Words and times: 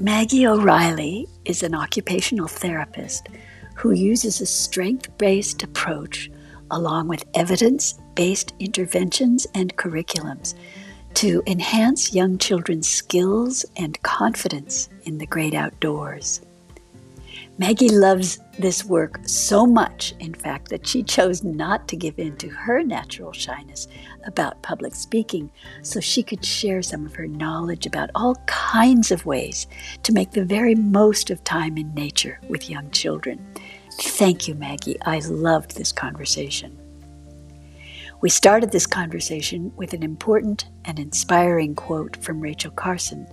Maggie 0.00 0.44
O'Reilly 0.44 1.28
is 1.44 1.62
an 1.62 1.72
occupational 1.72 2.48
therapist 2.48 3.28
who 3.76 3.92
uses 3.92 4.40
a 4.40 4.46
strength 4.46 5.16
based 5.18 5.62
approach 5.62 6.28
along 6.72 7.06
with 7.06 7.24
evidence 7.34 7.94
based 8.16 8.54
interventions 8.58 9.46
and 9.54 9.76
curriculums 9.76 10.54
to 11.14 11.44
enhance 11.46 12.12
young 12.12 12.38
children's 12.38 12.88
skills 12.88 13.64
and 13.76 14.02
confidence 14.02 14.88
in 15.04 15.18
the 15.18 15.26
great 15.26 15.54
outdoors. 15.54 16.40
Maggie 17.56 17.88
loves 17.88 18.40
this 18.58 18.84
work 18.84 19.20
so 19.26 19.64
much, 19.64 20.12
in 20.18 20.34
fact, 20.34 20.70
that 20.70 20.84
she 20.84 21.04
chose 21.04 21.44
not 21.44 21.86
to 21.86 21.96
give 21.96 22.18
in 22.18 22.36
to 22.38 22.48
her 22.48 22.82
natural 22.82 23.32
shyness 23.32 23.86
about 24.24 24.60
public 24.62 24.92
speaking 24.96 25.48
so 25.82 26.00
she 26.00 26.24
could 26.24 26.44
share 26.44 26.82
some 26.82 27.06
of 27.06 27.14
her 27.14 27.28
knowledge 27.28 27.86
about 27.86 28.10
all 28.16 28.34
kinds 28.46 29.12
of 29.12 29.24
ways 29.24 29.68
to 30.02 30.12
make 30.12 30.32
the 30.32 30.44
very 30.44 30.74
most 30.74 31.30
of 31.30 31.44
time 31.44 31.78
in 31.78 31.94
nature 31.94 32.40
with 32.48 32.68
young 32.68 32.90
children. 32.90 33.46
Thank 34.00 34.48
you, 34.48 34.56
Maggie. 34.56 35.00
I 35.02 35.20
loved 35.20 35.76
this 35.76 35.92
conversation. 35.92 36.76
We 38.20 38.30
started 38.30 38.72
this 38.72 38.86
conversation 38.86 39.70
with 39.76 39.92
an 39.92 40.02
important 40.02 40.66
and 40.86 40.98
inspiring 40.98 41.76
quote 41.76 42.16
from 42.16 42.40
Rachel 42.40 42.72
Carson 42.72 43.28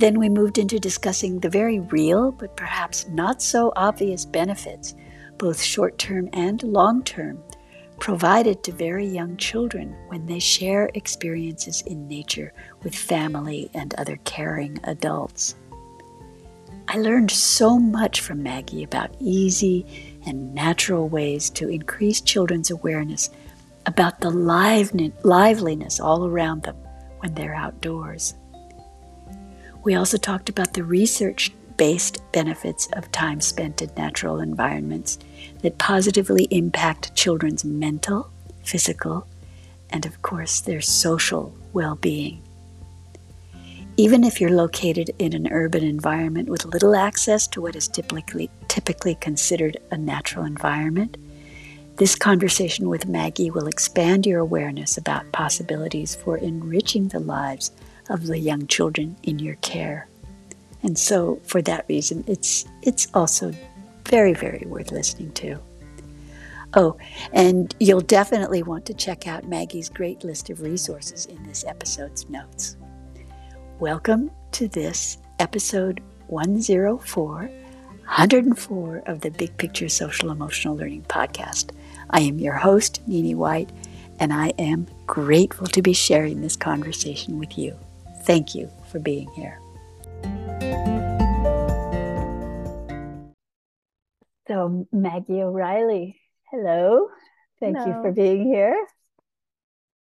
then 0.00 0.18
we 0.18 0.28
moved 0.28 0.58
into 0.58 0.80
discussing 0.80 1.38
the 1.38 1.50
very 1.50 1.80
real, 1.80 2.32
but 2.32 2.56
perhaps 2.56 3.06
not 3.08 3.42
so 3.42 3.72
obvious 3.76 4.24
benefits, 4.24 4.94
both 5.38 5.62
short 5.62 5.98
term 5.98 6.28
and 6.32 6.62
long 6.62 7.02
term, 7.04 7.38
provided 7.98 8.62
to 8.62 8.72
very 8.72 9.06
young 9.06 9.36
children 9.36 9.94
when 10.08 10.26
they 10.26 10.38
share 10.38 10.90
experiences 10.94 11.82
in 11.82 12.08
nature 12.08 12.52
with 12.82 12.94
family 12.94 13.70
and 13.74 13.94
other 13.94 14.16
caring 14.24 14.80
adults. 14.84 15.54
I 16.88 16.96
learned 16.96 17.30
so 17.30 17.78
much 17.78 18.20
from 18.20 18.42
Maggie 18.42 18.82
about 18.82 19.14
easy 19.20 20.18
and 20.26 20.54
natural 20.54 21.08
ways 21.08 21.50
to 21.50 21.68
increase 21.68 22.20
children's 22.20 22.70
awareness 22.70 23.30
about 23.86 24.20
the 24.20 24.30
liveliness 24.30 26.00
all 26.00 26.26
around 26.26 26.62
them 26.62 26.76
when 27.20 27.34
they're 27.34 27.54
outdoors. 27.54 28.34
We 29.82 29.94
also 29.94 30.18
talked 30.18 30.48
about 30.48 30.74
the 30.74 30.84
research 30.84 31.52
based 31.76 32.20
benefits 32.32 32.86
of 32.92 33.10
time 33.10 33.40
spent 33.40 33.80
in 33.80 33.90
natural 33.96 34.38
environments 34.40 35.18
that 35.62 35.78
positively 35.78 36.46
impact 36.50 37.14
children's 37.14 37.64
mental, 37.64 38.30
physical, 38.62 39.26
and 39.88 40.04
of 40.04 40.20
course 40.20 40.60
their 40.60 40.82
social 40.82 41.54
well 41.72 41.96
being. 41.96 42.42
Even 43.96 44.24
if 44.24 44.40
you're 44.40 44.50
located 44.50 45.10
in 45.18 45.32
an 45.32 45.48
urban 45.50 45.82
environment 45.82 46.48
with 46.50 46.66
little 46.66 46.94
access 46.94 47.46
to 47.48 47.60
what 47.62 47.76
is 47.76 47.88
typically, 47.88 48.50
typically 48.68 49.14
considered 49.14 49.78
a 49.90 49.96
natural 49.96 50.44
environment, 50.44 51.16
this 51.96 52.14
conversation 52.14 52.88
with 52.88 53.08
Maggie 53.08 53.50
will 53.50 53.66
expand 53.66 54.26
your 54.26 54.40
awareness 54.40 54.96
about 54.96 55.32
possibilities 55.32 56.14
for 56.14 56.38
enriching 56.38 57.08
the 57.08 57.20
lives 57.20 57.72
of 58.10 58.26
the 58.26 58.38
young 58.38 58.66
children 58.66 59.16
in 59.22 59.38
your 59.38 59.54
care. 59.56 60.08
And 60.82 60.98
so 60.98 61.40
for 61.44 61.62
that 61.62 61.86
reason 61.88 62.24
it's 62.26 62.66
it's 62.82 63.08
also 63.14 63.54
very 64.04 64.34
very 64.34 64.64
worth 64.66 64.90
listening 64.90 65.32
to. 65.32 65.58
Oh, 66.74 66.96
and 67.32 67.74
you'll 67.80 68.00
definitely 68.00 68.62
want 68.62 68.86
to 68.86 68.94
check 68.94 69.26
out 69.26 69.48
Maggie's 69.48 69.88
great 69.88 70.22
list 70.22 70.50
of 70.50 70.60
resources 70.60 71.26
in 71.26 71.42
this 71.44 71.64
episode's 71.64 72.28
notes. 72.28 72.76
Welcome 73.80 74.30
to 74.52 74.68
this 74.68 75.18
episode 75.38 76.00
104, 76.28 77.32
104 77.34 79.02
of 79.06 79.20
the 79.20 79.30
Big 79.30 79.56
Picture 79.56 79.88
Social 79.88 80.30
Emotional 80.30 80.76
Learning 80.76 81.02
Podcast. 81.08 81.70
I 82.10 82.20
am 82.20 82.38
your 82.38 82.54
host, 82.54 83.02
Nini 83.06 83.34
White, 83.34 83.70
and 84.20 84.32
I 84.32 84.48
am 84.58 84.86
grateful 85.06 85.66
to 85.68 85.82
be 85.82 85.92
sharing 85.92 86.40
this 86.40 86.56
conversation 86.56 87.38
with 87.38 87.58
you. 87.58 87.76
Thank 88.22 88.54
you 88.54 88.70
for 88.90 88.98
being 88.98 89.28
here. 89.32 89.58
So, 94.46 94.86
Maggie 94.92 95.42
O'Reilly, 95.42 96.20
hello. 96.50 97.08
Thank 97.60 97.78
hello. 97.78 97.88
you 97.88 98.02
for 98.02 98.12
being 98.12 98.44
here. 98.44 98.86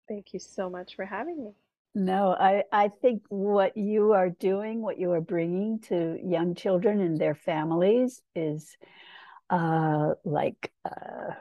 Thank 0.09 0.33
you 0.33 0.39
so 0.39 0.71
much 0.71 0.95
for 0.95 1.05
having 1.05 1.45
me. 1.45 1.51
No, 1.95 2.37
I, 2.39 2.65
I 2.71 2.89
think 2.89 3.23
what 3.29 3.77
you 3.77 4.13
are 4.13 4.31
doing, 4.31 4.81
what 4.83 4.99
you 4.99 5.11
are 5.13 5.21
bringing 5.21 5.81
to 5.89 6.19
young 6.25 6.55
children 6.55 7.01
and 7.01 7.19
their 7.19 7.35
families 7.35 8.23
is 8.37 8.77
uh, 9.51 10.15
like 10.25 10.71
uh, 10.85 11.35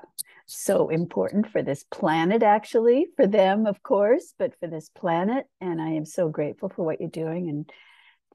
so 0.48 0.90
important 0.90 1.52
for 1.52 1.62
this 1.62 1.84
planet, 1.92 2.42
actually, 2.42 3.08
for 3.16 3.28
them, 3.28 3.66
of 3.66 3.84
course, 3.84 4.34
but 4.40 4.58
for 4.60 4.68
this 4.68 4.90
planet. 4.90 5.46
And 5.62 5.82
I 5.82 5.90
am 5.90 6.06
so 6.06 6.30
grateful 6.30 6.70
for 6.70 6.84
what 6.84 7.00
you're 7.00 7.10
doing 7.10 7.50
and 7.50 7.68
to 7.68 7.74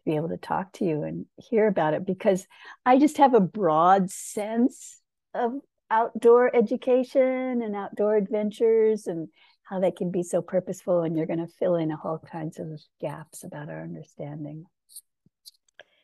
be 0.05 0.17
able 0.17 0.29
to 0.29 0.37
talk 0.37 0.73
to 0.75 0.85
you 0.85 1.03
and 1.03 1.27
hear 1.37 1.67
about 1.67 1.95
it 1.95 2.07
because 2.07 2.47
I 2.85 2.99
just 2.99 3.17
have 3.17 3.35
a 3.35 3.41
broad 3.41 4.11
sense 4.11 5.01
of 5.35 5.55
outdoor 5.91 6.55
education 6.55 7.63
and 7.63 7.75
outdoor 7.75 8.17
adventures 8.17 9.07
and 9.07 9.29
how 9.63 9.81
they 9.81 9.91
can 9.91 10.11
be 10.11 10.23
so 10.23 10.43
purposeful. 10.43 11.03
And 11.03 11.17
you're 11.17 11.27
going 11.27 11.39
to 11.39 11.53
fill 11.59 11.77
in 11.77 11.93
all 11.93 12.23
kinds 12.31 12.59
of 12.59 12.69
gaps 13.01 13.43
about 13.43 13.71
our 13.71 13.83
understanding. 13.83 14.67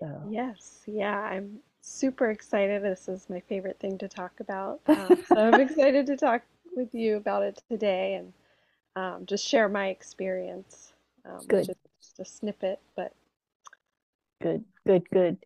So. 0.00 0.28
Yes, 0.30 0.80
yeah, 0.86 1.19
I'm 1.19 1.60
super 1.88 2.31
excited. 2.31 2.82
This 2.82 3.09
is 3.09 3.28
my 3.28 3.41
favorite 3.41 3.78
thing 3.81 3.99
to 3.99 4.09
talk 4.09 4.41
about. 4.41 4.81
Um, 4.88 5.25
so 5.28 5.37
I'm 5.37 5.60
excited 5.60 6.06
to 6.06 6.16
talk 6.16 6.43
with 6.75 6.94
you 6.94 7.16
about 7.16 7.43
it 7.43 7.62
today 7.71 8.15
and 8.15 8.32
um, 8.97 9.26
just 9.26 9.47
share 9.47 9.69
my 9.69 9.88
experience. 9.88 10.93
Um, 11.25 11.41
good. 11.47 11.66
Just, 11.66 11.78
just, 12.00 12.21
a 12.21 12.25
snippet, 12.25 12.81
but 12.97 13.12
good, 14.43 14.65
good, 14.87 15.09
good. 15.10 15.38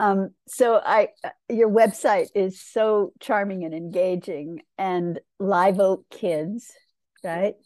Um, 0.00 0.30
so 0.46 0.80
I, 0.84 1.08
your 1.50 1.68
website 1.70 2.28
is 2.34 2.60
so 2.60 3.12
charming 3.20 3.64
and 3.64 3.74
engaging, 3.74 4.62
and 4.78 5.20
Live 5.38 5.80
Oak 5.80 6.04
Kids, 6.10 6.72
right? 7.24 7.56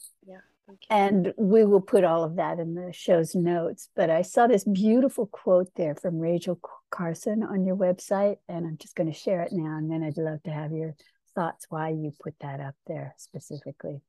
And 0.88 1.32
we 1.36 1.64
will 1.64 1.80
put 1.80 2.04
all 2.04 2.24
of 2.24 2.36
that 2.36 2.58
in 2.58 2.74
the 2.74 2.92
show's 2.92 3.34
notes. 3.34 3.88
But 3.94 4.10
I 4.10 4.22
saw 4.22 4.46
this 4.46 4.64
beautiful 4.64 5.26
quote 5.26 5.70
there 5.76 5.94
from 5.94 6.18
Rachel 6.18 6.60
Carson 6.90 7.42
on 7.42 7.64
your 7.64 7.76
website, 7.76 8.36
and 8.48 8.66
I'm 8.66 8.76
just 8.78 8.96
going 8.96 9.10
to 9.10 9.18
share 9.18 9.42
it 9.42 9.52
now. 9.52 9.78
And 9.78 9.90
then 9.90 10.02
I'd 10.02 10.16
love 10.16 10.42
to 10.44 10.50
have 10.50 10.72
your 10.72 10.94
thoughts 11.34 11.66
why 11.68 11.90
you 11.90 12.12
put 12.22 12.34
that 12.40 12.60
up 12.60 12.74
there 12.86 13.14
specifically. 13.16 14.00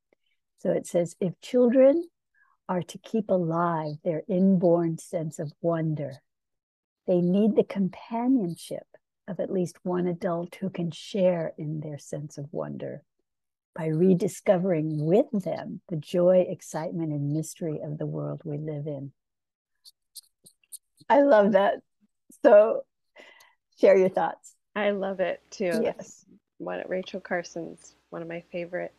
So 0.58 0.70
it 0.70 0.86
says 0.86 1.16
if 1.20 1.40
children 1.40 2.04
are 2.68 2.82
to 2.82 2.98
keep 2.98 3.30
alive 3.30 3.94
their 4.04 4.22
inborn 4.28 4.98
sense 4.98 5.38
of 5.38 5.52
wonder, 5.60 6.12
they 7.06 7.20
need 7.20 7.56
the 7.56 7.64
companionship 7.64 8.86
of 9.28 9.40
at 9.40 9.52
least 9.52 9.76
one 9.82 10.06
adult 10.06 10.56
who 10.56 10.70
can 10.70 10.90
share 10.90 11.52
in 11.58 11.80
their 11.80 11.98
sense 11.98 12.38
of 12.38 12.46
wonder 12.52 13.02
by 13.74 13.86
rediscovering 13.86 15.04
with 15.04 15.26
them 15.32 15.80
the 15.88 15.96
joy, 15.96 16.44
excitement, 16.48 17.12
and 17.12 17.32
mystery 17.32 17.80
of 17.82 17.98
the 17.98 18.06
world 18.06 18.42
we 18.44 18.58
live 18.58 18.86
in. 18.86 19.12
I 21.08 21.22
love 21.22 21.52
that. 21.52 21.76
So, 22.42 22.82
share 23.80 23.96
your 23.96 24.08
thoughts. 24.08 24.54
I 24.74 24.90
love 24.90 25.20
it 25.20 25.40
too. 25.50 25.80
Yes. 25.82 26.24
One 26.58 26.82
Rachel 26.88 27.20
Carson's 27.20 27.94
one 28.10 28.22
of 28.22 28.28
my 28.28 28.42
favorite 28.52 28.94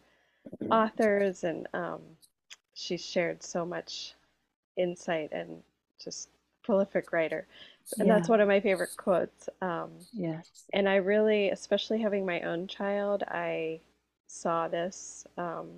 authors, 0.69 1.43
and 1.43 1.67
um, 1.73 2.01
she's 2.73 3.05
shared 3.05 3.43
so 3.43 3.65
much 3.65 4.15
insight 4.77 5.29
and 5.31 5.61
just 6.03 6.29
prolific 6.63 7.11
writer. 7.11 7.47
And 7.99 8.07
yeah. 8.07 8.15
that's 8.15 8.29
one 8.29 8.41
of 8.41 8.47
my 8.47 8.59
favorite 8.59 8.95
quotes. 8.97 9.49
Um, 9.61 9.91
yes. 10.13 10.49
And 10.73 10.87
I 10.87 10.95
really, 10.95 11.49
especially 11.49 12.01
having 12.01 12.25
my 12.25 12.41
own 12.41 12.67
child, 12.67 13.23
I 13.27 13.81
saw 14.33 14.67
this 14.67 15.25
um, 15.37 15.69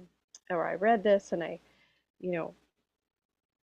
or 0.50 0.68
I 0.68 0.76
read 0.76 1.04
this 1.04 1.32
and 1.32 1.44
I, 1.44 1.60
you 2.20 2.32
know, 2.32 2.54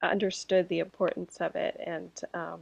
understood 0.02 0.68
the 0.68 0.80
importance 0.80 1.38
of 1.40 1.54
it. 1.56 1.80
And 1.84 2.10
um, 2.34 2.60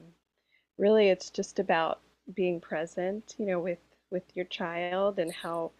really, 0.78 1.08
it's 1.08 1.30
just 1.30 1.58
about 1.58 2.00
being 2.34 2.60
present, 2.60 3.34
you 3.38 3.46
know, 3.46 3.58
with 3.58 3.78
with 4.10 4.24
your 4.34 4.44
child 4.46 5.18
and 5.18 5.32
how 5.32 5.70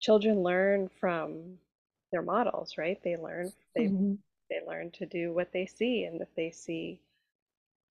children 0.00 0.42
learn 0.42 0.88
from 0.98 1.58
their 2.10 2.22
models, 2.22 2.76
right? 2.76 3.00
They 3.02 3.16
learn 3.16 3.52
they 3.74 3.84
mm-hmm. 3.84 4.14
they 4.50 4.60
learn 4.66 4.90
to 4.92 5.06
do 5.06 5.32
what 5.32 5.52
they 5.52 5.66
see, 5.66 6.04
and 6.04 6.20
if 6.20 6.28
they 6.36 6.50
see 6.50 7.00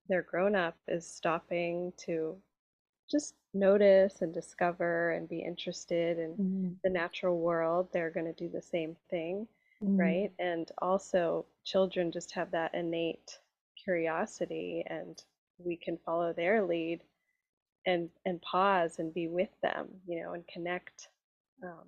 their 0.07 0.23
grown 0.23 0.55
up 0.55 0.75
is 0.87 1.05
stopping 1.05 1.93
to 1.97 2.35
just 3.09 3.35
notice 3.53 4.21
and 4.21 4.33
discover 4.33 5.11
and 5.11 5.27
be 5.27 5.39
interested 5.39 6.19
in 6.19 6.31
mm-hmm. 6.31 6.69
the 6.83 6.89
natural 6.89 7.39
world, 7.39 7.89
they're 7.91 8.11
going 8.11 8.25
to 8.25 8.33
do 8.33 8.49
the 8.49 8.61
same 8.61 8.95
thing, 9.09 9.47
mm-hmm. 9.83 9.97
right? 9.97 10.31
And 10.39 10.69
also, 10.79 11.45
children 11.65 12.11
just 12.11 12.31
have 12.31 12.51
that 12.51 12.73
innate 12.73 13.37
curiosity 13.83 14.83
and 14.87 15.23
we 15.57 15.75
can 15.75 15.97
follow 16.05 16.33
their 16.33 16.65
lead 16.65 17.01
and 17.85 18.09
and 18.25 18.41
pause 18.41 18.99
and 18.99 19.13
be 19.13 19.27
with 19.27 19.49
them 19.61 19.87
you 20.05 20.21
know 20.21 20.33
and 20.33 20.45
connect 20.47 21.09
um, 21.63 21.87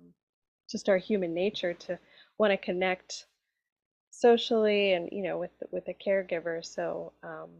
just 0.70 0.88
our 0.88 0.96
human 0.96 1.34
nature 1.34 1.74
to 1.74 1.98
want 2.38 2.50
to 2.50 2.56
connect 2.56 3.26
socially 4.10 4.92
and 4.94 5.08
you 5.12 5.22
know 5.22 5.38
with 5.38 5.50
with 5.70 5.86
a 5.88 5.94
caregiver 5.94 6.64
so 6.64 7.12
um, 7.22 7.50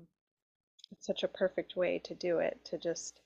it's 0.90 1.06
such 1.06 1.22
a 1.22 1.28
perfect 1.28 1.76
way 1.76 2.00
to 2.04 2.14
do 2.14 2.38
it 2.38 2.58
to 2.64 2.78
just 2.78 3.20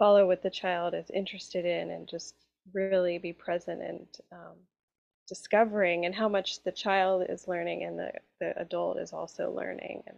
follow 0.00 0.26
what 0.26 0.42
the 0.42 0.50
child 0.50 0.94
is 0.94 1.10
interested 1.10 1.66
in 1.66 1.90
and 1.90 2.08
just 2.08 2.34
really 2.72 3.18
be 3.18 3.34
present 3.34 3.82
and 3.82 4.06
um, 4.32 4.56
discovering 5.28 6.06
and 6.06 6.14
how 6.14 6.28
much 6.28 6.62
the 6.64 6.72
child 6.72 7.22
is 7.28 7.46
learning 7.46 7.84
and 7.84 7.98
the, 7.98 8.10
the 8.40 8.58
adult 8.58 8.98
is 8.98 9.12
also 9.12 9.52
learning 9.52 10.02
and 10.06 10.16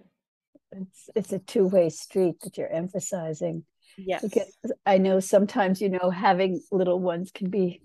it's 0.74 1.10
it's 1.14 1.32
a 1.32 1.38
two-way 1.38 1.90
street 1.90 2.36
that 2.42 2.56
you're 2.56 2.72
emphasizing. 2.72 3.64
Yes. 3.98 4.22
Because 4.22 4.54
i 4.86 4.96
know 4.96 5.20
sometimes 5.20 5.82
you 5.82 5.90
know 5.90 6.10
having 6.10 6.62
little 6.70 6.98
ones 6.98 7.30
can 7.34 7.50
be 7.50 7.82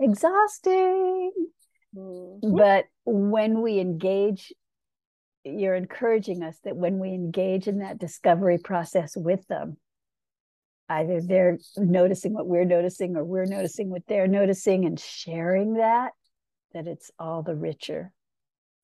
exhausting. 0.00 1.30
Mm-hmm. 1.94 2.56
but 2.56 2.86
when 3.04 3.60
we 3.60 3.78
engage 3.78 4.50
you're 5.44 5.74
encouraging 5.74 6.42
us 6.42 6.56
that 6.64 6.74
when 6.74 6.98
we 6.98 7.10
engage 7.10 7.68
in 7.68 7.80
that 7.80 7.98
discovery 7.98 8.56
process 8.56 9.14
with 9.14 9.46
them 9.48 9.76
either 10.92 11.20
they're 11.20 11.58
noticing 11.76 12.32
what 12.32 12.46
we're 12.46 12.64
noticing 12.64 13.16
or 13.16 13.24
we're 13.24 13.44
noticing 13.44 13.90
what 13.90 14.02
they're 14.08 14.28
noticing 14.28 14.84
and 14.84 14.98
sharing 14.98 15.74
that 15.74 16.12
that 16.74 16.86
it's 16.86 17.10
all 17.18 17.42
the 17.42 17.54
richer 17.54 18.12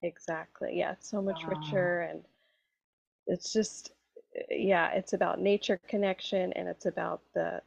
exactly 0.03 0.73
yeah 0.75 0.93
it's 0.93 1.11
so 1.11 1.21
much 1.21 1.43
richer 1.47 2.01
and 2.01 2.23
it's 3.27 3.53
just 3.53 3.93
yeah 4.51 4.91
it's 4.93 5.13
about 5.13 5.41
nature 5.41 5.81
connection 5.89 6.53
and 6.55 6.69
it's 6.69 6.87
about 6.87 7.21
the 7.35 7.61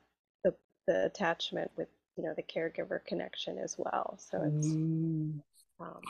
the, 0.44 0.54
the 0.88 1.06
attachment 1.06 1.70
with 1.78 1.88
you 2.18 2.24
know 2.24 2.34
the 2.36 2.44
caregiver 2.44 3.04
connection 3.06 3.58
as 3.58 3.76
well 3.78 4.18
so 4.18 4.42
it's 4.44 4.68
mm. 4.68 5.40
Um, 5.80 6.02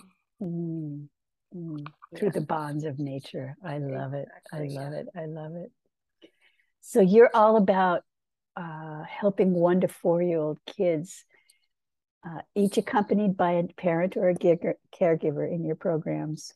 mm. 0.42 1.08
Mm. 1.56 1.88
through 2.16 2.28
yeah. 2.28 2.34
the 2.34 2.42
bonds 2.42 2.84
of 2.84 3.00
nature 3.00 3.56
i 3.66 3.78
love 3.78 4.14
exactly, 4.14 4.24
it 4.24 4.78
i 4.78 4.82
love 4.82 4.94
yeah. 4.94 5.00
it 5.00 5.08
i 5.16 5.26
love 5.26 5.56
it 5.56 5.72
so 6.82 7.00
you're 7.02 7.30
all 7.34 7.58
about 7.58 8.04
uh, 8.56 9.04
helping 9.04 9.54
one 9.54 9.82
to 9.82 9.88
four 9.88 10.22
year 10.22 10.40
old 10.40 10.60
kids 10.66 11.26
uh, 12.26 12.42
each 12.56 12.78
accompanied 12.78 13.36
by 13.36 13.54
a 13.54 13.64
parent 13.64 14.16
or 14.16 14.30
a 14.30 14.36
caregiver 14.36 15.52
in 15.52 15.66
your 15.66 15.76
programs 15.76 16.54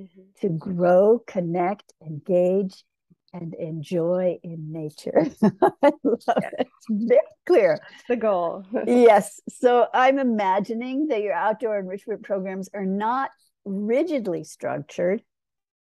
mm-hmm. 0.00 0.22
to 0.40 0.48
grow, 0.50 1.22
connect, 1.26 1.92
engage, 2.04 2.84
and 3.32 3.54
enjoy 3.54 4.38
in 4.42 4.72
nature. 4.72 5.26
I 5.42 5.92
love 6.04 6.20
yeah. 6.28 6.50
it. 6.58 6.68
It's 6.68 6.86
very 6.90 7.20
clear. 7.46 7.78
That's 7.80 8.04
the 8.08 8.16
goal. 8.16 8.64
yes. 8.86 9.40
So 9.48 9.86
I'm 9.92 10.18
imagining 10.18 11.08
that 11.08 11.22
your 11.22 11.34
outdoor 11.34 11.78
enrichment 11.78 12.22
programs 12.22 12.68
are 12.74 12.86
not 12.86 13.30
rigidly 13.64 14.44
structured. 14.44 15.22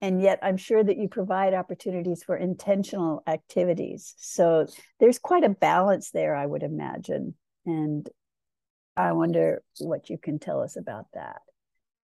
And 0.01 0.21
yet, 0.21 0.39
I'm 0.41 0.57
sure 0.57 0.83
that 0.83 0.97
you 0.97 1.07
provide 1.07 1.53
opportunities 1.53 2.23
for 2.23 2.35
intentional 2.35 3.23
activities. 3.27 4.13
So 4.17 4.67
there's 4.99 5.19
quite 5.19 5.43
a 5.43 5.49
balance 5.49 6.11
there, 6.11 6.35
I 6.35 6.45
would 6.45 6.63
imagine. 6.63 7.35
And 7.65 8.07
I 8.97 9.13
wonder 9.13 9.63
what 9.79 10.09
you 10.09 10.17
can 10.17 10.39
tell 10.39 10.61
us 10.61 10.75
about 10.75 11.07
that. 11.13 11.41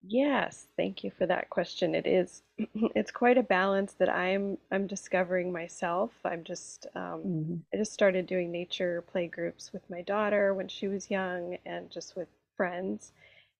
Yes, 0.03 0.65
thank 0.77 1.03
you 1.03 1.11
for 1.15 1.27
that 1.27 1.49
question. 1.49 1.93
It 1.93 2.07
is, 2.07 2.41
it's 2.95 3.11
quite 3.11 3.37
a 3.37 3.43
balance 3.43 3.93
that 3.93 4.09
I'm 4.09 4.57
I'm 4.71 4.87
discovering 4.87 5.51
myself. 5.51 6.11
I'm 6.25 6.43
just 6.43 6.87
um, 6.95 7.21
mm-hmm. 7.23 7.55
I 7.71 7.77
just 7.77 7.93
started 7.93 8.25
doing 8.25 8.51
nature 8.51 9.03
play 9.11 9.27
groups 9.27 9.71
with 9.71 9.87
my 9.89 10.01
daughter 10.01 10.55
when 10.55 10.67
she 10.67 10.87
was 10.87 11.11
young, 11.11 11.57
and 11.65 11.91
just 11.91 12.15
with 12.15 12.27
friends, 12.57 13.11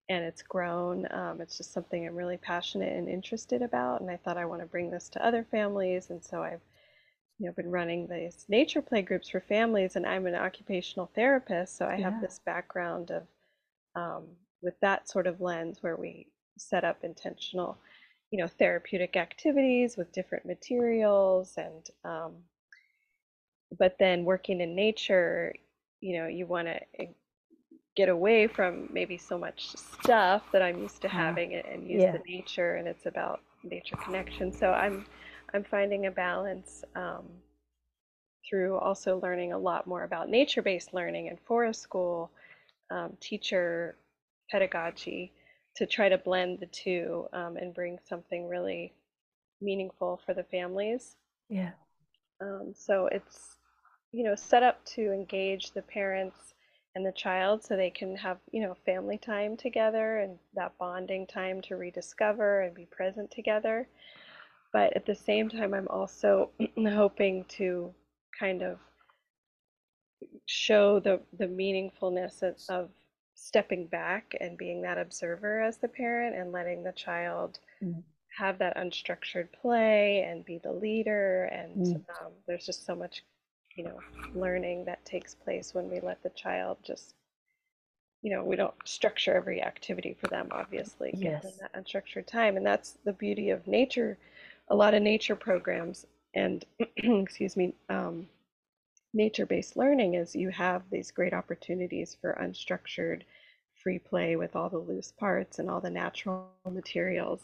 and 0.08 0.24
it's 0.24 0.42
grown. 0.42 1.06
Um, 1.10 1.40
it's 1.40 1.56
just 1.56 1.72
something 1.72 2.06
I'm 2.06 2.14
really 2.14 2.36
passionate 2.36 2.92
and 2.92 3.08
interested 3.08 3.62
about, 3.62 4.00
and 4.00 4.10
I 4.10 4.16
thought 4.16 4.36
I 4.36 4.44
want 4.44 4.60
to 4.60 4.66
bring 4.66 4.90
this 4.90 5.08
to 5.10 5.24
other 5.24 5.44
families, 5.44 6.10
and 6.10 6.22
so 6.22 6.42
I've 6.42 6.60
you 7.38 7.46
know 7.46 7.52
been 7.52 7.70
running 7.70 8.06
these 8.06 8.44
nature 8.48 8.82
play 8.82 9.02
groups 9.02 9.28
for 9.28 9.40
families, 9.40 9.96
and 9.96 10.06
I'm 10.06 10.26
an 10.26 10.34
occupational 10.34 11.10
therapist, 11.14 11.76
so 11.76 11.86
I 11.86 11.96
yeah. 11.96 12.10
have 12.10 12.20
this 12.20 12.40
background 12.44 13.10
of 13.10 13.22
um, 13.94 14.24
with 14.62 14.78
that 14.80 15.08
sort 15.08 15.26
of 15.26 15.40
lens 15.40 15.78
where 15.82 15.96
we 15.96 16.28
set 16.58 16.84
up 16.84 16.98
intentional, 17.02 17.78
you 18.30 18.38
know, 18.38 18.48
therapeutic 18.48 19.16
activities 19.16 19.96
with 19.96 20.12
different 20.12 20.46
materials 20.46 21.54
and 21.56 21.88
um, 22.04 22.32
but 23.78 23.96
then 23.98 24.24
working 24.24 24.60
in 24.60 24.74
nature, 24.74 25.54
you 26.00 26.18
know, 26.18 26.26
you 26.26 26.46
want 26.46 26.68
to 26.68 27.06
get 27.96 28.08
away 28.08 28.46
from 28.46 28.88
maybe 28.92 29.18
so 29.18 29.38
much 29.38 29.68
stuff 29.76 30.42
that 30.52 30.62
I'm 30.62 30.80
used 30.80 31.02
to 31.02 31.08
having 31.08 31.54
and 31.54 31.86
use 31.86 32.02
yeah. 32.02 32.12
the 32.12 32.22
nature 32.26 32.76
and 32.76 32.88
it's 32.88 33.06
about 33.06 33.40
nature 33.62 33.96
connection. 33.96 34.52
So 34.52 34.72
I'm 34.72 35.06
I'm 35.54 35.64
finding 35.64 36.06
a 36.06 36.10
balance 36.10 36.82
um, 36.96 37.24
through 38.48 38.78
also 38.78 39.20
learning 39.20 39.52
a 39.52 39.58
lot 39.58 39.86
more 39.86 40.04
about 40.04 40.30
nature-based 40.30 40.94
learning 40.94 41.28
and 41.28 41.38
forest 41.46 41.82
school 41.82 42.30
um, 42.90 43.16
teacher 43.20 43.96
pedagogy 44.50 45.32
to 45.76 45.86
try 45.86 46.08
to 46.08 46.18
blend 46.18 46.60
the 46.60 46.66
two 46.66 47.26
um, 47.32 47.56
and 47.56 47.74
bring 47.74 47.98
something 48.08 48.48
really 48.48 48.94
meaningful 49.60 50.20
for 50.24 50.34
the 50.34 50.44
families. 50.44 51.16
Yeah. 51.48 51.70
Um, 52.40 52.72
so 52.74 53.08
it's 53.12 53.58
you 54.12 54.24
know 54.24 54.34
set 54.34 54.62
up 54.62 54.84
to 54.84 55.12
engage 55.12 55.72
the 55.72 55.82
parents 55.82 56.51
and 56.94 57.06
the 57.06 57.12
child 57.12 57.64
so 57.64 57.76
they 57.76 57.90
can 57.90 58.16
have 58.16 58.38
you 58.50 58.62
know 58.62 58.74
family 58.84 59.18
time 59.18 59.56
together 59.56 60.18
and 60.18 60.38
that 60.54 60.76
bonding 60.78 61.26
time 61.26 61.60
to 61.62 61.76
rediscover 61.76 62.62
and 62.62 62.74
be 62.74 62.86
present 62.86 63.30
together. 63.30 63.88
But 64.72 64.96
at 64.96 65.04
the 65.04 65.14
same 65.14 65.50
time, 65.50 65.74
I'm 65.74 65.88
also 65.88 66.50
hoping 66.78 67.44
to 67.56 67.92
kind 68.38 68.62
of 68.62 68.78
show 70.46 71.00
the 71.00 71.20
the 71.38 71.46
meaningfulness 71.46 72.42
of, 72.42 72.56
of 72.68 72.90
stepping 73.34 73.86
back 73.86 74.34
and 74.40 74.56
being 74.56 74.82
that 74.82 74.98
observer 74.98 75.62
as 75.62 75.78
the 75.78 75.88
parent 75.88 76.36
and 76.36 76.52
letting 76.52 76.82
the 76.82 76.92
child 76.92 77.58
mm. 77.82 78.02
have 78.38 78.58
that 78.58 78.76
unstructured 78.76 79.48
play 79.60 80.24
and 80.28 80.44
be 80.44 80.58
the 80.62 80.70
leader 80.72 81.44
and 81.52 81.86
mm. 81.86 81.94
um, 82.20 82.32
there's 82.46 82.64
just 82.64 82.86
so 82.86 82.94
much 82.94 83.24
you 83.76 83.84
know 83.84 83.98
learning 84.34 84.84
that 84.84 85.04
takes 85.04 85.34
place 85.34 85.74
when 85.74 85.90
we 85.90 86.00
let 86.00 86.22
the 86.22 86.30
child 86.30 86.76
just 86.82 87.14
you 88.22 88.34
know 88.34 88.44
we 88.44 88.56
don't 88.56 88.74
structure 88.84 89.34
every 89.34 89.62
activity 89.62 90.16
for 90.18 90.28
them 90.28 90.48
obviously 90.52 91.10
yes. 91.14 91.42
give 91.42 91.42
them 91.42 91.60
that 91.60 91.84
unstructured 91.84 92.26
time 92.26 92.56
and 92.56 92.66
that's 92.66 92.98
the 93.04 93.12
beauty 93.12 93.50
of 93.50 93.66
nature 93.66 94.18
a 94.68 94.74
lot 94.74 94.94
of 94.94 95.02
nature 95.02 95.36
programs 95.36 96.06
and 96.34 96.64
excuse 96.96 97.56
me 97.56 97.74
um, 97.88 98.26
nature-based 99.14 99.76
learning 99.76 100.14
is 100.14 100.34
you 100.34 100.48
have 100.50 100.82
these 100.90 101.10
great 101.10 101.34
opportunities 101.34 102.16
for 102.20 102.38
unstructured 102.40 103.22
free 103.82 103.98
play 103.98 104.36
with 104.36 104.54
all 104.56 104.68
the 104.68 104.78
loose 104.78 105.12
parts 105.12 105.58
and 105.58 105.68
all 105.68 105.80
the 105.80 105.90
natural 105.90 106.48
materials. 106.70 107.40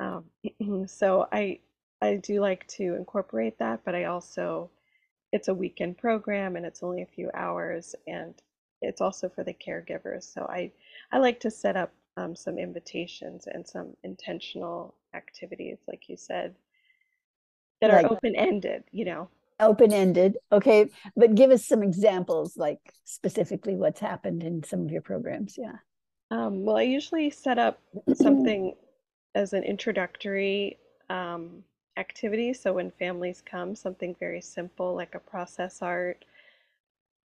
Um, 0.00 0.24
so 0.86 1.28
I 1.32 1.60
I 2.02 2.16
do 2.16 2.40
like 2.40 2.66
to 2.68 2.96
incorporate 2.96 3.58
that, 3.58 3.80
but 3.84 3.94
I 3.94 4.04
also 4.04 4.70
it's 5.34 5.48
a 5.48 5.54
weekend 5.54 5.98
program 5.98 6.54
and 6.54 6.64
it's 6.64 6.84
only 6.84 7.02
a 7.02 7.06
few 7.06 7.28
hours 7.34 7.96
and 8.06 8.34
it's 8.80 9.00
also 9.00 9.28
for 9.28 9.42
the 9.42 9.52
caregivers. 9.52 10.32
So 10.32 10.46
I 10.48 10.70
I 11.10 11.18
like 11.18 11.40
to 11.40 11.50
set 11.50 11.76
up 11.76 11.92
um, 12.16 12.36
some 12.36 12.56
invitations 12.56 13.48
and 13.48 13.66
some 13.66 13.96
intentional 14.04 14.94
activities, 15.12 15.78
like 15.88 16.08
you 16.08 16.16
said, 16.16 16.54
that 17.80 17.90
like, 17.90 18.04
are 18.04 18.12
open 18.12 18.36
ended. 18.36 18.84
You 18.92 19.06
know, 19.06 19.28
open-ended 19.60 20.36
okay 20.50 20.90
but 21.16 21.36
give 21.36 21.52
us 21.52 21.64
some 21.64 21.80
examples 21.80 22.56
like 22.56 22.80
specifically 23.04 23.76
what's 23.76 24.00
happened 24.00 24.42
in 24.42 24.64
some 24.64 24.84
of 24.84 24.90
your 24.90 25.00
programs 25.00 25.56
yeah 25.56 25.76
um, 26.32 26.64
well 26.64 26.76
i 26.76 26.82
usually 26.82 27.30
set 27.30 27.56
up 27.56 27.78
something 28.14 28.74
as 29.36 29.52
an 29.52 29.62
introductory 29.62 30.76
um, 31.08 31.62
activity 31.96 32.52
so 32.52 32.72
when 32.72 32.90
families 32.92 33.42
come 33.44 33.74
something 33.74 34.14
very 34.18 34.40
simple 34.40 34.94
like 34.94 35.14
a 35.14 35.20
process 35.20 35.82
art 35.82 36.24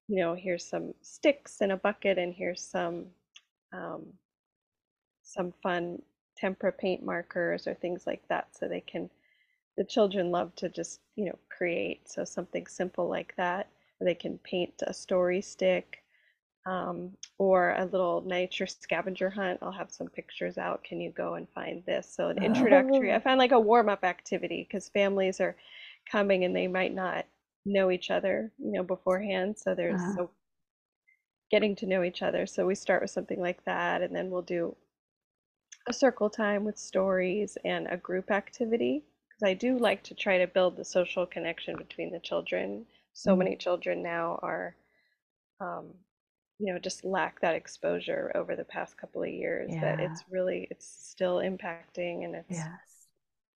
you 0.07 0.17
know 0.17 0.33
here's 0.35 0.65
some 0.65 0.93
sticks 1.01 1.61
in 1.61 1.71
a 1.71 1.77
bucket 1.77 2.17
and 2.17 2.33
here's 2.33 2.61
some 2.61 3.05
um, 3.73 4.05
some 5.23 5.53
fun 5.63 6.01
tempera 6.37 6.71
paint 6.71 7.03
markers 7.03 7.67
or 7.67 7.73
things 7.73 8.07
like 8.07 8.21
that 8.29 8.47
so 8.55 8.67
they 8.67 8.81
can 8.81 9.09
the 9.79 9.83
children 9.85 10.29
love 10.29 10.53
to 10.57 10.67
just, 10.67 10.99
you 11.15 11.23
know, 11.25 11.39
create. 11.49 12.09
So 12.09 12.25
something 12.25 12.67
simple 12.67 13.07
like 13.07 13.33
that, 13.37 13.69
they 14.01 14.13
can 14.13 14.37
paint 14.39 14.73
a 14.85 14.93
story 14.93 15.41
stick 15.41 16.03
um, 16.69 17.11
or 17.39 17.71
a 17.77 17.85
little 17.85 18.21
nature 18.25 18.67
scavenger 18.67 19.29
hunt. 19.29 19.59
I'll 19.61 19.71
have 19.71 19.91
some 19.91 20.07
pictures 20.07 20.57
out. 20.57 20.83
Can 20.83 21.01
you 21.01 21.11
go 21.11 21.33
and 21.33 21.47
find 21.49 21.83
this? 21.85 22.13
So 22.15 22.29
an 22.29 22.43
introductory, 22.43 23.11
I 23.11 23.15
oh. 23.15 23.19
find 23.19 23.39
like 23.39 23.51
a 23.51 23.59
warm 23.59 23.89
up 23.89 24.03
activity 24.03 24.67
because 24.67 24.89
families 24.89 25.39
are 25.39 25.55
coming 26.11 26.43
and 26.43 26.55
they 26.55 26.67
might 26.67 26.93
not 26.93 27.25
know 27.65 27.89
each 27.89 28.11
other, 28.11 28.51
you 28.59 28.71
know, 28.71 28.83
beforehand. 28.83 29.57
So 29.57 29.73
there's 29.73 29.99
uh-huh. 29.99 30.15
so 30.15 30.29
getting 31.49 31.75
to 31.77 31.87
know 31.87 32.03
each 32.03 32.21
other. 32.21 32.45
So 32.45 32.67
we 32.67 32.75
start 32.75 33.01
with 33.01 33.11
something 33.11 33.39
like 33.39 33.63
that, 33.65 34.01
and 34.03 34.15
then 34.15 34.29
we'll 34.29 34.43
do 34.43 34.75
a 35.87 35.93
circle 35.93 36.29
time 36.29 36.65
with 36.65 36.77
stories 36.77 37.57
and 37.65 37.87
a 37.89 37.97
group 37.97 38.29
activity 38.29 39.03
because 39.27 39.49
I 39.49 39.55
do 39.55 39.77
like 39.77 40.03
to 40.03 40.13
try 40.13 40.37
to 40.37 40.45
build 40.45 40.77
the 40.77 40.85
social 40.85 41.25
connection 41.25 41.75
between 41.77 42.11
the 42.11 42.19
children. 42.19 42.85
So 43.13 43.31
mm-hmm. 43.31 43.39
many 43.39 43.55
children 43.55 44.03
now 44.03 44.39
are, 44.43 44.75
um, 45.59 45.93
you 46.59 46.73
know, 46.73 46.79
just 46.79 47.05
lack 47.05 47.39
that 47.41 47.55
exposure 47.55 48.31
over 48.35 48.55
the 48.55 48.65
past 48.65 48.97
couple 48.97 49.23
of 49.23 49.29
years. 49.29 49.71
Yeah. 49.73 49.81
That 49.81 49.99
it's 49.99 50.23
really 50.29 50.67
it's 50.69 50.85
still 50.85 51.37
impacting 51.37 52.25
and 52.25 52.35
it's 52.35 52.51
yes. 52.51 52.67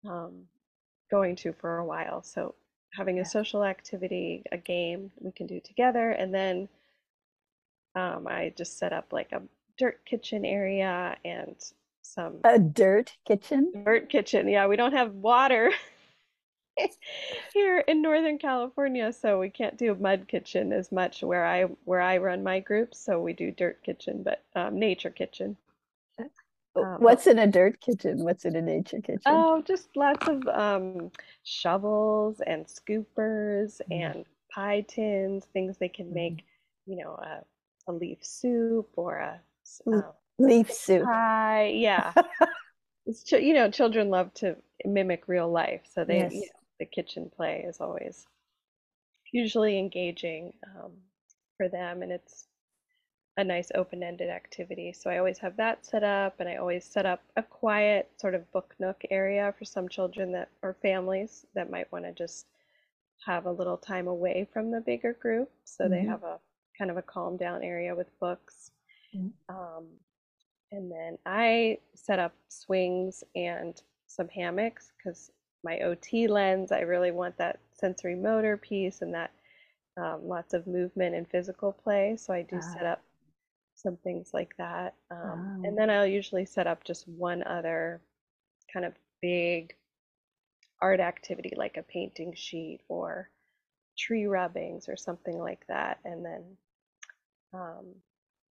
um, 0.07 0.43
going 1.11 1.35
to 1.37 1.53
for 1.53 1.77
a 1.77 1.85
while. 1.85 2.23
So 2.23 2.55
having 2.93 3.19
a 3.19 3.25
social 3.25 3.63
activity, 3.63 4.43
a 4.51 4.57
game 4.57 5.11
we 5.19 5.31
can 5.31 5.47
do 5.47 5.59
together, 5.59 6.11
and 6.11 6.33
then 6.33 6.69
um, 7.95 8.27
I 8.27 8.53
just 8.55 8.77
set 8.77 8.93
up 8.93 9.11
like 9.11 9.31
a 9.33 9.41
dirt 9.77 9.99
kitchen 10.05 10.45
area 10.45 11.17
and 11.25 11.55
some 12.01 12.37
a 12.43 12.57
dirt 12.57 13.17
kitchen. 13.27 13.83
Dirt 13.85 14.09
kitchen. 14.09 14.47
Yeah, 14.47 14.67
we 14.67 14.77
don't 14.77 14.93
have 14.93 15.13
water 15.13 15.71
here 17.53 17.79
in 17.79 18.01
Northern 18.01 18.37
California, 18.37 19.13
so 19.13 19.39
we 19.39 19.49
can't 19.49 19.77
do 19.77 19.91
a 19.91 19.95
mud 19.95 20.27
kitchen 20.27 20.73
as 20.73 20.91
much 20.91 21.21
where 21.21 21.45
I 21.45 21.63
where 21.85 22.01
I 22.01 22.17
run 22.17 22.43
my 22.43 22.59
groups. 22.59 22.99
So 22.99 23.19
we 23.19 23.33
do 23.33 23.51
dirt 23.51 23.83
kitchen, 23.83 24.23
but 24.23 24.43
um, 24.55 24.79
nature 24.79 25.09
kitchen. 25.09 25.57
Um, 26.75 26.97
What's 26.99 27.27
in 27.27 27.37
a 27.37 27.47
dirt 27.47 27.79
kitchen? 27.81 28.23
What's 28.23 28.45
in 28.45 28.55
a 28.55 28.61
nature 28.61 28.99
kitchen? 28.99 29.21
Oh, 29.25 29.61
just 29.61 29.95
lots 29.95 30.27
of 30.27 30.47
um, 30.47 31.11
shovels 31.43 32.41
and 32.45 32.65
scoopers 32.65 33.79
mm. 33.79 33.91
and 33.91 34.25
pie 34.53 34.85
tins, 34.87 35.45
things 35.53 35.77
they 35.77 35.89
can 35.89 36.11
make, 36.13 36.37
mm. 36.37 36.43
you 36.87 37.03
know, 37.03 37.11
a, 37.11 37.91
a, 37.91 37.93
leaf 37.93 38.19
soup 38.21 38.89
or 38.95 39.17
a 39.17 39.39
um, 39.85 40.03
leaf 40.39 40.71
soup 40.71 41.03
pie. 41.03 41.71
Yeah, 41.75 42.11
it's 43.05 43.31
you 43.31 43.53
know, 43.53 43.69
children 43.69 44.09
love 44.09 44.33
to 44.35 44.55
mimic 44.83 45.27
real 45.27 45.51
life, 45.51 45.81
so 45.93 46.03
they 46.03 46.19
yes. 46.19 46.33
you 46.33 46.39
know, 46.39 46.62
the 46.83 47.01
kitchen 47.01 47.31
play 47.33 47.63
is 47.65 47.77
always 47.79 48.27
usually 49.31 49.79
engaging 49.79 50.51
um, 50.75 50.91
for 51.55 51.69
them, 51.69 52.03
and 52.03 52.11
it's 52.11 52.47
a 53.37 53.43
nice 53.43 53.71
open-ended 53.73 54.29
activity. 54.29 54.91
So 54.91 55.09
I 55.09 55.17
always 55.17 55.37
have 55.39 55.55
that 55.57 55.85
set 55.85 56.03
up 56.03 56.39
and 56.39 56.47
I 56.47 56.57
always 56.57 56.85
set 56.85 57.07
up 57.07 57.23
a 57.35 57.41
quiet 57.41 58.11
sort 58.17 58.35
of 58.35 58.51
book 58.51 58.75
nook 58.79 59.01
area 59.09 59.51
for 59.57 59.65
some 59.65 59.89
children 59.89 60.31
that 60.33 60.49
or 60.61 60.75
families 60.83 61.45
that 61.55 61.71
might 61.71 61.91
want 61.91 62.05
to 62.05 62.11
just 62.11 62.45
have 63.25 63.47
a 63.47 63.51
little 63.51 63.77
time 63.77 64.07
away 64.07 64.47
from 64.53 64.69
the 64.69 64.81
bigger 64.81 65.13
group. 65.13 65.49
So 65.63 65.85
mm-hmm. 65.85 65.93
they 65.93 66.03
have 66.03 66.23
a 66.23 66.37
kind 66.77 66.91
of 66.91 66.97
a 66.97 67.01
calm 67.01 67.37
down 67.37 67.63
area 67.63 67.95
with 67.95 68.19
books. 68.19 68.71
Mm-hmm. 69.15 69.55
Um, 69.55 69.85
and 70.71 70.91
then 70.91 71.17
I 71.25 71.79
set 71.95 72.19
up 72.19 72.33
swings 72.49 73.23
and 73.35 73.81
some 74.05 74.27
hammocks 74.27 74.91
because 74.97 75.31
my 75.63 75.79
OT 75.79 76.27
lens, 76.27 76.71
I 76.71 76.81
really 76.81 77.11
want 77.11 77.37
that 77.37 77.59
sensory 77.73 78.15
motor 78.15 78.57
piece 78.57 79.01
and 79.01 79.13
that 79.13 79.31
um, 79.97 80.21
lots 80.27 80.53
of 80.53 80.67
movement 80.67 81.15
and 81.15 81.27
physical 81.29 81.71
play. 81.71 82.17
So 82.17 82.33
I 82.33 82.41
do 82.41 82.61
set 82.61 82.85
up 82.85 83.01
some 83.75 83.97
things 83.97 84.31
like 84.33 84.55
that. 84.57 84.95
Um, 85.11 85.19
wow. 85.19 85.61
And 85.63 85.77
then 85.77 85.89
I'll 85.89 86.07
usually 86.07 86.45
set 86.45 86.67
up 86.67 86.83
just 86.83 87.07
one 87.07 87.43
other 87.43 88.01
kind 88.71 88.85
of 88.85 88.93
big 89.21 89.75
art 90.81 90.99
activity, 90.99 91.53
like 91.55 91.77
a 91.77 91.83
painting 91.83 92.33
sheet 92.35 92.81
or 92.89 93.29
tree 93.97 94.25
rubbings 94.25 94.89
or 94.89 94.97
something 94.97 95.37
like 95.37 95.65
that. 95.67 95.99
And 96.03 96.25
then 96.25 96.43
um, 97.53 97.85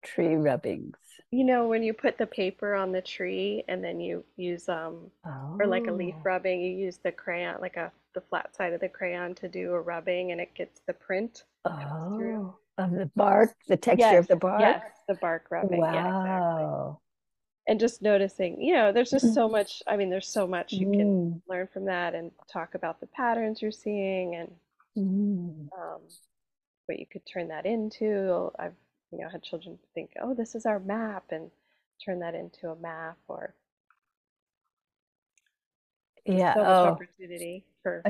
tree 0.02 0.37
rubbings. 0.37 0.97
You 1.30 1.44
know, 1.44 1.66
when 1.66 1.82
you 1.82 1.94
put 1.94 2.18
the 2.18 2.26
paper 2.26 2.75
on 2.75 2.92
the 2.92 3.00
tree 3.00 3.64
and 3.68 3.82
then 3.82 4.00
you 4.00 4.25
use 4.37 4.68
um 4.68 5.11
oh. 5.26 5.56
or 5.59 5.66
like 5.66 5.87
a 5.87 5.92
leaf 5.92 6.14
oh. 6.18 6.23
rubbing, 6.25 6.61
you 6.61 6.71
use 6.71 6.99
the 6.99 7.12
crayon, 7.12 7.61
like 7.61 7.76
a 7.76 7.90
the 8.14 8.21
flat 8.21 8.54
side 8.54 8.73
of 8.73 8.80
the 8.80 8.88
crayon 8.88 9.35
to 9.37 9.49
do 9.49 9.73
a 9.73 9.80
rubbing 9.80 10.32
and 10.32 10.40
it 10.40 10.54
gets 10.54 10.80
the 10.87 10.92
print. 10.92 11.44
Oh 11.64 12.54
of 12.78 12.90
the 12.90 13.11
bark, 13.16 13.54
the 13.68 13.76
texture 13.76 14.12
yes, 14.12 14.18
of 14.18 14.28
the 14.28 14.37
bark. 14.37 14.61
Yes, 14.61 14.82
the 15.09 15.14
bark 15.14 15.47
rubbing. 15.50 15.80
Wow. 15.80 15.92
Yeah, 15.92 16.59
exactly. 16.61 16.99
And 17.68 17.78
just 17.78 18.02
noticing, 18.02 18.61
you 18.61 18.75
know, 18.75 18.92
there's 18.92 19.11
just 19.11 19.35
so 19.35 19.49
much. 19.49 19.82
I 19.87 19.97
mean, 19.97 20.11
there's 20.11 20.26
so 20.26 20.49
much 20.49 20.73
you 20.73 20.90
can 20.90 21.00
mm. 21.00 21.42
learn 21.49 21.68
from 21.73 21.85
that 21.85 22.14
and 22.14 22.32
talk 22.52 22.75
about 22.75 23.00
the 23.00 23.06
patterns 23.06 23.62
you're 23.62 23.71
seeing 23.71 24.35
and 24.35 24.50
mm. 24.99 25.68
um, 25.78 26.00
what 26.87 26.99
you 26.99 27.06
could 27.06 27.25
turn 27.25 27.49
that 27.49 27.64
into. 27.64 28.50
I've, 28.59 28.75
you 29.12 29.19
know, 29.19 29.28
had 29.28 29.42
children 29.42 29.78
think, 29.95 30.12
oh, 30.23 30.35
this 30.35 30.54
is 30.54 30.66
our 30.66 30.81
map, 30.81 31.25
and 31.31 31.50
turn 32.04 32.21
that 32.21 32.35
into 32.35 32.71
a 32.71 32.76
map 32.76 33.16
or 33.28 33.54
yeah, 36.25 36.54
so 36.54 36.61
much 36.61 36.69
oh. 36.69 36.85
opportunity 36.87 37.64
for. 37.83 38.02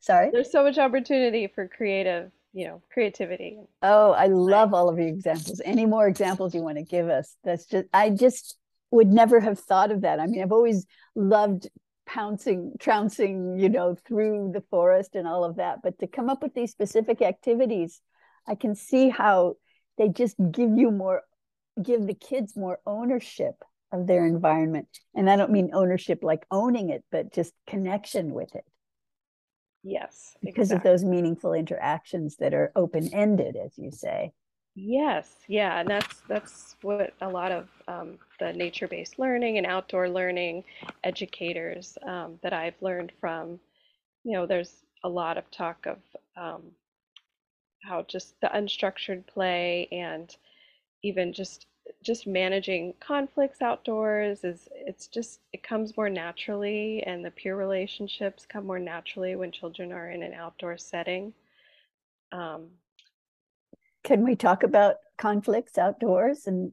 Sorry. 0.00 0.30
There's 0.32 0.50
so 0.50 0.64
much 0.64 0.78
opportunity 0.78 1.46
for 1.46 1.68
creative 1.68 2.30
you 2.52 2.66
know 2.66 2.82
creativity 2.92 3.58
oh 3.82 4.12
i 4.12 4.26
love 4.26 4.74
all 4.74 4.88
of 4.88 4.98
your 4.98 5.06
examples 5.06 5.60
any 5.64 5.86
more 5.86 6.08
examples 6.08 6.54
you 6.54 6.62
want 6.62 6.76
to 6.76 6.82
give 6.82 7.08
us 7.08 7.36
that's 7.44 7.66
just 7.66 7.86
i 7.92 8.10
just 8.10 8.56
would 8.90 9.08
never 9.08 9.38
have 9.38 9.58
thought 9.58 9.92
of 9.92 10.00
that 10.00 10.18
i 10.18 10.26
mean 10.26 10.42
i've 10.42 10.52
always 10.52 10.86
loved 11.14 11.68
pouncing 12.06 12.72
trouncing 12.80 13.56
you 13.58 13.68
know 13.68 13.94
through 14.06 14.50
the 14.52 14.62
forest 14.62 15.14
and 15.14 15.28
all 15.28 15.44
of 15.44 15.56
that 15.56 15.78
but 15.82 15.96
to 16.00 16.08
come 16.08 16.28
up 16.28 16.42
with 16.42 16.54
these 16.54 16.72
specific 16.72 17.22
activities 17.22 18.00
i 18.48 18.54
can 18.54 18.74
see 18.74 19.08
how 19.08 19.54
they 20.00 20.08
just 20.08 20.36
give 20.50 20.76
you 20.76 20.90
more 20.90 21.22
give 21.80 22.08
the 22.08 22.14
kids 22.14 22.56
more 22.56 22.80
ownership 22.86 23.54
of 23.92 24.08
their 24.08 24.26
environment 24.26 24.88
and 25.14 25.30
i 25.30 25.36
don't 25.36 25.52
mean 25.52 25.70
ownership 25.72 26.24
like 26.24 26.44
owning 26.50 26.90
it 26.90 27.04
but 27.12 27.32
just 27.32 27.52
connection 27.68 28.34
with 28.34 28.54
it 28.56 28.64
Yes. 29.82 30.36
Because 30.42 30.70
exactly. 30.70 30.90
of 30.90 30.92
those 30.92 31.04
meaningful 31.08 31.54
interactions 31.54 32.36
that 32.36 32.54
are 32.54 32.72
open 32.76 33.12
ended, 33.14 33.56
as 33.56 33.78
you 33.78 33.90
say. 33.90 34.32
Yes, 34.74 35.34
yeah, 35.48 35.80
and 35.80 35.88
that's 35.88 36.20
that's 36.28 36.76
what 36.82 37.12
a 37.20 37.28
lot 37.28 37.50
of 37.50 37.68
um, 37.88 38.18
the 38.38 38.52
nature-based 38.52 39.18
learning 39.18 39.58
and 39.58 39.66
outdoor 39.66 40.08
learning 40.08 40.64
educators 41.02 41.98
um, 42.02 42.38
that 42.42 42.52
I've 42.52 42.80
learned 42.80 43.12
from. 43.20 43.58
You 44.22 44.32
know, 44.32 44.46
there's 44.46 44.84
a 45.02 45.08
lot 45.08 45.38
of 45.38 45.50
talk 45.50 45.86
of 45.86 45.98
um, 46.36 46.62
how 47.82 48.02
just 48.02 48.40
the 48.40 48.48
unstructured 48.48 49.26
play 49.26 49.88
and 49.90 50.36
even 51.02 51.32
just 51.32 51.66
just 52.02 52.26
managing 52.26 52.94
conflicts 53.00 53.62
outdoors 53.62 54.44
is 54.44 54.68
it's 54.72 55.06
just 55.06 55.40
it 55.52 55.62
comes 55.62 55.96
more 55.96 56.08
naturally 56.08 57.02
and 57.04 57.24
the 57.24 57.30
peer 57.30 57.56
relationships 57.56 58.46
come 58.46 58.66
more 58.66 58.78
naturally 58.78 59.34
when 59.34 59.50
children 59.50 59.92
are 59.92 60.10
in 60.10 60.22
an 60.22 60.32
outdoor 60.32 60.76
setting. 60.78 61.32
Um, 62.32 62.68
can 64.04 64.24
we 64.24 64.36
talk 64.36 64.62
about 64.62 64.96
conflicts 65.18 65.76
outdoors 65.76 66.46
and 66.46 66.72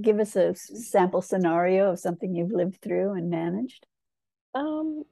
give 0.00 0.20
us 0.20 0.36
a 0.36 0.54
sample 0.54 1.22
scenario 1.22 1.90
of 1.90 1.98
something 1.98 2.34
you've 2.34 2.52
lived 2.52 2.80
through 2.80 3.12
and 3.12 3.30
managed? 3.30 3.86
Um, 4.54 5.04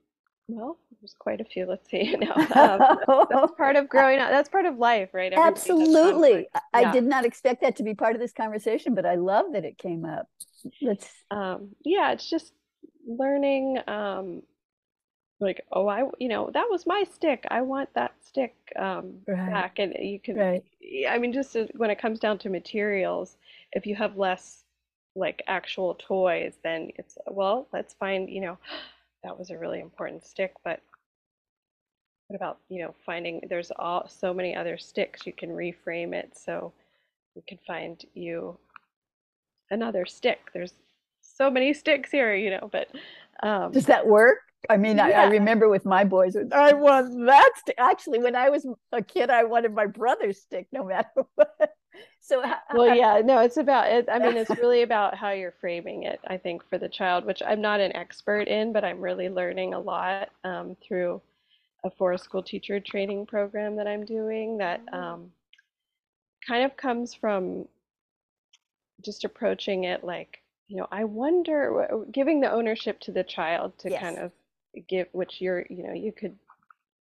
well, 0.46 0.78
there's 1.00 1.14
quite 1.18 1.40
a 1.40 1.44
few. 1.44 1.66
Let's 1.66 1.88
see. 1.90 2.16
No, 2.20 2.32
um, 2.32 3.26
that's 3.30 3.52
part 3.56 3.76
of 3.76 3.88
growing 3.88 4.18
up. 4.18 4.30
That's 4.30 4.48
part 4.48 4.66
of 4.66 4.76
life, 4.76 5.10
right? 5.12 5.32
Everybody 5.32 5.54
Absolutely. 5.54 6.48
I 6.74 6.82
yeah. 6.82 6.92
did 6.92 7.04
not 7.04 7.24
expect 7.24 7.62
that 7.62 7.76
to 7.76 7.82
be 7.82 7.94
part 7.94 8.14
of 8.14 8.20
this 8.20 8.32
conversation, 8.32 8.94
but 8.94 9.06
I 9.06 9.14
love 9.14 9.46
that 9.52 9.64
it 9.64 9.78
came 9.78 10.04
up. 10.04 10.28
Let's. 10.82 11.08
Um, 11.30 11.70
yeah, 11.84 12.12
it's 12.12 12.28
just 12.28 12.52
learning. 13.06 13.78
Um, 13.86 14.42
like, 15.40 15.62
oh, 15.72 15.88
I, 15.88 16.04
you 16.18 16.28
know, 16.28 16.50
that 16.52 16.66
was 16.68 16.86
my 16.86 17.04
stick. 17.14 17.46
I 17.50 17.62
want 17.62 17.88
that 17.94 18.12
stick 18.22 18.54
um, 18.78 19.14
right. 19.26 19.50
back, 19.50 19.78
and 19.78 19.94
you 19.98 20.20
can. 20.20 20.36
Right. 20.36 20.64
I 21.08 21.18
mean, 21.18 21.32
just 21.32 21.56
when 21.76 21.90
it 21.90 21.98
comes 21.98 22.18
down 22.18 22.38
to 22.38 22.50
materials, 22.50 23.36
if 23.72 23.86
you 23.86 23.96
have 23.96 24.18
less 24.18 24.64
like 25.16 25.42
actual 25.46 25.94
toys, 25.94 26.54
then 26.62 26.90
it's 26.96 27.16
well, 27.26 27.68
let's 27.72 27.94
find, 27.94 28.28
you 28.28 28.40
know 28.40 28.58
that 29.24 29.38
was 29.38 29.50
a 29.50 29.58
really 29.58 29.80
important 29.80 30.24
stick, 30.26 30.52
but 30.64 30.80
what 32.30 32.36
about, 32.36 32.58
you 32.68 32.80
know, 32.80 32.94
finding 33.04 33.40
there's 33.48 33.72
all 33.76 34.06
so 34.08 34.32
many 34.32 34.54
other 34.54 34.78
sticks 34.78 35.26
you 35.26 35.32
can 35.32 35.50
reframe 35.50 36.14
it 36.14 36.38
so 36.38 36.72
we 37.34 37.42
can 37.42 37.58
find 37.66 38.04
you 38.14 38.56
another 39.72 40.06
stick. 40.06 40.38
There's 40.54 40.74
so 41.20 41.50
many 41.50 41.74
sticks 41.74 42.12
here, 42.12 42.32
you 42.36 42.50
know, 42.50 42.70
but 42.70 42.86
um, 43.42 43.72
does 43.72 43.86
that 43.86 44.06
work? 44.06 44.38
I 44.68 44.76
mean, 44.76 44.98
yeah. 44.98 45.06
I, 45.06 45.10
I, 45.10 45.24
remember 45.24 45.68
with 45.68 45.84
my 45.84 46.04
boys, 46.04 46.36
I 46.52 46.72
want 46.72 47.26
that 47.26 47.50
stick. 47.56 47.74
Actually, 47.78 48.20
when 48.20 48.36
I 48.36 48.48
was 48.48 48.64
a 48.92 49.02
kid, 49.02 49.28
I 49.30 49.42
wanted 49.42 49.74
my 49.74 49.86
brother's 49.86 50.40
stick 50.40 50.68
no 50.70 50.84
matter 50.84 51.08
what 51.34 51.74
so 52.20 52.42
well 52.72 52.94
yeah 52.94 53.20
no 53.22 53.40
it's 53.40 53.56
about 53.56 53.90
it 53.90 54.08
i 54.10 54.18
mean 54.18 54.36
it's 54.36 54.48
really 54.58 54.82
about 54.82 55.14
how 55.14 55.30
you're 55.30 55.54
framing 55.60 56.04
it 56.04 56.20
i 56.28 56.36
think 56.36 56.66
for 56.66 56.78
the 56.78 56.88
child 56.88 57.26
which 57.26 57.42
i'm 57.44 57.60
not 57.60 57.80
an 57.80 57.94
expert 57.94 58.46
in 58.46 58.72
but 58.72 58.84
i'm 58.84 59.00
really 59.00 59.28
learning 59.28 59.74
a 59.74 59.78
lot 59.78 60.30
um, 60.44 60.76
through 60.82 61.20
a 61.84 61.90
forest 61.90 62.24
school 62.24 62.42
teacher 62.42 62.80
training 62.80 63.26
program 63.26 63.76
that 63.76 63.86
I'm 63.86 64.04
doing 64.04 64.58
that 64.58 64.80
Oh. 64.92 64.98
um, 64.98 65.32
kind 66.46 66.64
of 66.64 66.76
comes 66.76 67.14
from 67.14 67.66
just 69.02 69.24
approaching 69.24 69.84
it 69.84 70.04
like, 70.04 70.42
you 70.68 70.76
know, 70.76 70.86
I 70.92 71.04
wonder, 71.04 72.04
giving 72.12 72.40
the 72.40 72.50
ownership 72.50 73.00
to 73.00 73.12
the 73.12 73.24
child 73.24 73.76
to 73.78 73.90
Yes. 73.90 74.02
kind 74.02 74.18
of 74.18 74.32
give, 74.88 75.08
which 75.12 75.40
you're, 75.40 75.66
you 75.70 75.82
know, 75.82 75.92
you 75.92 76.12
could 76.12 76.36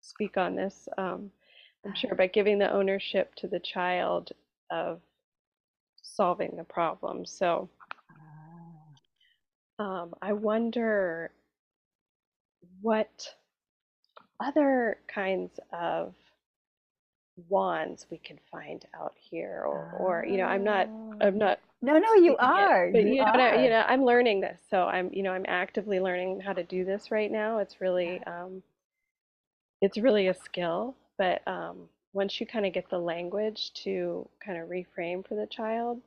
speak 0.00 0.36
on 0.36 0.56
this, 0.56 0.88
um, 0.98 1.30
I'm 1.84 1.94
sure, 1.94 2.14
but 2.16 2.32
giving 2.32 2.58
the 2.58 2.72
ownership 2.72 3.34
to 3.36 3.48
the 3.48 3.60
child 3.60 4.32
of 4.70 5.00
solving 6.02 6.56
the 6.56 6.64
problem. 6.64 7.24
So 7.24 7.68
um, 9.78 10.14
I 10.22 10.32
wonder 10.32 11.30
what 12.80 13.34
other 14.40 14.98
kinds 15.08 15.60
of 15.72 16.14
wands 17.48 18.06
we 18.10 18.18
could 18.18 18.40
find 18.50 18.84
out 18.94 19.14
here, 19.16 19.62
or, 19.64 19.92
or 19.98 20.24
you 20.26 20.36
know, 20.36 20.44
I'm 20.44 20.64
not, 20.64 20.90
I'm 21.20 21.38
not 21.38 21.58
No, 21.82 21.98
no, 21.98 22.14
you 22.14 22.36
speaking 22.36 22.52
it, 22.56 22.72
are. 22.76 22.86
but 22.92 23.06
you 23.06 23.16
you 23.24 23.24
know, 23.32 23.52
I, 23.52 23.54
you 23.54 23.68
know 23.70 23.84
i'm 23.88 24.04
learning 24.04 24.40
this, 24.40 24.60
so 24.70 24.84
I'm, 24.86 25.12
you 25.12 25.22
know, 25.22 25.32
I'm 25.32 25.44
actively 25.48 26.00
learning 26.00 26.40
how 26.40 26.52
to 26.54 26.62
do 26.64 26.84
this 26.84 27.10
right 27.10 27.30
now. 27.30 27.58
It's 27.58 27.80
really, 27.80 28.22
um, 28.24 28.62
it's 29.80 29.98
really 29.98 30.28
a 30.28 30.34
skill, 30.34 30.94
but 31.18 31.46
um, 31.46 31.88
once 32.12 32.40
you 32.40 32.46
kind 32.46 32.66
of 32.66 32.72
get 32.72 32.88
the 32.90 32.98
language 32.98 33.72
to 33.84 34.28
kind 34.44 34.58
of 34.58 34.68
reframe 34.68 35.26
for 35.26 35.34
the 35.34 35.46
child, 35.46 36.00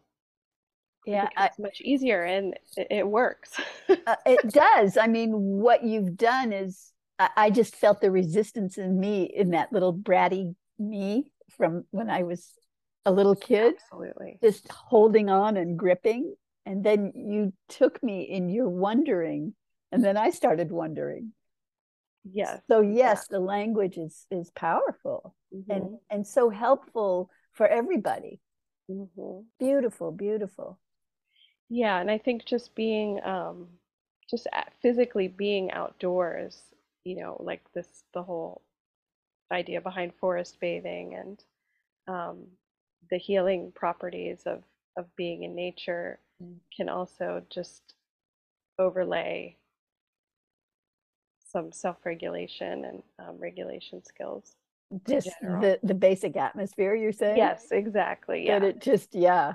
Yeah, 1.06 1.30
I, 1.36 1.50
becomes 1.50 1.60
much 1.60 1.82
easier 1.82 2.24
and 2.24 2.58
it, 2.78 2.88
it 2.90 3.08
works. 3.08 3.60
uh, 4.08 4.16
it 4.26 4.52
does. 4.52 4.98
I 4.98 5.08
mean, 5.08 5.32
what 5.34 5.84
you've 5.84 6.18
done 6.18 6.52
is, 6.54 6.93
I, 7.20 7.30
I 7.36 7.50
just 7.50 7.76
felt 7.76 8.02
the 8.02 8.12
resistance 8.12 8.78
in 8.78 9.00
me, 9.00 9.24
in 9.24 9.52
that 9.52 9.72
little 9.72 9.94
bratty 9.94 10.56
me 10.80 11.32
from 11.52 11.86
when 11.92 12.10
I 12.10 12.24
was 12.24 12.54
a 13.06 13.12
little 13.12 13.36
kid, 13.36 13.76
Absolutely. 13.76 14.40
just 14.42 14.70
holding 14.72 15.30
on 15.30 15.58
and 15.58 15.78
gripping. 15.78 16.36
And 16.66 16.84
then 16.84 17.12
you 17.16 17.54
took 17.70 18.02
me 18.02 18.22
in 18.24 18.50
your 18.50 18.70
wondering, 18.70 19.54
and 19.92 20.04
then 20.04 20.18
I 20.18 20.30
started 20.30 20.72
wondering. 20.72 21.34
Yes. 22.24 22.62
So 22.70 22.82
yes, 22.82 23.28
the 23.28 23.40
language 23.40 23.98
is 23.98 24.26
is 24.32 24.50
powerful 24.52 25.36
Mhm, 25.54 25.70
and 25.70 26.00
and 26.10 26.28
so 26.28 26.50
helpful 26.50 27.30
for 27.52 27.68
everybody. 27.68 28.40
mhm. 28.90 29.46
Beautiful, 29.60 30.12
beautiful. 30.12 30.80
Yeah, 31.70 32.00
and 32.00 32.10
I 32.10 32.18
think 32.18 32.46
just 32.46 32.76
being, 32.76 33.22
um, 33.24 33.68
just 34.30 34.48
physically 34.82 35.28
being 35.28 35.72
outdoors, 35.72 36.73
you 37.04 37.16
know, 37.16 37.38
like 37.40 37.62
this, 37.74 38.04
the 38.14 38.24
whole 38.24 38.62
idea 39.52 39.82
behind 39.82 40.14
forest 40.16 40.60
bathing 40.60 41.16
and 41.16 41.44
um, 42.08 42.48
the 43.10 43.18
healing 43.18 43.72
properties 43.76 44.44
of 44.46 44.64
of 44.98 45.14
being 45.16 45.44
in 45.44 45.56
nature 45.56 46.20
Mm. 46.42 46.58
can 46.76 46.90
also 46.90 47.44
just 47.52 47.94
overlay 48.80 49.56
some 51.52 51.72
self-regulation 51.72 52.86
and 52.86 53.04
um, 53.20 53.38
regulation 53.38 54.04
skills. 54.04 54.56
Just 55.08 55.30
the 55.42 55.80
the 55.84 55.94
basic 55.94 56.36
atmosphere 56.36 56.96
you're 56.96 57.12
saying? 57.12 57.38
Yes, 57.38 57.68
exactly. 57.72 58.46
Yeah. 58.46 58.60
That 58.60 58.68
it 58.68 58.82
just 58.82 59.14
yeah. 59.14 59.54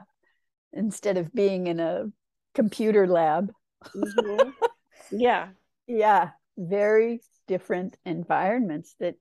Instead 0.72 1.16
of 1.16 1.32
being 1.32 1.66
in 1.66 1.80
a 1.80 2.06
computer 2.54 3.06
lab. 3.06 3.52
Mhm. 3.94 4.52
Yeah. 5.10 5.48
Yeah, 5.86 6.30
very 6.58 7.22
different 7.48 7.98
environments 8.06 8.94
that 9.00 9.16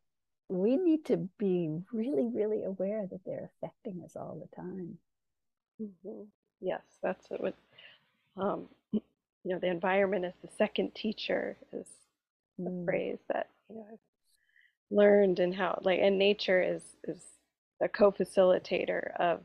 we 0.50 0.77
need 0.77 1.05
to 1.07 1.17
be 1.39 1.81
really, 1.93 2.27
really 2.27 2.63
aware 2.66 3.07
that 3.07 3.24
they're 3.25 3.51
affecting 3.63 4.03
us 4.03 4.16
all 4.18 4.40
the 4.42 4.55
time. 4.55 5.00
hmm 5.79 6.24
Yes, 6.59 6.81
that's 7.03 7.27
what, 7.29 7.53
um, 8.37 8.68
you 8.94 9.01
know, 9.46 9.59
the 9.59 9.68
environment 9.68 10.25
is 10.25 10.33
the 10.42 10.50
second 10.57 10.96
teacher 10.96 11.57
is 11.74 11.87
the 12.66 12.72
Mm. 12.72 12.85
phrase 12.85 13.20
that, 13.29 13.50
you 13.70 13.75
know, 13.77 13.85
I've 13.92 14.00
learned 14.92 15.40
and 15.40 15.55
how, 15.55 15.79
like, 15.83 16.00
and 16.01 16.18
nature 16.20 16.61
is 16.61 16.83
is 17.03 17.22
a 17.81 17.87
co-facilitator 17.90 19.16
of 19.20 19.42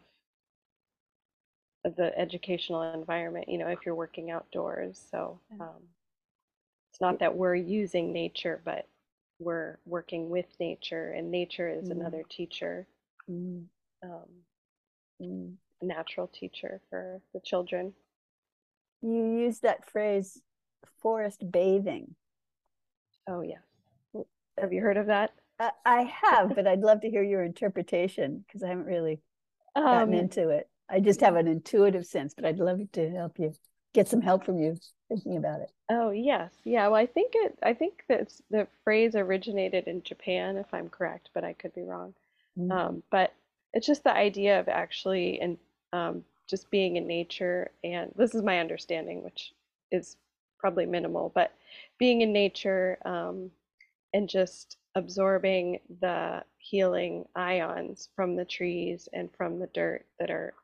of 1.84 1.96
the 1.96 2.16
educational 2.18 2.82
environment, 2.94 3.48
you 3.48 3.58
know, 3.58 3.68
if 3.68 3.80
you're 3.84 3.94
working 3.94 4.30
outdoors. 4.30 5.00
So, 5.10 5.40
um, 5.60 5.82
it's 6.92 7.00
not 7.02 7.18
that 7.20 7.36
we're 7.36 7.56
using 7.56 8.12
nature, 8.12 8.62
but 8.64 8.88
we're 9.40 9.78
working 9.86 10.30
with 10.30 10.46
nature, 10.60 11.12
and 11.12 11.32
nature 11.32 11.68
is 11.68 11.90
Mm. 11.90 11.90
another 11.90 12.22
teacher, 12.30 12.86
Mm, 13.28 13.68
um, 14.02 14.44
mm. 15.20 15.56
a 15.82 15.84
natural 15.84 16.28
teacher 16.28 16.80
for 16.88 17.20
the 17.34 17.40
children. 17.40 17.94
You 19.02 19.36
use 19.38 19.60
that 19.60 19.84
phrase 19.84 20.40
forest 20.98 21.50
bathing. 21.50 22.16
Oh, 23.26 23.40
yes. 23.40 23.62
W- 24.14 24.26
Have 24.58 24.72
you 24.72 24.80
heard 24.80 24.96
of 24.96 25.06
that? 25.06 25.32
I, 25.58 25.70
I 25.84 26.02
have, 26.22 26.54
but 26.54 26.66
I'd 26.66 26.80
love 26.80 27.00
to 27.02 27.10
hear 27.10 27.22
your 27.22 27.42
interpretation 27.42 28.44
because 28.46 28.62
I 28.62 28.68
haven't 28.68 28.86
really 28.86 29.20
gotten 29.90 30.14
Um, 30.14 30.14
into 30.14 30.50
it. 30.50 30.70
I 30.88 31.00
just 31.00 31.20
have 31.22 31.36
an 31.36 31.48
intuitive 31.48 32.06
sense, 32.06 32.34
but 32.34 32.44
I'd 32.46 32.58
love 32.60 32.80
to 32.92 33.10
help 33.10 33.38
you 33.38 33.54
get 33.94 34.08
some 34.08 34.20
help 34.20 34.44
from 34.44 34.58
you 34.58 34.76
thinking 35.08 35.36
about 35.36 35.60
it. 35.60 35.70
oh, 35.90 36.10
yes. 36.10 36.52
Yeah, 36.64 36.88
well, 36.88 37.00
I 37.00 37.06
think 37.06 37.32
it, 37.34 37.58
I 37.62 37.74
think 37.74 38.04
that 38.08 38.32
the 38.50 38.66
phrase 38.84 39.14
originated 39.14 39.86
in 39.86 40.02
Japan, 40.02 40.56
if 40.56 40.72
I'm 40.72 40.88
correct, 40.88 41.30
but 41.34 41.44
I 41.44 41.52
could 41.52 41.74
be 41.74 41.82
wrong. 41.82 42.14
Mm. 42.58 42.72
Um, 42.72 43.02
but 43.10 43.34
it's 43.72 43.86
just 43.86 44.04
the 44.04 44.14
idea 44.14 44.60
of 44.60 44.68
actually 44.68 45.40
and 45.40 45.58
um, 45.92 46.24
just 46.48 46.70
being 46.70 46.96
in 46.96 47.06
nature, 47.06 47.70
and 47.84 48.12
this 48.16 48.34
is 48.34 48.42
my 48.42 48.58
understanding, 48.58 49.22
which 49.22 49.52
is 49.90 50.16
probably 50.58 50.86
minimal, 50.86 51.32
but 51.34 51.52
being 51.98 52.20
in 52.20 52.32
nature 52.32 52.98
um, 53.04 53.50
and 54.14 54.28
just 54.28 54.76
absorbing 54.94 55.80
the 56.00 56.42
healing 56.58 57.26
ions 57.34 58.08
from 58.14 58.36
the 58.36 58.44
trees 58.44 59.08
and 59.12 59.30
from 59.36 59.58
the 59.58 59.66
dirt 59.68 60.04
that 60.18 60.30
are 60.30 60.54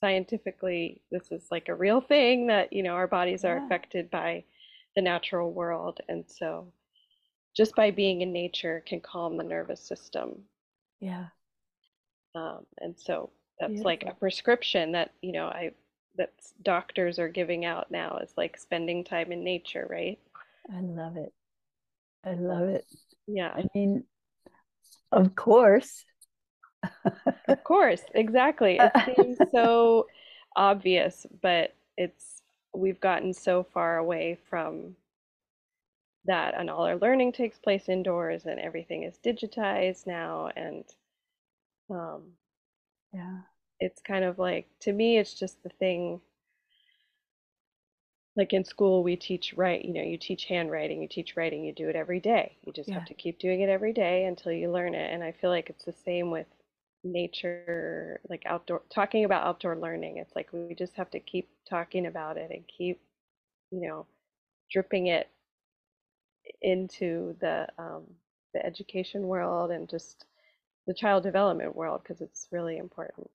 scientifically, 0.00 1.02
this 1.10 1.30
is 1.32 1.48
like 1.50 1.68
a 1.68 1.74
real 1.74 2.00
thing 2.00 2.46
that, 2.48 2.72
you 2.72 2.82
know, 2.82 2.94
our 2.94 3.06
bodies 3.08 3.44
are 3.44 3.56
Yeah. 3.56 3.58
affected 3.58 4.10
by 4.10 4.44
the 4.96 5.02
natural 5.02 5.52
world. 5.52 6.00
And 6.08 6.24
so 6.28 6.72
just 7.56 7.74
by 7.76 7.90
being 7.90 8.22
in 8.22 8.32
nature 8.32 8.82
can 8.86 9.00
calm 9.00 9.36
the 9.38 9.44
nervous 9.44 9.80
system 9.80 10.44
Yeah. 11.00 11.26
um, 12.34 12.66
and 12.78 12.98
so 12.98 13.30
that's 13.60 13.84
like 13.84 14.04
a 14.06 14.14
prescription 14.14 14.92
that, 14.92 15.12
you 15.22 15.32
know, 15.32 15.46
I 15.46 15.72
that 16.16 16.30
doctors 16.62 17.18
are 17.18 17.28
giving 17.28 17.64
out 17.64 17.90
now 17.90 18.18
is 18.18 18.32
like 18.36 18.56
spending 18.56 19.02
time 19.02 19.32
in 19.32 19.42
nature, 19.42 19.86
right? 19.90 20.18
I 20.70 20.80
love 20.80 21.16
it. 21.16 21.32
I 22.24 22.34
love 22.34 22.68
it. 22.68 22.86
Yeah, 23.26 23.48
I 23.54 23.64
mean, 23.74 24.04
of 25.12 25.34
course. 25.34 26.04
Of 27.48 27.62
course, 27.64 28.02
exactly. 28.14 28.76
It 28.80 28.96
seems 29.04 29.38
so 29.54 30.08
obvious, 30.56 31.26
but 31.42 31.74
it's 31.96 32.42
we've 32.74 33.00
gotten 33.00 33.32
so 33.32 33.62
far 33.62 33.98
away 33.98 34.38
from 34.48 34.96
that, 36.24 36.54
and 36.54 36.68
all 36.68 36.84
our 36.86 36.96
learning 36.96 37.30
takes 37.32 37.58
place 37.58 37.88
indoors, 37.88 38.46
and 38.46 38.58
everything 38.58 39.04
is 39.04 39.16
digitized 39.18 40.06
now, 40.08 40.48
and 40.56 40.84
um, 41.90 42.36
Yeah. 43.12 43.42
it's 43.80 44.00
kind 44.02 44.24
of 44.24 44.38
like 44.38 44.68
to 44.80 44.92
me 44.92 45.18
it's 45.18 45.34
just 45.34 45.62
the 45.62 45.68
thing 45.68 46.20
like 48.36 48.52
in 48.52 48.64
school 48.64 49.02
we 49.02 49.16
teach 49.16 49.54
write 49.54 49.84
you 49.84 49.92
know 49.92 50.00
you 50.02 50.16
teach 50.16 50.44
handwriting 50.44 51.02
you 51.02 51.08
teach 51.08 51.36
writing 51.36 51.64
you 51.64 51.72
do 51.72 51.88
it 51.88 51.96
every 51.96 52.20
day 52.20 52.56
you 52.62 52.72
just 52.72 52.90
Yeah. 52.90 52.94
have 52.94 53.04
to 53.04 53.14
keep 53.14 53.38
doing 53.40 53.60
it 53.60 53.68
every 53.68 53.92
day 53.92 54.24
until 54.24 54.52
you 54.52 54.70
learn 54.70 54.94
it 54.94 55.12
and 55.12 55.22
i 55.24 55.32
feel 55.32 55.50
like 55.50 55.68
it's 55.68 55.84
the 55.84 55.92
same 55.92 56.30
with 56.30 56.46
nature 57.04 58.20
like 58.28 58.42
outdoor 58.46 58.82
talking 58.90 59.24
about 59.24 59.44
outdoor 59.46 59.76
learning 59.76 60.18
it's 60.18 60.34
like 60.34 60.48
we 60.52 60.74
just 60.74 60.94
have 60.96 61.10
to 61.10 61.20
keep 61.20 61.48
talking 61.68 62.06
about 62.06 62.36
it 62.36 62.50
and 62.50 62.64
keep 62.66 63.00
you 63.70 63.80
know 63.80 64.06
dripping 64.70 65.08
it 65.08 65.28
into 66.62 67.36
the 67.40 67.68
um, 67.78 68.04
the 68.52 68.64
education 68.64 69.26
world 69.26 69.70
and 69.70 69.88
just 69.88 70.26
the 70.86 70.94
child 70.94 71.22
development 71.22 71.74
world 71.76 72.02
because 72.02 72.20
it's 72.20 72.48
really 72.52 72.76
important 72.78 73.30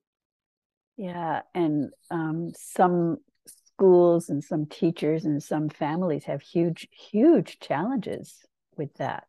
Yeah, 0.98 1.42
and 1.56 1.92
um, 2.12 2.52
some 2.56 3.18
schools 3.48 4.30
and 4.30 4.44
some 4.44 4.66
teachers 4.66 5.26
and 5.26 5.42
some 5.42 5.70
families 5.70 6.26
have 6.26 6.42
huge, 6.42 6.88
huge 6.92 7.60
challenges 7.60 8.46
with 8.76 8.94
that. 8.96 9.28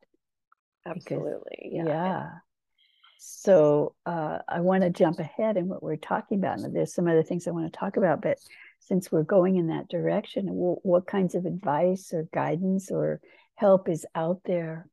Because- 0.93 1.07
absolutely 1.17 1.71
Yeah. 1.73 1.85
yeah 1.87 2.23
and- 2.23 2.31
So 3.23 3.95
uh, 4.07 4.39
I 4.49 4.61
want 4.61 4.83
to 4.83 4.89
jump 4.89 5.19
ahead 5.19 5.59
in 5.59 5.69
what 5.69 5.83
we're 5.83 5.97
talking 5.97 6.39
about. 6.39 6.61
And 6.61 6.75
there's 6.75 6.95
some 6.95 7.07
other 7.07 7.23
things 7.23 7.47
I 7.47 7.51
want 7.51 7.71
to 7.71 7.79
talk 7.79 7.99
about, 7.99 8.23
but 8.23 8.39
since 8.79 9.13
we're 9.13 9.25
going 9.25 9.57
in 9.57 9.67
that 9.67 9.89
direction, 9.89 10.47
wh- 10.49 10.85
what 10.87 11.07
kinds 11.07 11.35
of 11.35 11.45
advice 11.45 12.15
or 12.15 12.27
guidance 12.33 12.91
or 12.91 13.21
help 13.57 13.91
is 13.91 14.07
out 14.15 14.41
there 14.47 14.89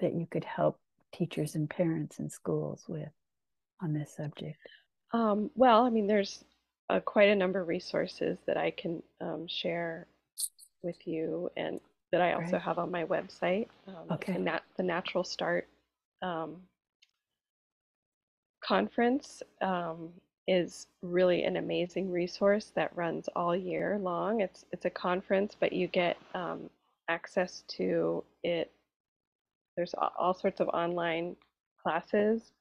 that 0.00 0.12
you 0.12 0.26
could 0.30 0.44
help 0.44 0.78
teachers 1.14 1.54
and 1.54 1.70
parents 1.70 2.18
and 2.18 2.30
schools 2.30 2.84
with 2.86 3.08
on 3.80 3.94
this 3.94 4.14
subject? 4.14 4.58
Um, 5.12 5.50
well, 5.54 5.86
I 5.86 5.88
mean, 5.88 6.06
there's 6.06 6.44
uh, 6.90 7.00
quite 7.00 7.30
a 7.30 7.34
number 7.34 7.62
of 7.62 7.68
resources 7.68 8.36
that 8.46 8.58
I 8.58 8.72
can 8.72 9.02
um, 9.22 9.46
share 9.48 10.06
with 10.82 11.06
you 11.06 11.48
and 11.56 11.80
that 12.12 12.20
I 12.20 12.34
also 12.34 12.50
Great. 12.50 12.62
have 12.62 12.78
on 12.78 12.90
my 12.90 13.06
website. 13.06 13.68
Um, 13.88 13.94
Okay. 14.12 14.34
The, 14.34 14.38
nat- 14.38 14.64
the 14.76 14.82
Natural 14.82 15.24
Start 15.24 15.66
um, 16.20 16.56
conference 18.70 19.42
um, 19.62 20.10
is 20.46 20.86
really 21.02 21.42
an 21.44 21.56
amazing 21.56 22.10
resource 22.10 22.72
that 22.76 22.96
runs 22.96 23.28
all 23.34 23.56
year 23.56 23.98
long. 23.98 24.40
It's 24.42 24.64
it's 24.72 24.84
a 24.86 24.90
conference, 24.90 25.56
but 25.58 25.72
you 25.72 25.88
get 25.88 26.16
um, 26.34 26.70
access 27.08 27.64
to 27.78 28.24
it. 28.44 28.70
There's 29.76 29.94
all 30.18 30.34
sorts 30.34 30.60
of 30.60 30.68
online 30.68 31.36
classes 31.82 32.52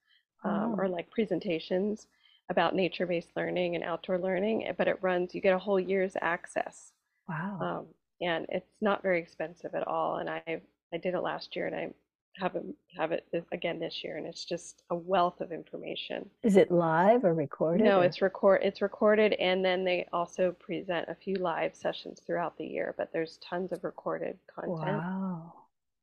um, 0.43 0.74
Oh. 0.74 0.76
or 0.80 0.88
like 0.88 1.10
presentations 1.12 2.08
about 2.50 2.76
nature-based 2.76 3.32
learning 3.36 3.76
and 3.76 3.84
outdoor 3.84 4.17
learning, 4.19 4.67
eh, 4.67 4.74
but 4.78 4.88
it 4.88 4.98
runs, 5.02 5.36
you 5.36 5.41
get 5.41 5.54
a 5.54 5.60
whole 5.60 5.80
year's 5.80 6.15
access. 6.22 6.93
Wow. 7.28 7.60
Um, 7.62 7.86
and 8.22 8.45
it's 8.50 8.76
not 8.82 9.04
very 9.04 9.19
expensive 9.19 9.76
at 9.76 9.88
all. 9.88 10.17
And 10.17 10.30
I 10.30 10.62
I 10.93 10.98
did 10.98 11.13
it 11.13 11.22
last 11.22 11.56
year 11.56 11.67
and 11.67 11.76
I 11.76 11.93
haven't 12.39 12.75
have 12.97 13.12
it 13.12 13.25
this- 13.32 13.45
again 13.52 13.80
this 13.80 14.04
year 14.04 14.17
and 14.17 14.25
it's 14.25 14.45
just 14.45 14.84
a 14.89 14.95
wealth 14.95 15.41
of 15.41 15.52
information. 15.52 16.30
Is 16.43 16.56
it 16.58 16.71
live 16.71 17.23
or 17.23 17.34
recorded? 17.34 17.84
No, 17.84 17.99
or- 17.99 18.06
it's 18.06 18.21
record 18.21 18.62
it's 18.63 18.82
recorded 18.82 19.34
and 19.34 19.63
then 19.63 19.84
they 19.84 20.08
also 20.13 20.52
present 20.54 21.10
a 21.10 21.15
few 21.15 21.36
live 21.36 21.75
sessions 21.75 22.21
throughout 22.21 22.58
the 22.58 22.65
year, 22.65 22.95
but 22.97 23.12
there's 23.12 23.38
tons 23.38 23.71
of 23.71 23.84
recorded 23.84 24.38
content. 24.54 24.97
wow. 24.97 25.54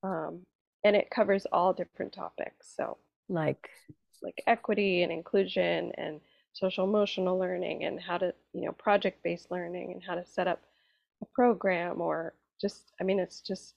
Um, 0.03 0.43
and 0.85 0.95
it 0.95 1.11
covers 1.11 1.47
all 1.53 1.73
different 1.73 2.13
topics. 2.13 2.73
So 2.77 2.99
Like 3.29 3.71
like 4.23 4.43
equity 4.47 5.03
and 5.03 5.13
inclusion 5.13 5.93
and 5.99 6.21
social 6.53 6.85
emotional 6.85 7.39
learning 7.39 7.85
and 7.85 8.01
how 8.01 8.17
to, 8.19 8.35
you 8.55 8.63
know, 8.63 8.73
project 8.73 9.23
based 9.23 9.51
learning 9.51 9.93
and 9.93 10.03
how 10.03 10.15
to 10.15 10.25
set 10.25 10.49
up 10.49 10.63
a 11.23 11.27
program 11.27 12.01
or 12.01 12.35
just, 12.61 12.93
I 12.99 13.05
mean, 13.05 13.19
it's 13.21 13.41
just, 13.43 13.75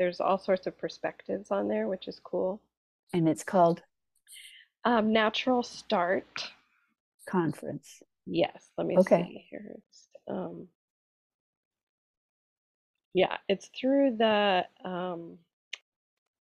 there's 0.00 0.18
all 0.18 0.38
sorts 0.38 0.66
of 0.66 0.78
perspectives 0.78 1.50
on 1.50 1.68
there, 1.68 1.86
which 1.86 2.08
is 2.08 2.18
cool. 2.24 2.58
and 3.12 3.28
it's 3.28 3.44
called 3.44 3.82
Um, 4.84 5.12
Natural 5.12 5.62
Start. 5.62 6.50
conference. 7.28 8.02
Yes, 8.24 8.70
let 8.78 8.86
me 8.86 8.96
Okay. 8.96 9.26
see 9.28 9.46
here. 9.50 9.74
It's, 9.76 10.08
um, 10.26 10.68
yeah, 13.12 13.36
it's 13.46 13.68
through 13.78 14.16
the 14.16 14.64
um, 14.84 15.36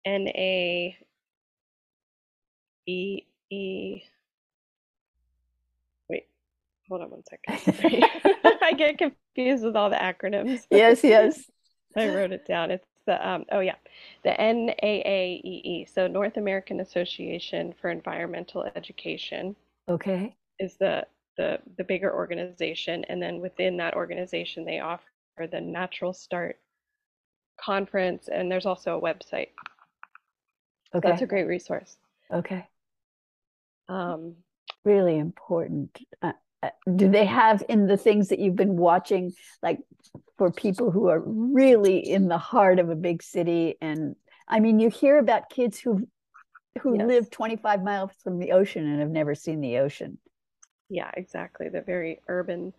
NA 0.06 0.92
E 2.86 3.22
E. 3.50 4.02
Wait, 6.10 6.26
hold 6.90 7.00
on 7.00 7.10
one 7.10 7.22
second. 7.24 7.54
I 8.62 8.74
get 8.76 8.98
confused 8.98 9.64
with 9.64 9.76
all 9.76 9.88
the 9.88 9.96
acronyms. 9.96 10.60
yes, 10.70 11.02
yes. 11.02 11.42
I 11.96 12.08
wrote 12.08 12.32
it 12.32 12.46
down. 12.46 12.70
It's 12.70 12.84
the 13.06 13.28
um, 13.28 13.44
oh 13.52 13.60
yeah, 13.60 13.76
the 14.24 14.30
NAAEE. 14.30 15.88
So 15.92 16.06
North 16.06 16.36
American 16.36 16.80
Association 16.80 17.74
for 17.80 17.90
Environmental 17.90 18.64
Education 18.76 19.56
Okay. 19.88 20.36
is 20.58 20.76
the 20.76 21.06
the 21.36 21.58
the 21.76 21.84
bigger 21.84 22.12
organization, 22.14 23.04
and 23.08 23.22
then 23.22 23.40
within 23.40 23.76
that 23.78 23.94
organization, 23.94 24.64
they 24.64 24.80
offer 24.80 25.02
the 25.50 25.60
Natural 25.60 26.12
Start 26.12 26.58
conference, 27.60 28.28
and 28.28 28.50
there's 28.50 28.66
also 28.66 28.98
a 28.98 29.00
website. 29.00 29.48
Okay. 30.94 31.08
That's 31.08 31.22
a 31.22 31.26
great 31.26 31.46
resource. 31.46 31.96
okay. 32.32 32.66
Um, 33.88 34.36
Really 34.84 35.18
important. 35.18 35.98
Uh, 36.22 36.32
uh, 36.62 36.70
do 36.94 37.08
they 37.10 37.24
have 37.24 37.62
in 37.68 37.86
the 37.86 37.96
things 37.96 38.28
that 38.28 38.38
you've 38.38 38.56
been 38.56 38.76
watching, 38.76 39.32
like 39.62 39.80
for 40.38 40.50
people 40.50 40.90
who 40.90 41.08
are 41.08 41.20
really 41.26 41.98
in 41.98 42.28
the 42.28 42.38
heart 42.38 42.78
of 42.78 42.90
a 42.90 42.96
big 42.96 43.22
city? 43.22 43.76
And 43.80 44.16
I 44.48 44.60
mean, 44.60 44.80
you 44.80 44.90
hear 44.90 45.18
about 45.18 45.50
kids 45.50 45.78
who 45.80 46.08
who 46.82 46.96
Yes. 46.96 47.06
live 47.06 47.30
25 47.30 47.82
miles 47.82 48.12
from 48.24 48.38
the 48.38 48.52
ocean 48.52 48.86
and 48.86 49.00
have 49.00 49.10
never 49.10 49.34
seen 49.34 49.60
the 49.60 49.78
ocean. 49.78 50.18
yeah, 50.88 51.10
exactly. 51.14 51.68
The 51.68 51.80
very 51.80 52.20
urban 52.28 52.72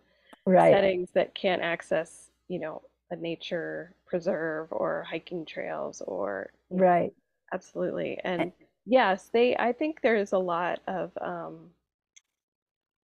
Right. 0.46 0.80
settings 0.80 1.10
that 1.14 1.34
can't 1.34 1.62
access, 1.62 2.30
you 2.48 2.58
know, 2.58 2.82
a 3.10 3.16
nature 3.16 3.94
preserve 4.06 4.68
or 4.72 5.04
hiking 5.08 5.44
trails 5.46 6.02
or 6.06 6.52
you 6.70 6.78
know, 6.78 6.82
Right. 6.82 7.12
absolutely. 7.52 8.18
And 8.24 8.52
yes, 8.86 9.30
they 9.32 9.56
I 9.56 9.72
think 9.72 10.00
there 10.02 10.16
is 10.16 10.32
a 10.32 10.38
lot 10.38 10.80
of 10.88 11.12
um 11.20 11.70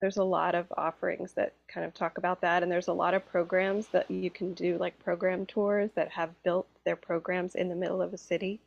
there's 0.04 0.18
a 0.18 0.24
lot 0.24 0.54
of 0.54 0.66
offerings 0.76 1.32
that 1.32 1.54
kind 1.70 1.86
of 1.86 1.94
talk 1.94 2.18
about 2.18 2.42
that 2.42 2.62
and 2.62 2.70
there's 2.70 2.90
a 2.90 2.94
lot 2.94 3.14
of 3.14 3.26
programs 3.26 3.88
that 3.88 4.12
you 4.12 4.30
can 4.30 4.54
do 4.54 4.78
like 4.78 5.00
program 5.00 5.46
tours 5.46 5.92
that 5.96 6.10
have 6.10 6.30
built 6.44 6.68
their 6.84 6.98
programs 6.98 7.56
in 7.56 7.70
the 7.70 7.76
middle 7.76 8.02
of 8.02 8.14
a 8.14 8.18
city. 8.18 8.60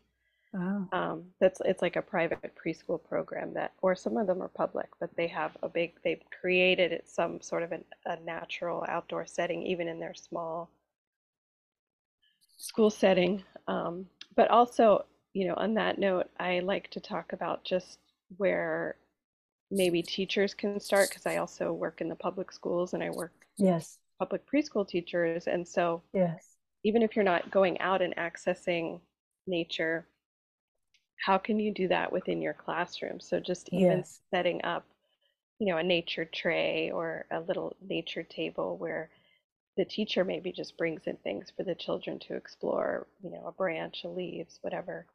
Wow. 0.54 0.88
Um, 0.92 1.24
that's 1.38 1.60
it's 1.66 1.82
like 1.82 1.96
a 1.96 2.00
private 2.00 2.54
preschool 2.56 2.98
program 3.06 3.52
that, 3.52 3.74
or 3.82 3.94
some 3.94 4.16
of 4.16 4.26
them 4.26 4.40
are 4.40 4.48
public, 4.48 4.88
but 4.98 5.14
they 5.14 5.26
have 5.26 5.54
a 5.62 5.68
big. 5.68 5.92
They've 6.02 6.22
created 6.40 6.90
it 6.92 7.04
some 7.06 7.42
sort 7.42 7.62
of 7.62 7.72
an, 7.72 7.84
a 8.06 8.16
natural 8.20 8.86
outdoor 8.88 9.26
setting, 9.26 9.62
even 9.64 9.88
in 9.88 10.00
their 10.00 10.14
small 10.14 10.70
school 12.56 12.88
setting. 12.88 13.42
Um, 13.68 14.06
but 14.34 14.48
also, 14.48 15.04
you 15.34 15.46
know, 15.46 15.54
on 15.58 15.74
that 15.74 15.98
note, 15.98 16.30
I 16.40 16.60
like 16.60 16.88
to 16.92 17.00
talk 17.00 17.34
about 17.34 17.62
just 17.62 17.98
where 18.38 18.96
maybe 19.70 20.02
teachers 20.02 20.54
can 20.54 20.80
start 20.80 21.10
because 21.10 21.26
I 21.26 21.36
also 21.38 21.72
work 21.72 22.00
in 22.00 22.08
the 22.08 22.16
public 22.16 22.52
schools 22.52 22.94
and 22.94 23.02
I 23.02 23.10
work 23.10 23.32
Yes. 23.58 23.98
public 24.18 24.46
preschool 24.46 24.86
teachers, 24.88 25.46
and 25.46 25.66
so 25.66 26.02
Yes. 26.12 26.56
even 26.84 27.02
if 27.02 27.16
you're 27.16 27.24
not 27.24 27.50
going 27.50 27.80
out 27.80 28.02
and 28.02 28.16
accessing 28.16 29.00
nature, 29.46 30.06
how 31.24 31.38
can 31.38 31.58
you 31.58 31.72
do 31.72 31.88
that 31.88 32.12
within 32.12 32.40
your 32.40 32.54
classroom? 32.54 33.20
So 33.20 33.40
just 33.40 33.68
even 33.72 34.02
Yes. 34.02 34.20
setting 34.30 34.64
up, 34.64 34.86
you 35.58 35.66
know, 35.66 35.78
a 35.78 35.82
nature 35.82 36.24
tray 36.24 36.90
or 36.90 37.26
a 37.30 37.40
little 37.40 37.76
nature 37.80 38.22
table 38.22 38.76
where 38.76 39.10
the 39.76 39.84
teacher 39.84 40.24
maybe 40.24 40.52
just 40.52 40.76
brings 40.78 41.06
in 41.06 41.16
things 41.18 41.52
for 41.56 41.64
the 41.64 41.74
children 41.74 42.18
to 42.20 42.34
explore, 42.34 43.06
you 43.22 43.30
know, 43.30 43.44
a 43.46 43.52
branch, 43.52 44.04
a 44.04 44.08
leaves, 44.08 44.58
whatever. 44.62 45.06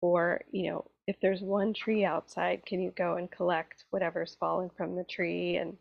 Or, 0.00 0.42
you 0.52 0.70
know, 0.70 0.86
if 1.06 1.18
there's 1.20 1.42
one 1.42 1.72
tree 1.74 2.04
outside, 2.04 2.64
can 2.66 2.80
you 2.80 2.92
go 2.92 3.16
and 3.16 3.30
collect 3.30 3.84
whatever's 3.90 4.36
fallen 4.36 4.70
from 4.70 4.96
the 4.96 5.04
tree 5.04 5.56
and 5.56 5.76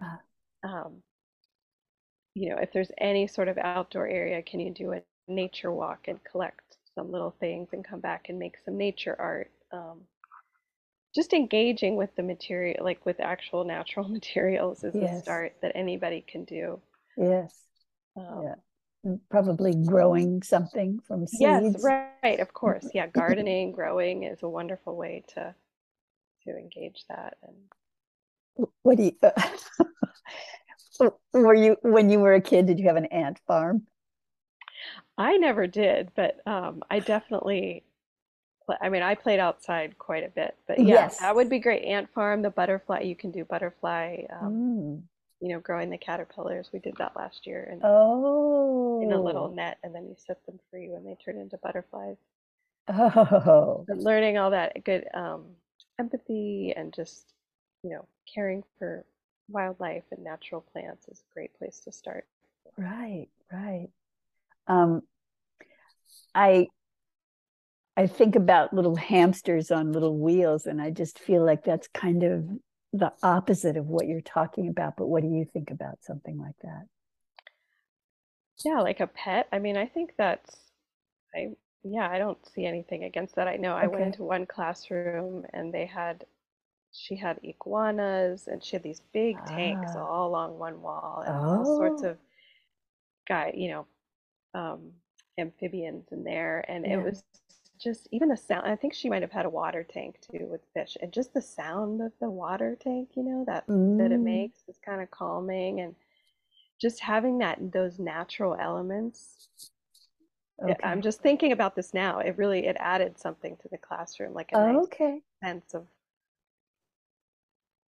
Ah. 0.00 0.24
um, 0.62 1.02
you 2.34 2.50
know, 2.50 2.56
if 2.60 2.72
there's 2.72 2.90
any 2.98 3.26
sort 3.26 3.48
of 3.48 3.58
outdoor 3.58 4.06
area, 4.08 4.42
can 4.42 4.60
you 4.60 4.70
do 4.70 4.92
a 4.92 5.02
nature 5.28 5.70
walk 5.72 6.08
and 6.08 6.22
collect 6.24 6.76
some 6.94 7.10
little 7.10 7.34
things 7.40 7.68
and 7.72 7.84
come 7.84 8.00
back 8.00 8.28
and 8.28 8.38
make 8.38 8.56
some 8.64 8.76
nature 8.76 9.16
art? 9.18 9.50
Um, 9.72 10.00
just 11.14 11.32
engaging 11.32 11.96
with 11.96 12.14
the 12.14 12.22
material, 12.22 12.84
like 12.84 13.06
with 13.06 13.18
actual 13.18 13.64
natural 13.76 14.06
materials, 14.06 14.84
is 14.84 15.00
a 15.00 15.08
start 15.08 15.54
that 15.62 15.72
anybody 15.74 16.20
can 16.20 16.44
do. 16.44 16.78
Yes. 17.16 17.66
Um, 18.16 18.42
Yeah. 18.42 18.54
Probably 19.30 19.74
growing 19.74 20.42
something 20.42 20.98
from 21.06 21.26
seeds. 21.26 21.40
Yes, 21.40 21.84
right, 22.22 22.40
of 22.40 22.54
course. 22.54 22.88
Yeah, 22.94 23.06
gardening, 23.06 23.72
growing 23.72 24.22
is 24.22 24.42
a 24.42 24.48
wonderful 24.48 24.96
way 24.96 25.24
to 25.34 25.54
to 26.44 26.50
engage 26.56 27.04
that. 27.08 27.36
And 27.42 28.68
What 28.82 28.96
do 28.96 29.04
you, 29.04 29.12
were 31.32 31.54
you, 31.54 31.76
when 31.82 32.10
you 32.10 32.20
were 32.20 32.34
a 32.34 32.40
kid, 32.40 32.66
did 32.66 32.78
you 32.78 32.86
have 32.86 32.96
an 32.96 33.06
ant 33.06 33.40
farm? 33.46 33.82
I 35.16 35.36
never 35.38 35.66
did, 35.66 36.10
but 36.14 36.46
um, 36.46 36.82
I 36.90 36.98
definitely, 36.98 37.84
I 38.80 38.88
mean, 38.88 39.02
I 39.02 39.14
played 39.14 39.38
outside 39.40 39.98
quite 39.98 40.24
a 40.24 40.28
bit. 40.28 40.56
But 40.66 40.78
yeah, 40.78 40.86
Yes. 40.86 41.18
that 41.18 41.34
would 41.34 41.48
be 41.48 41.58
great. 41.58 41.84
Ant 41.84 42.10
farm, 42.14 42.42
the 42.42 42.50
butterfly, 42.50 43.00
you 43.00 43.16
can 43.16 43.30
do 43.30 43.44
butterfly, 43.44 44.24
um, 44.30 44.52
Mm. 44.52 45.02
You 45.44 45.50
know, 45.50 45.60
growing 45.60 45.90
the 45.90 45.98
caterpillars. 45.98 46.70
We 46.72 46.78
did 46.78 46.96
that 46.96 47.14
last 47.14 47.46
year 47.46 47.68
in, 47.70 47.80
Oh. 47.84 49.02
in 49.02 49.12
a 49.12 49.20
little 49.20 49.50
net, 49.50 49.76
and 49.84 49.94
then 49.94 50.06
you 50.08 50.16
set 50.16 50.44
them 50.46 50.58
free 50.70 50.88
when 50.88 51.04
they 51.04 51.16
turn 51.22 51.38
into 51.38 51.58
butterflies. 51.58 52.16
Oh. 52.88 53.84
But 53.86 53.98
learning 53.98 54.38
all 54.38 54.52
that 54.52 54.82
good 54.84 55.06
um, 55.12 55.44
empathy 55.98 56.72
and 56.74 56.94
just, 56.94 57.34
you 57.82 57.90
know, 57.90 58.06
caring 58.32 58.64
for 58.78 59.04
wildlife 59.50 60.04
and 60.10 60.24
natural 60.24 60.62
plants 60.72 61.08
is 61.08 61.20
a 61.20 61.34
great 61.34 61.54
place 61.58 61.80
to 61.80 61.92
start. 61.92 62.26
Right, 62.78 63.28
right. 63.52 63.88
Um, 64.66 65.02
I 66.34 66.68
I 67.96 68.06
think 68.06 68.34
about 68.34 68.72
little 68.72 68.96
hamsters 68.96 69.70
on 69.70 69.92
little 69.92 70.18
wheels, 70.18 70.66
and 70.66 70.80
I 70.80 70.90
just 70.90 71.18
feel 71.18 71.44
like 71.44 71.64
that's 71.64 71.86
kind 71.88 72.22
of 72.22 72.48
the 72.94 73.12
opposite 73.24 73.76
of 73.76 73.88
what 73.88 74.06
you're 74.06 74.20
talking 74.22 74.68
about. 74.68 74.96
But 74.96 75.08
what 75.08 75.22
do 75.22 75.28
you 75.28 75.44
think 75.52 75.70
about 75.72 75.98
something 76.02 76.38
like 76.38 76.54
that? 76.62 76.86
Yeah, 78.64 78.80
like 78.80 79.00
a 79.00 79.08
pet. 79.08 79.48
I 79.52 79.58
mean, 79.58 79.76
I 79.76 79.86
think 79.86 80.14
that's, 80.16 80.56
I 81.34 81.48
yeah, 81.82 82.08
I 82.08 82.18
don't 82.18 82.38
see 82.54 82.64
anything 82.64 83.04
against 83.04 83.34
that. 83.34 83.48
I 83.48 83.56
know 83.56 83.74
I 83.74 83.88
went 83.88 84.04
into 84.04 84.22
one 84.22 84.46
classroom 84.46 85.44
and 85.52 85.74
they 85.74 85.86
had 85.86 86.24
she 86.92 87.16
had 87.16 87.40
iguanas 87.42 88.46
and 88.46 88.62
she 88.64 88.76
had 88.76 88.84
these 88.84 89.00
big 89.12 89.36
tanks 89.46 89.92
Ah. 89.96 90.04
all 90.06 90.28
along 90.28 90.58
one 90.58 90.80
wall 90.80 91.24
and 91.26 91.36
all 91.36 91.64
sorts 91.64 92.04
Oh. 92.04 92.10
of 92.10 92.18
guy, 93.28 93.52
you 93.56 93.68
know, 93.70 93.86
um, 94.54 94.92
amphibians 95.36 96.06
in 96.12 96.22
there. 96.22 96.64
And 96.68 96.86
it 96.86 96.96
was 96.98 97.24
just 97.84 98.08
even 98.12 98.28
the 98.30 98.36
sound. 98.38 98.66
I 98.66 98.76
think 98.76 98.94
she 98.94 99.10
might 99.10 99.22
have 99.22 99.32
had 99.32 99.46
a 99.46 99.50
water 99.50 99.84
tank 99.84 100.18
too 100.22 100.46
with 100.46 100.62
fish, 100.74 100.96
and 101.02 101.12
just 101.12 101.34
the 101.34 101.42
sound 101.42 102.02
of 102.02 102.12
the 102.20 102.30
water 102.30 102.76
tank, 102.80 103.10
you 103.16 103.22
know, 103.24 103.44
that 103.46 103.66
that 103.98 104.12
it 104.12 104.22
Mm. 104.22 104.24
makes 104.24 104.60
is 104.68 104.78
kind 104.84 105.02
of 105.02 105.10
calming 105.12 105.80
and 105.80 105.94
just 106.80 107.00
having 107.00 107.38
that 107.38 107.72
those 107.72 107.98
natural 108.00 108.56
elements 108.60 109.48
yeah, 110.66 110.76
I'm 110.82 111.02
just 111.02 111.20
thinking 111.20 111.52
about 111.52 111.76
this 111.76 111.92
now. 111.94 112.18
It 112.20 112.38
really 112.38 112.66
it 112.66 112.76
added 112.80 113.18
something 113.18 113.56
to 113.58 113.68
the 113.68 113.78
classroom, 113.78 114.34
like 114.34 114.52
a 114.52 114.56
nice 114.56 114.86
Okay. 114.86 115.22
sense 115.42 115.74
of 115.74 115.86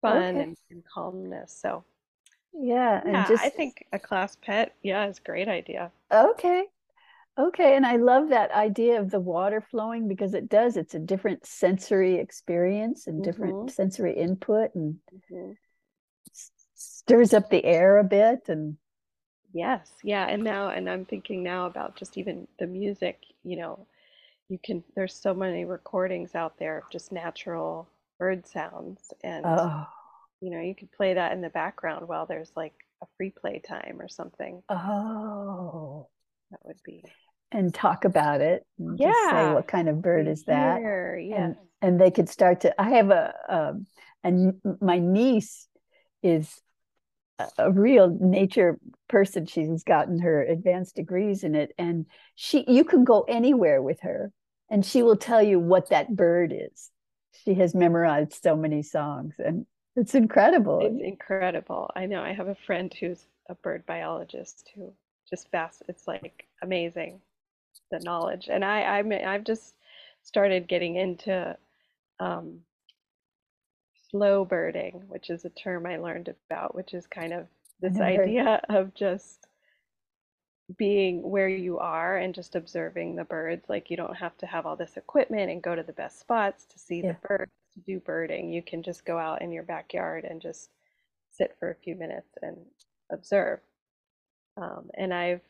fun 0.03 0.20
Okay. 0.31 0.40
and, 0.40 0.57
and 0.70 0.85
calmness. 0.85 1.53
So 1.61 1.85
Yeah, 2.53 3.03
and 3.07 3.31
yeah, 3.31 3.33
I 3.40 3.48
think 3.48 3.87
a 3.92 3.98
class 3.98 4.37
pet, 4.37 4.74
yeah, 4.83 5.07
is 5.07 5.18
a 5.18 5.22
great 5.22 5.48
idea. 5.48 5.92
okay. 6.11 6.68
Okay, 7.38 7.77
and 7.77 7.87
I 7.87 7.96
love 7.96 8.31
that 8.31 8.51
idea 8.51 9.01
of 9.01 9.11
the 9.11 9.20
water 9.20 9.61
flowing 9.61 10.09
because 10.09 10.35
it 10.35 10.48
does. 10.48 10.77
It's 10.77 10.94
a 10.94 10.98
different 10.98 11.46
sensory 11.46 12.16
experience 12.16 13.07
and 13.07 13.22
different 13.22 13.59
hmm 13.59 13.68
sensory 13.70 14.14
input 14.16 14.74
and 14.74 14.98
hmm 15.29 15.53
stirs 16.74 17.35
up 17.35 17.51
the 17.51 17.64
air 17.64 17.98
a 17.98 18.05
bit 18.05 18.48
and 18.48 18.79
Yes, 19.53 19.90
yeah, 20.03 20.27
and 20.27 20.42
now 20.44 20.68
and 20.70 20.88
I'm 20.88 21.05
thinking 21.05 21.42
now 21.42 21.66
about 21.66 21.96
just 21.96 22.16
even 22.18 22.46
the 22.59 22.66
music, 22.66 23.20
you 23.44 23.57
know, 23.57 23.87
you 24.48 24.59
can 24.59 24.85
there's 24.96 25.14
so 25.14 25.35
many 25.35 25.64
recordings 25.66 26.35
out 26.35 26.59
there 26.59 26.79
of 26.79 26.90
just 26.90 27.12
natural 27.12 27.88
bird 28.18 28.46
sounds 28.46 29.12
and 29.24 29.61
oh, 29.61 29.87
you 30.40 30.51
know, 30.51 30.61
you 30.61 30.74
could 30.77 30.92
play 30.92 31.14
that 31.14 31.33
in 31.33 31.42
the 31.42 31.51
background 31.51 32.09
while 32.09 32.27
there's 32.27 32.53
like 32.57 32.74
a 33.03 33.07
free 33.18 33.31
play 33.31 33.61
time 33.61 33.98
or 34.01 34.09
something. 34.09 34.62
oh, 34.70 36.09
That 36.51 36.62
would 36.66 36.83
be 36.83 37.03
and 37.50 37.72
talk 37.72 38.04
about 38.04 38.40
it 38.40 38.66
just 38.78 38.98
say 38.98 39.04
yeah, 39.04 39.54
what 39.54 39.66
kind 39.66 39.88
of 39.88 40.02
bird 40.02 40.28
is 40.28 40.44
that? 40.44 40.80
yes. 41.18 41.38
And 41.38 41.56
and 41.80 42.00
they 42.00 42.11
could 42.11 42.28
start 42.28 42.61
to. 42.62 42.80
I 42.80 42.90
have 42.90 43.11
a 43.11 43.34
um, 43.48 43.87
and 44.24 44.54
my 44.80 44.98
niece 44.98 45.68
is 46.22 46.61
a 47.38 47.48
a 47.58 47.70
real 47.70 48.16
nature 48.20 48.78
person. 49.08 49.46
She's 49.46 49.84
gotten 49.84 50.20
her 50.20 50.42
advanced 50.42 50.96
degrees 50.96 51.44
in 51.44 51.54
it, 51.54 51.72
and 51.78 52.06
she 52.34 52.64
you 52.68 52.84
can 52.84 53.04
go 53.04 53.24
anywhere 53.28 53.80
with 53.80 54.00
her, 54.00 54.32
and 54.68 54.84
she 54.84 55.02
will 55.02 55.16
tell 55.16 55.42
you 55.42 55.58
what 55.58 55.90
that 55.90 56.14
bird 56.14 56.52
is. 56.52 56.90
She 57.44 57.54
has 57.54 57.74
memorized 57.74 58.42
so 58.42 58.56
many 58.56 58.82
songs, 58.82 59.37
and 59.38 59.66
it's 59.96 60.14
incredible. 60.14 60.80
It's 60.82 61.02
incredible. 61.02 61.90
I 61.94 62.06
know 62.06 62.22
I 62.22 62.32
have 62.32 62.48
a 62.48 62.56
friend 62.66 62.92
who's 62.98 63.24
a 63.48 63.54
bird 63.54 63.87
biologist 63.87 64.70
who 64.74 64.92
just 65.30 65.50
fast, 65.50 65.82
it's 65.88 66.08
like 66.08 66.46
amazing 66.62 67.20
the 67.91 68.01
knowledge. 68.01 68.49
And 68.51 68.64
I, 68.64 68.83
I'm, 68.99 69.12
I've 69.12 69.45
just 69.45 69.75
started 70.23 70.69
getting 70.69 70.97
into 70.97 71.57
um, 72.21 72.61
slow 74.11 74.45
birding, 74.45 75.05
which 75.09 75.31
is 75.31 75.45
a 75.45 75.51
term 75.51 75.87
I 75.87 75.97
learned 75.99 76.35
about, 76.51 76.75
which 76.75 76.95
is 76.95 77.07
kind 77.07 77.33
of 77.33 77.49
this 77.81 78.01
idea 78.01 78.61
of 78.69 78.95
just 78.95 79.47
being 80.77 81.29
where 81.29 81.49
you 81.49 81.79
are 81.79 82.19
and 82.19 82.35
just 82.35 82.55
observing 82.55 83.17
the 83.17 83.25
birds. 83.25 83.69
Like 83.69 83.91
you 83.91 83.97
don't 83.97 84.17
have 84.17 84.37
to 84.38 84.47
have 84.47 84.67
all 84.67 84.77
this 84.77 84.97
equipment 84.97 85.51
and 85.51 85.62
go 85.62 85.75
to 85.75 85.83
the 85.83 85.93
best 85.93 86.21
spots 86.21 86.64
to 86.67 86.79
see 86.79 87.03
Yeah. 87.03 87.12
the 87.12 87.17
birds, 87.27 87.53
to 87.75 87.81
do 87.81 88.01
birding. 88.01 88.53
You 88.53 88.62
can 88.62 88.83
just 88.83 89.05
go 89.05 89.19
out 89.19 89.43
in 89.43 89.53
your 89.53 89.62
backyard 89.62 90.25
and 90.25 90.41
just 90.43 90.71
sit 91.31 91.57
for 91.59 91.71
a 91.71 91.75
few 91.77 91.95
minutes 91.95 92.37
and 92.43 92.57
observe. 93.11 93.61
Um, 94.57 94.91
and 94.95 95.14
I've 95.14 95.43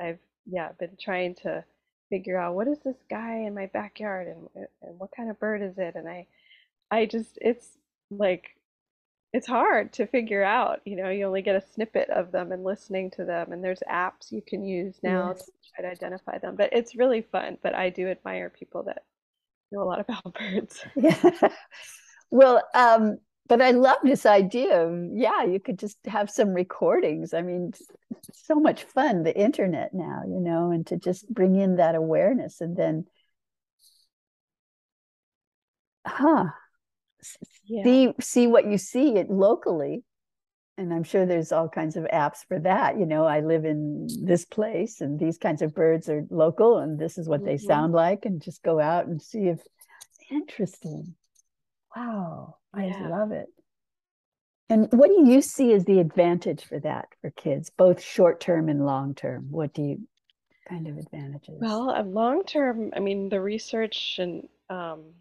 I've 0.00 0.18
yeah 0.46 0.72
been 0.72 0.96
trying 1.00 1.34
to 1.36 1.64
figure 2.10 2.38
out 2.38 2.54
what 2.54 2.68
is 2.68 2.78
this 2.84 2.96
guy 3.10 3.38
in 3.46 3.54
my 3.54 3.66
backyard 3.66 4.28
and 4.28 4.66
and 4.82 4.98
what 4.98 5.10
kind 5.16 5.30
of 5.30 5.38
bird 5.40 5.62
is 5.62 5.78
it? 5.78 5.94
And 5.96 6.08
I 6.08 6.26
I 6.90 7.06
just 7.06 7.38
it's 7.40 7.66
like 8.10 8.50
it's 9.32 9.46
hard 9.46 9.92
to 9.94 10.06
figure 10.06 10.42
out. 10.42 10.80
You 10.84 10.96
know, 10.96 11.10
you 11.10 11.26
only 11.26 11.42
get 11.42 11.56
a 11.56 11.66
snippet 11.74 12.08
of 12.10 12.32
them 12.32 12.52
and 12.52 12.64
listening 12.64 13.10
to 13.12 13.24
them, 13.24 13.52
and 13.52 13.62
there's 13.62 13.82
apps 13.90 14.30
you 14.32 14.42
can 14.42 14.64
use 14.64 14.96
now 15.02 15.32
to 15.34 15.44
try 15.74 15.84
to 15.84 15.90
identify 15.90 16.38
them. 16.38 16.56
But 16.56 16.70
it's 16.72 16.96
really 16.96 17.22
fun. 17.22 17.58
But 17.62 17.74
I 17.74 17.90
do 17.90 18.08
admire 18.08 18.50
people 18.50 18.84
that 18.84 19.04
know 19.72 19.82
a 19.82 19.84
lot 19.84 20.00
about 20.08 20.34
birds. 20.34 20.84
Yeah. 20.96 21.30
Well, 22.30 22.60
um, 22.74 23.18
but 23.48 23.62
I 23.62 23.70
love 23.72 23.98
this 24.02 24.26
idea 24.26 24.86
of, 24.86 25.10
yeah, 25.14 25.44
you 25.44 25.60
could 25.60 25.78
just 25.78 25.98
have 26.06 26.30
some 26.30 26.50
recordings. 26.50 27.34
I 27.34 27.42
mean, 27.42 27.72
so 28.32 28.56
much 28.56 28.84
fun, 28.84 29.22
the 29.22 29.36
internet 29.38 29.94
now, 29.94 30.22
you 30.26 30.40
know, 30.40 30.70
and 30.70 30.86
to 30.88 30.96
just 30.96 31.28
bring 31.32 31.56
in 31.56 31.76
that 31.76 31.94
awareness 31.94 32.60
and 32.60 32.76
then, 32.76 33.06
huh, 36.06 36.52
Yeah. 37.66 37.84
see 37.84 38.12
see 38.20 38.46
what 38.46 38.66
you 38.66 38.78
see 38.78 39.16
it 39.16 39.30
locally. 39.30 40.02
And 40.78 40.92
I'm 40.92 41.04
sure 41.04 41.24
there's 41.24 41.52
all 41.52 41.68
kinds 41.70 41.96
of 41.96 42.04
apps 42.04 42.44
for 42.46 42.58
that. 42.60 42.98
You 42.98 43.06
know, 43.06 43.24
I 43.24 43.40
live 43.40 43.64
in 43.64 44.08
this 44.26 44.44
place 44.44 45.00
and 45.00 45.18
these 45.18 45.38
kinds 45.38 45.62
of 45.62 45.74
birds 45.74 46.08
are 46.10 46.26
local 46.30 46.78
and 46.78 46.98
this 46.98 47.16
is 47.16 47.28
what 47.28 47.44
they 47.44 47.56
hmm 47.56 47.66
sound 47.66 47.94
like, 47.94 48.26
and 48.26 48.42
just 48.42 48.62
go 48.62 48.78
out 48.78 49.06
and 49.06 49.20
see 49.22 49.48
if 49.48 49.60
interesting. 50.30 51.14
Wow, 51.96 52.58
I 52.72 52.90
Yeah. 52.90 53.00
love 53.00 53.32
it. 53.32 53.48
And 54.68 54.88
what 54.92 55.08
do 55.08 55.28
you 55.28 55.42
see 55.42 55.72
as 55.72 55.84
the 55.86 55.98
advantage 55.98 56.64
for 56.64 56.78
that 56.80 57.08
for 57.20 57.30
kids, 57.32 57.68
both 57.70 58.00
short 58.00 58.40
term 58.40 58.68
and 58.68 58.86
long 58.86 59.12
term? 59.14 59.50
What 59.50 59.72
do 59.74 59.82
you 59.82 60.08
kind 60.68 60.88
of 60.88 60.98
advantages? 60.98 61.82
Well, 61.86 62.02
long 62.04 62.44
term, 62.44 62.92
I 62.96 63.00
mean, 63.00 63.28
the 63.28 63.40
research 63.40 64.18
and 64.18 64.48
um, 64.70 65.14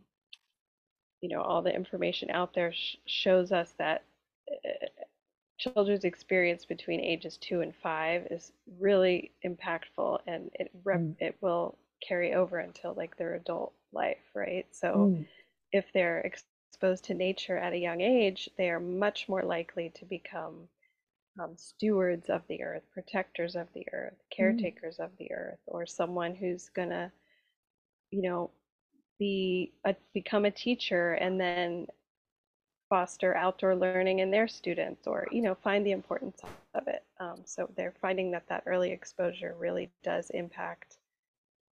you 1.21 1.29
know 1.29 1.41
all 1.41 1.61
the 1.61 1.73
information 1.73 2.29
out 2.29 2.53
there 2.53 2.71
sh 2.73 2.97
shows 3.05 3.51
us 3.51 3.73
that 3.77 4.03
uh, 4.51 4.88
children's 5.57 6.03
experience 6.05 6.65
between 6.65 6.99
ages 7.01 7.38
two 7.38 7.61
and 7.61 7.75
five 7.75 8.27
is 8.31 8.51
really 8.79 9.31
impactful, 9.45 10.19
and 10.27 10.51
it 10.55 10.71
rep 10.83 11.05
Mm, 11.05 11.15
it 11.19 11.35
will 11.41 11.77
carry 12.07 12.33
over 12.33 12.59
until 12.59 12.93
like 12.95 13.17
their 13.17 13.35
adult 13.35 13.73
life, 13.93 14.23
right? 14.35 14.67
So 14.71 15.11
mm, 15.11 15.25
if 15.71 15.85
they're 15.93 16.19
exposed 16.75 17.05
to 17.05 17.13
nature 17.13 17.57
at 17.57 17.71
a 17.71 17.77
young 17.77 18.01
age, 18.01 18.49
they 18.57 18.69
are 18.69 18.81
much 18.81 19.29
more 19.29 19.43
likely 19.43 19.93
to 19.95 20.03
become 20.03 20.67
um, 21.39 21.53
stewards 21.55 22.29
of 22.29 22.41
the 22.49 22.61
earth, 22.63 22.83
protectors 22.93 23.55
of 23.55 23.67
the 23.73 23.85
earth, 23.93 24.13
mm, 24.13 24.35
caretakers 24.35 24.99
of 24.99 25.09
the 25.17 25.31
earth, 25.31 25.59
or 25.67 25.85
someone 25.85 26.35
who's 26.35 26.67
gonna, 26.67 27.09
you 28.11 28.21
know, 28.21 28.51
be 29.17 29.71
a, 29.85 29.95
become 30.13 30.43
a 30.43 30.51
teacher 30.51 31.13
and 31.13 31.39
then 31.39 31.88
foster 32.89 33.33
outdoor 33.38 33.73
learning 33.73 34.19
in 34.19 34.29
their 34.29 34.47
students, 34.47 35.07
or 35.07 35.27
you 35.31 35.41
know, 35.41 35.55
find 35.55 35.85
the 35.85 35.91
importance 35.91 36.41
of 36.73 36.89
it. 36.89 37.05
Um, 37.21 37.38
so 37.45 37.69
they're 37.77 37.95
finding 38.01 38.31
that 38.31 38.49
that 38.49 38.63
early 38.65 38.91
exposure 38.91 39.55
really 39.57 39.89
does 40.03 40.29
impact 40.31 40.97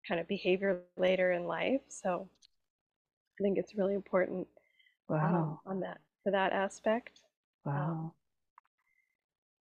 kind 0.06 0.20
of 0.20 0.28
behavior 0.28 0.80
later 0.96 1.32
in 1.32 1.48
life. 1.48 1.80
So 1.88 2.28
I 3.40 3.42
think 3.42 3.58
it's 3.58 3.74
really 3.74 3.94
important 3.94 4.46
um, 5.20 5.32
Wow, 5.32 5.60
on 5.66 5.80
that 5.80 5.98
for 6.24 6.30
that 6.32 6.52
aspect. 6.52 7.20
Um, 7.66 7.72
wow. 7.72 8.14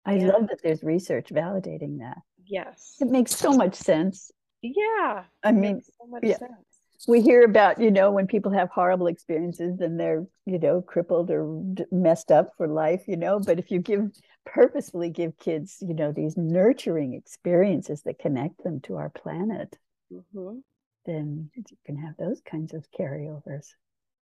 I 0.06 0.16
yeah. 0.16 0.26
love 0.26 0.48
that 0.48 0.60
there's 0.62 0.82
research 0.82 1.28
validating 1.30 1.98
that. 2.00 2.18
Yes. 2.46 2.96
It 3.00 3.08
makes 3.08 3.34
so 3.36 3.52
much 3.52 3.74
sense. 3.74 4.30
Yeah. 4.62 5.24
I 5.42 5.50
It 5.50 5.54
mean, 5.54 5.76
makes 5.76 5.90
so 5.98 6.06
much 6.06 6.22
yeah, 6.22 6.38
sense. 6.38 6.80
we 7.06 7.20
hear 7.22 7.44
about, 7.44 7.80
you 7.80 7.90
know, 7.90 8.10
when 8.10 8.26
people 8.26 8.52
have 8.52 8.70
horrible 8.70 9.06
experiences 9.08 9.80
and 9.80 9.98
they're, 10.00 10.26
you 10.46 10.58
know, 10.58 10.82
crippled 10.82 11.30
or 11.30 11.62
d- 11.74 11.84
messed 11.92 12.30
up 12.32 12.52
for 12.56 12.68
life, 12.68 13.04
you 13.08 13.16
know, 13.16 13.40
but 13.40 13.58
if 13.58 13.70
you 13.70 13.80
give 13.80 14.10
purposefully 14.46 15.10
give 15.10 15.38
kids, 15.38 15.78
you 15.82 15.94
know, 15.94 16.12
these 16.12 16.36
nurturing 16.36 17.14
experiences 17.14 18.02
that 18.02 18.18
connect 18.18 18.62
them 18.64 18.80
to 18.82 18.96
our 18.96 19.10
planet, 19.10 19.76
hmm 20.10 20.58
then 21.06 21.50
you 21.54 21.64
can 21.86 21.96
have 21.96 22.16
those 22.18 22.40
kinds 22.42 22.74
of 22.74 22.86
carryovers. 22.90 23.68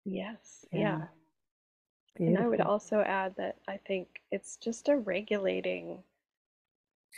Yes. 0.08 0.66
Yeah, 0.72 0.98
Yeah. 0.98 1.10
And 2.28 2.38
I 2.38 2.48
would 2.48 2.62
beautiful. 2.62 2.62
also 2.62 3.02
add 3.02 3.36
that 3.38 3.58
I 3.68 3.78
think 3.78 4.22
it's 4.30 4.56
just 4.58 4.88
a 4.88 4.98
regulating 4.98 6.04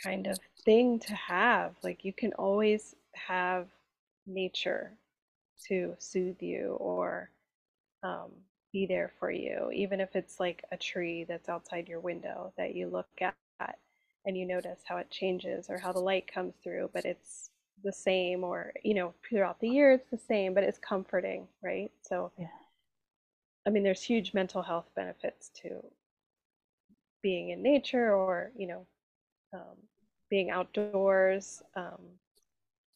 kind 0.02 0.26
of 0.26 0.38
thing 0.64 0.98
to 1.00 1.14
have. 1.14 1.74
Like 1.82 2.04
you 2.04 2.12
can 2.12 2.32
always 2.34 2.94
have 3.14 3.68
nature 4.26 4.92
to 5.68 5.94
soothe 5.98 6.42
you 6.42 6.76
or 6.80 7.30
um, 8.02 8.30
be 8.72 8.86
there 8.86 9.12
for 9.18 9.30
you, 9.30 9.70
even 9.74 10.00
if 10.00 10.16
it's 10.16 10.40
like 10.40 10.64
a 10.72 10.76
tree 10.76 11.24
that's 11.24 11.48
outside 11.48 11.88
your 11.88 12.00
window 12.00 12.52
that 12.58 12.74
you 12.76 12.88
look 12.88 13.08
at 13.20 13.36
and 14.26 14.36
you 14.36 14.46
notice 14.46 14.80
how 14.86 14.98
it 14.98 15.10
changes 15.10 15.70
or 15.70 15.78
how 15.78 15.92
the 15.92 16.00
light 16.00 16.32
comes 16.32 16.54
through, 16.62 16.90
but 16.94 17.06
it's 17.06 17.50
the 17.84 17.92
same 17.92 18.44
or 18.44 18.72
you 18.84 18.94
know 18.94 19.14
throughout 19.28 19.60
the 19.60 19.68
year 19.68 19.92
it's 19.92 20.10
the 20.10 20.18
same 20.18 20.54
but 20.54 20.64
it's 20.64 20.78
comforting 20.78 21.48
right 21.62 21.90
so 22.02 22.30
yeah. 22.36 22.59
I 23.66 23.70
mean 23.70 23.82
there's 23.82 24.02
huge 24.02 24.34
mental 24.34 24.62
health 24.62 24.90
benefits 24.94 25.50
to 25.50 25.82
being 27.22 27.50
in 27.50 27.62
nature 27.62 28.14
or 28.14 28.50
you 28.56 28.66
know 28.66 28.86
um, 29.52 29.76
being 30.30 30.50
outdoors 30.50 31.62
um, 31.76 31.98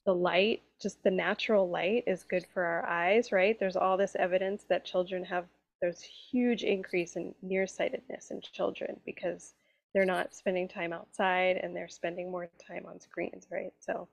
the 0.06 0.14
light 0.14 0.62
just 0.80 1.02
the 1.02 1.10
natural 1.10 1.68
light 1.68 2.04
is 2.06 2.24
good 2.24 2.46
for 2.52 2.64
our 2.64 2.86
eyes 2.86 3.32
right? 3.32 3.58
There's 3.58 3.76
all 3.76 3.96
this 3.96 4.16
evidence 4.18 4.64
that 4.68 4.84
children 4.84 5.24
have 5.24 5.46
there's 5.80 6.00
huge 6.00 6.62
increase 6.62 7.16
in 7.16 7.34
nearsightedness 7.42 8.30
in 8.30 8.40
children 8.40 9.00
because 9.04 9.54
they're 9.92 10.04
not 10.04 10.34
spending 10.34 10.68
time 10.68 10.92
outside 10.92 11.56
and 11.62 11.74
they're 11.74 11.88
spending 11.88 12.30
more 12.30 12.48
time 12.66 12.84
on 12.86 13.00
screens 13.00 13.46
right? 13.50 13.72
So 13.78 14.08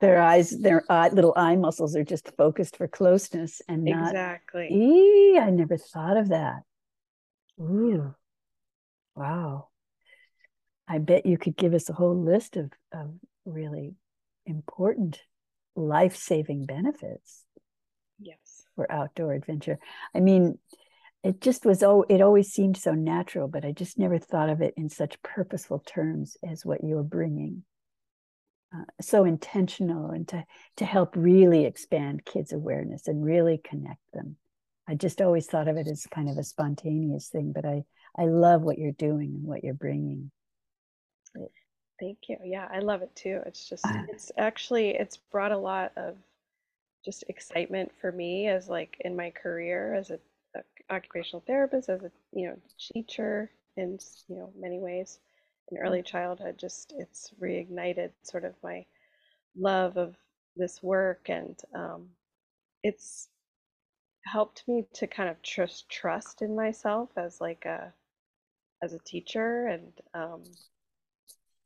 their 0.00 0.20
eyes 0.20 0.50
their 0.50 0.84
eye, 0.90 1.08
little 1.08 1.32
eye 1.36 1.56
muscles 1.56 1.96
are 1.96 2.04
just 2.04 2.30
focused 2.36 2.76
for 2.76 2.88
closeness 2.88 3.62
and 3.68 3.84
not 3.84 4.10
exactly. 4.10 4.68
Ee, 4.70 5.38
i 5.38 5.50
never 5.50 5.76
thought 5.76 6.16
of 6.16 6.28
that. 6.28 6.62
Ooh. 7.60 8.14
Wow. 9.14 9.68
I 10.88 10.98
bet 10.98 11.26
you 11.26 11.38
could 11.38 11.56
give 11.56 11.74
us 11.74 11.88
a 11.88 11.94
whole 11.94 12.16
list 12.16 12.56
of, 12.56 12.70
of 12.92 13.14
really 13.44 13.94
important 14.44 15.20
life-saving 15.74 16.66
benefits 16.66 17.44
yes. 18.20 18.64
for 18.76 18.90
outdoor 18.90 19.32
adventure. 19.32 19.78
I 20.14 20.20
mean 20.20 20.58
it 21.26 21.40
just 21.40 21.64
was 21.64 21.82
oh 21.82 22.04
it 22.08 22.20
always 22.20 22.52
seemed 22.52 22.76
so 22.76 22.92
natural 22.92 23.48
but 23.48 23.64
i 23.64 23.72
just 23.72 23.98
never 23.98 24.16
thought 24.16 24.48
of 24.48 24.60
it 24.60 24.72
in 24.76 24.88
such 24.88 25.20
purposeful 25.22 25.80
terms 25.84 26.36
as 26.48 26.64
what 26.64 26.84
you're 26.84 27.02
bringing 27.02 27.64
uh, 28.74 28.84
so 29.00 29.24
intentional 29.24 30.10
and 30.10 30.26
to 30.28 30.44
to 30.76 30.84
help 30.84 31.14
really 31.16 31.64
expand 31.64 32.24
kids 32.24 32.52
awareness 32.52 33.08
and 33.08 33.24
really 33.24 33.60
connect 33.64 34.00
them. 34.12 34.36
I 34.88 34.94
just 34.94 35.20
always 35.20 35.46
thought 35.46 35.68
of 35.68 35.76
it 35.76 35.88
as 35.88 36.06
kind 36.06 36.28
of 36.28 36.38
a 36.38 36.44
spontaneous 36.44 37.28
thing 37.28 37.52
but 37.52 37.64
i 37.64 37.84
i 38.18 38.24
love 38.24 38.62
what 38.62 38.78
you're 38.78 38.92
doing 38.92 39.34
and 39.34 39.44
what 39.44 39.64
you're 39.64 39.74
bringing. 39.74 40.30
Thank 42.00 42.18
you. 42.28 42.36
Yeah 42.44 42.68
i 42.72 42.80
love 42.80 43.02
it 43.02 43.14
too. 43.14 43.40
It's 43.46 43.68
just 43.68 43.86
uh, 43.86 44.02
it's 44.08 44.32
actually 44.36 44.90
it's 44.90 45.16
brought 45.16 45.52
a 45.52 45.58
lot 45.58 45.92
of 45.96 46.16
just 47.04 47.24
excitement 47.28 47.92
for 48.00 48.10
me 48.10 48.48
as 48.48 48.68
like 48.68 48.96
in 49.00 49.14
my 49.14 49.30
career 49.30 49.94
as 49.94 50.10
a, 50.10 50.18
a 50.56 50.60
occupational 50.90 51.42
therapist 51.46 51.88
as 51.88 52.02
a 52.02 52.10
you 52.32 52.48
know 52.48 52.56
teacher 52.92 53.50
in 53.76 53.98
you 54.28 54.36
know 54.36 54.52
many 54.58 54.78
ways 54.80 55.20
in 55.70 55.78
early 55.78 56.02
childhood 56.02 56.56
just 56.58 56.94
it's 56.98 57.32
reignited 57.40 58.10
sort 58.22 58.44
of 58.44 58.54
my 58.62 58.84
love 59.58 59.96
of 59.96 60.16
this 60.56 60.82
work 60.82 61.28
and 61.28 61.60
um, 61.74 62.06
it's 62.82 63.28
helped 64.24 64.62
me 64.66 64.84
to 64.92 65.06
kind 65.06 65.28
of 65.28 65.40
trust 65.42 65.88
trust 65.88 66.42
in 66.42 66.54
myself 66.54 67.10
as 67.16 67.40
like 67.40 67.64
a 67.64 67.92
as 68.82 68.92
a 68.92 68.98
teacher 69.00 69.66
and 69.66 69.92
um, 70.14 70.42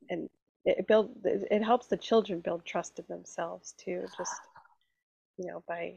and 0.08 0.28
it 0.64 0.86
build 0.86 1.10
it 1.24 1.62
helps 1.62 1.86
the 1.86 1.96
children 1.96 2.40
build 2.40 2.64
trust 2.64 2.98
in 2.98 3.04
themselves 3.08 3.74
too 3.78 4.04
just 4.16 4.40
you 5.38 5.46
know 5.46 5.62
by 5.66 5.94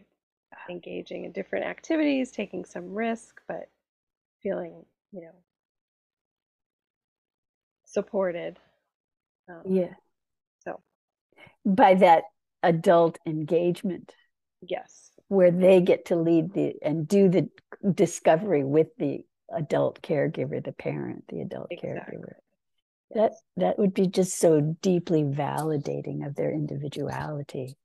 engaging 0.70 1.26
in 1.26 1.32
different 1.32 1.66
activities 1.66 2.32
taking 2.32 2.63
some 2.63 2.94
risk 2.94 3.42
but 3.48 3.70
feeling 4.42 4.86
you 5.12 5.22
know 5.22 5.34
supported. 7.94 8.58
Um, 9.50 9.62
yeah. 9.66 9.94
So 10.66 10.82
by 11.66 11.96
that 11.96 12.24
adult 12.64 13.20
engagement. 13.26 14.14
Yes. 14.62 15.12
Where 15.28 15.52
they 15.52 15.82
get 15.82 16.06
to 16.06 16.16
lead 16.16 16.54
the 16.54 16.74
and 16.82 17.08
do 17.08 17.30
the 17.30 17.50
discovery 17.94 18.64
with 18.64 18.88
the 18.98 19.26
adult 19.54 20.02
caregiver, 20.02 20.64
the 20.64 20.72
parent, 20.72 21.26
the 21.28 21.42
adult 21.42 21.68
exactly. 21.70 22.18
caregiver. 22.18 22.34
Yes. 23.14 23.32
That 23.56 23.62
that 23.62 23.80
would 23.80 23.94
be 23.94 24.08
just 24.08 24.38
so 24.40 24.76
deeply 24.82 25.24
validating 25.24 26.26
of 26.26 26.36
their 26.36 26.52
individuality 26.52 27.76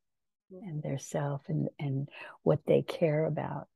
mm-hmm. 0.52 0.68
and 0.68 0.82
their 0.82 0.98
self 0.98 1.42
and, 1.48 1.68
and 1.78 2.08
what 2.42 2.60
they 2.66 2.82
care 2.82 3.24
about. 3.24 3.68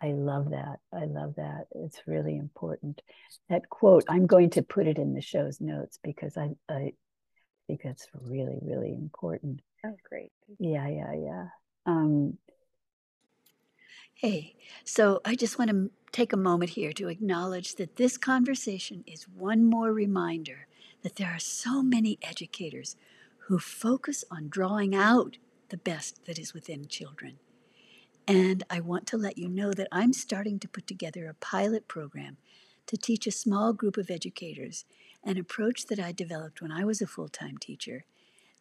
I 0.00 0.12
love 0.12 0.50
that. 0.50 0.78
I 0.92 1.06
love 1.06 1.34
that. 1.36 1.66
It's 1.72 2.00
really 2.06 2.36
important. 2.36 3.02
That 3.48 3.68
quote, 3.68 4.04
I'm 4.08 4.26
going 4.26 4.50
to 4.50 4.62
put 4.62 4.86
it 4.86 4.98
in 4.98 5.14
the 5.14 5.20
show's 5.20 5.60
notes 5.60 5.98
because 6.02 6.36
I, 6.36 6.50
I 6.68 6.92
think 7.66 7.82
that's 7.82 8.06
really, 8.14 8.58
really 8.62 8.92
important. 8.92 9.60
Oh, 9.84 9.96
great. 10.08 10.30
Yeah, 10.58 10.86
yeah, 10.88 11.14
yeah. 11.14 11.46
Um, 11.86 12.38
hey, 14.14 14.54
so 14.84 15.20
I 15.24 15.34
just 15.34 15.58
want 15.58 15.70
to 15.70 15.90
take 16.12 16.32
a 16.32 16.36
moment 16.36 16.70
here 16.70 16.92
to 16.92 17.08
acknowledge 17.08 17.74
that 17.74 17.96
this 17.96 18.16
conversation 18.16 19.02
is 19.06 19.28
one 19.28 19.64
more 19.64 19.92
reminder 19.92 20.68
that 21.02 21.16
there 21.16 21.30
are 21.30 21.40
so 21.40 21.82
many 21.82 22.18
educators 22.22 22.96
who 23.46 23.58
focus 23.58 24.24
on 24.30 24.48
drawing 24.48 24.94
out 24.94 25.38
the 25.70 25.76
best 25.76 26.24
that 26.26 26.38
is 26.38 26.54
within 26.54 26.86
children 26.86 27.38
and 28.28 28.62
I 28.68 28.80
want 28.80 29.06
to 29.08 29.16
let 29.16 29.38
you 29.38 29.48
know 29.48 29.72
that 29.72 29.88
I'm 29.90 30.12
starting 30.12 30.58
to 30.58 30.68
put 30.68 30.86
together 30.86 31.26
a 31.26 31.34
pilot 31.34 31.88
program 31.88 32.36
to 32.86 32.98
teach 32.98 33.26
a 33.26 33.32
small 33.32 33.72
group 33.72 33.96
of 33.96 34.10
educators 34.10 34.84
an 35.24 35.38
approach 35.38 35.86
that 35.86 35.98
I 35.98 36.12
developed 36.12 36.62
when 36.62 36.70
I 36.70 36.84
was 36.84 37.00
a 37.00 37.06
full 37.06 37.28
time 37.28 37.56
teacher 37.58 38.04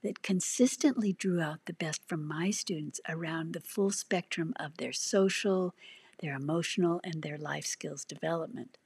that 0.04 0.24
consistently 0.24 1.12
drew 1.12 1.42
out 1.42 1.60
the 1.66 1.74
best 1.74 2.02
from 2.08 2.26
my 2.26 2.50
students 2.50 3.02
around 3.10 3.54
the 3.54 3.60
full 3.60 3.92
spectrum 3.92 4.54
of 4.58 4.78
their 4.78 4.94
social, 4.94 5.76
their 6.22 6.34
emotional, 6.34 7.02
and 7.04 7.22
their 7.22 7.38
life 7.38 7.66
skills 7.66 8.06
development. 8.06 8.78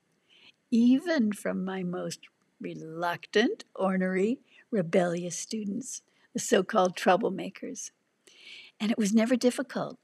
Even 0.72 1.32
from 1.32 1.64
my 1.64 1.84
most 1.84 2.22
reluctant, 2.60 3.66
ornery, 3.76 4.40
rebellious 4.72 5.38
students, 5.38 6.02
the 6.34 6.40
so 6.40 6.64
called 6.64 6.96
troublemakers. 6.96 7.92
And 8.80 8.90
it 8.92 8.98
was 8.98 9.14
never 9.14 9.36
difficult. 9.36 9.98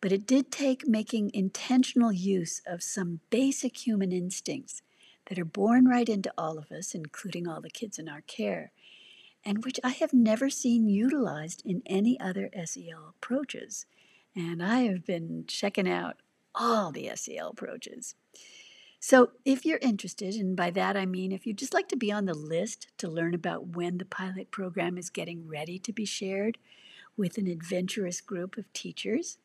But 0.00 0.12
it 0.12 0.26
did 0.26 0.52
take 0.52 0.86
making 0.86 1.32
intentional 1.34 2.12
use 2.12 2.62
of 2.66 2.82
some 2.82 3.20
basic 3.30 3.86
human 3.86 4.12
instincts 4.12 4.82
that 5.26 5.38
are 5.38 5.44
born 5.44 5.86
right 5.86 6.08
into 6.08 6.32
all 6.38 6.58
of 6.58 6.70
us, 6.70 6.94
including 6.94 7.46
all 7.46 7.60
the 7.60 7.70
kids 7.70 7.98
in 7.98 8.08
our 8.08 8.22
care, 8.22 8.72
and 9.44 9.64
which 9.64 9.80
I 9.82 9.90
have 9.90 10.12
never 10.12 10.50
seen 10.50 10.88
utilized 10.88 11.62
in 11.64 11.82
any 11.86 12.18
other 12.20 12.50
SEL 12.64 13.14
approaches. 13.16 13.86
And 14.34 14.62
I 14.62 14.82
have 14.82 15.04
been 15.04 15.44
checking 15.46 15.88
out 15.88 16.16
all 16.54 16.92
the 16.92 17.10
SEL 17.14 17.50
approaches. 17.50 18.14
So, 19.00 19.30
if 19.44 19.64
you're 19.64 19.78
interested, 19.78 20.34
and 20.34 20.56
by 20.56 20.70
that 20.70 20.96
I 20.96 21.06
mean 21.06 21.30
if 21.30 21.46
you'd 21.46 21.58
just 21.58 21.74
like 21.74 21.88
to 21.88 21.96
be 21.96 22.10
on 22.10 22.24
the 22.24 22.34
list 22.34 22.88
to 22.98 23.08
learn 23.08 23.32
about 23.32 23.76
when 23.76 23.98
the 23.98 24.04
pilot 24.04 24.50
program 24.50 24.98
is 24.98 25.08
getting 25.08 25.46
ready 25.46 25.78
to 25.78 25.92
be 25.92 26.04
shared 26.04 26.58
with 27.16 27.38
an 27.38 27.46
adventurous 27.46 28.20
group 28.20 28.56
of 28.56 28.72
teachers, 28.72 29.38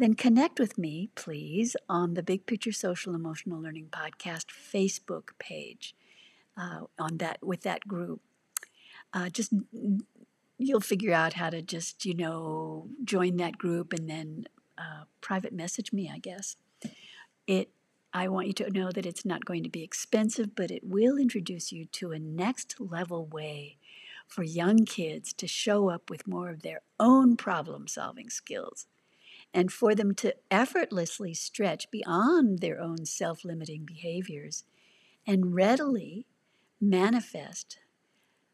then 0.00 0.14
connect 0.14 0.58
with 0.58 0.78
me, 0.78 1.10
please, 1.14 1.76
on 1.88 2.14
the 2.14 2.22
Big 2.22 2.46
Picture 2.46 2.72
Social 2.72 3.14
Emotional 3.14 3.60
Learning 3.60 3.88
Podcast 3.90 4.46
Facebook 4.46 5.30
page. 5.38 5.94
Uh, 6.56 6.80
on 6.98 7.18
that 7.18 7.38
with 7.42 7.62
that 7.62 7.86
group, 7.86 8.20
uh, 9.14 9.30
just 9.30 9.52
you'll 10.58 10.80
figure 10.80 11.12
out 11.12 11.34
how 11.34 11.48
to 11.48 11.62
just 11.62 12.04
you 12.04 12.14
know 12.14 12.88
join 13.04 13.36
that 13.36 13.56
group 13.56 13.92
and 13.92 14.10
then 14.10 14.44
uh, 14.76 15.04
private 15.20 15.52
message 15.52 15.92
me. 15.92 16.10
I 16.12 16.18
guess 16.18 16.56
it. 17.46 17.70
I 18.12 18.26
want 18.26 18.48
you 18.48 18.52
to 18.54 18.70
know 18.70 18.90
that 18.90 19.06
it's 19.06 19.24
not 19.24 19.44
going 19.44 19.62
to 19.62 19.68
be 19.68 19.84
expensive, 19.84 20.56
but 20.56 20.72
it 20.72 20.82
will 20.82 21.16
introduce 21.16 21.70
you 21.70 21.84
to 21.86 22.10
a 22.10 22.18
next 22.18 22.80
level 22.80 23.24
way 23.26 23.78
for 24.26 24.42
young 24.42 24.84
kids 24.84 25.32
to 25.34 25.46
show 25.46 25.88
up 25.88 26.10
with 26.10 26.26
more 26.26 26.50
of 26.50 26.62
their 26.62 26.80
own 26.98 27.36
problem 27.36 27.86
solving 27.86 28.28
skills 28.28 28.86
and 29.52 29.72
for 29.72 29.94
them 29.94 30.14
to 30.14 30.34
effortlessly 30.50 31.34
stretch 31.34 31.90
beyond 31.90 32.60
their 32.60 32.80
own 32.80 33.04
self 33.04 33.44
limiting 33.44 33.84
behaviors 33.84 34.64
and 35.26 35.54
readily 35.54 36.26
manifest 36.80 37.78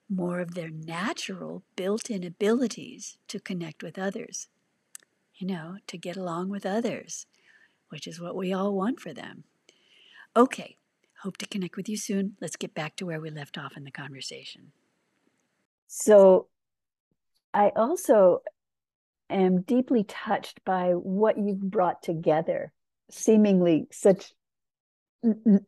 more 0.09 0.40
of 0.40 0.55
their 0.55 0.70
natural 0.70 1.64
built 1.74 2.11
in 2.11 2.24
abilities 2.24 3.18
to 3.28 3.40
connect 3.40 3.82
with 3.82 3.99
others, 3.99 4.49
you 5.34 5.47
know, 5.47 5.76
to 5.86 5.99
get 5.99 6.16
along 6.16 6.49
with 6.49 6.64
others, 6.64 7.26
which 7.88 8.07
is 8.07 8.20
what 8.20 8.36
we 8.36 8.53
all 8.53 8.74
want 8.74 9.01
for 9.01 9.12
them. 9.12 9.44
Okay, 10.36 10.76
hope 11.22 11.36
to 11.38 11.47
connect 11.47 11.76
with 11.76 11.88
you 11.88 11.97
soon. 11.97 12.36
Let's 12.40 12.57
get 12.57 12.74
back 12.74 12.97
to 12.97 13.07
where 13.07 13.20
we 13.20 13.30
left 13.30 13.59
off 13.59 13.76
in 13.76 13.84
the 13.84 13.90
conversation. 13.90 14.72
So, 15.88 16.49
I 17.55 17.70
also 17.74 18.42
am 19.31 19.62
deeply 19.62 20.05
touched 20.05 20.64
by 20.64 20.91
what 20.91 21.39
you've 21.39 21.61
brought 21.61 22.03
together, 22.03 22.72
seemingly 23.11 23.89
such 23.91 24.33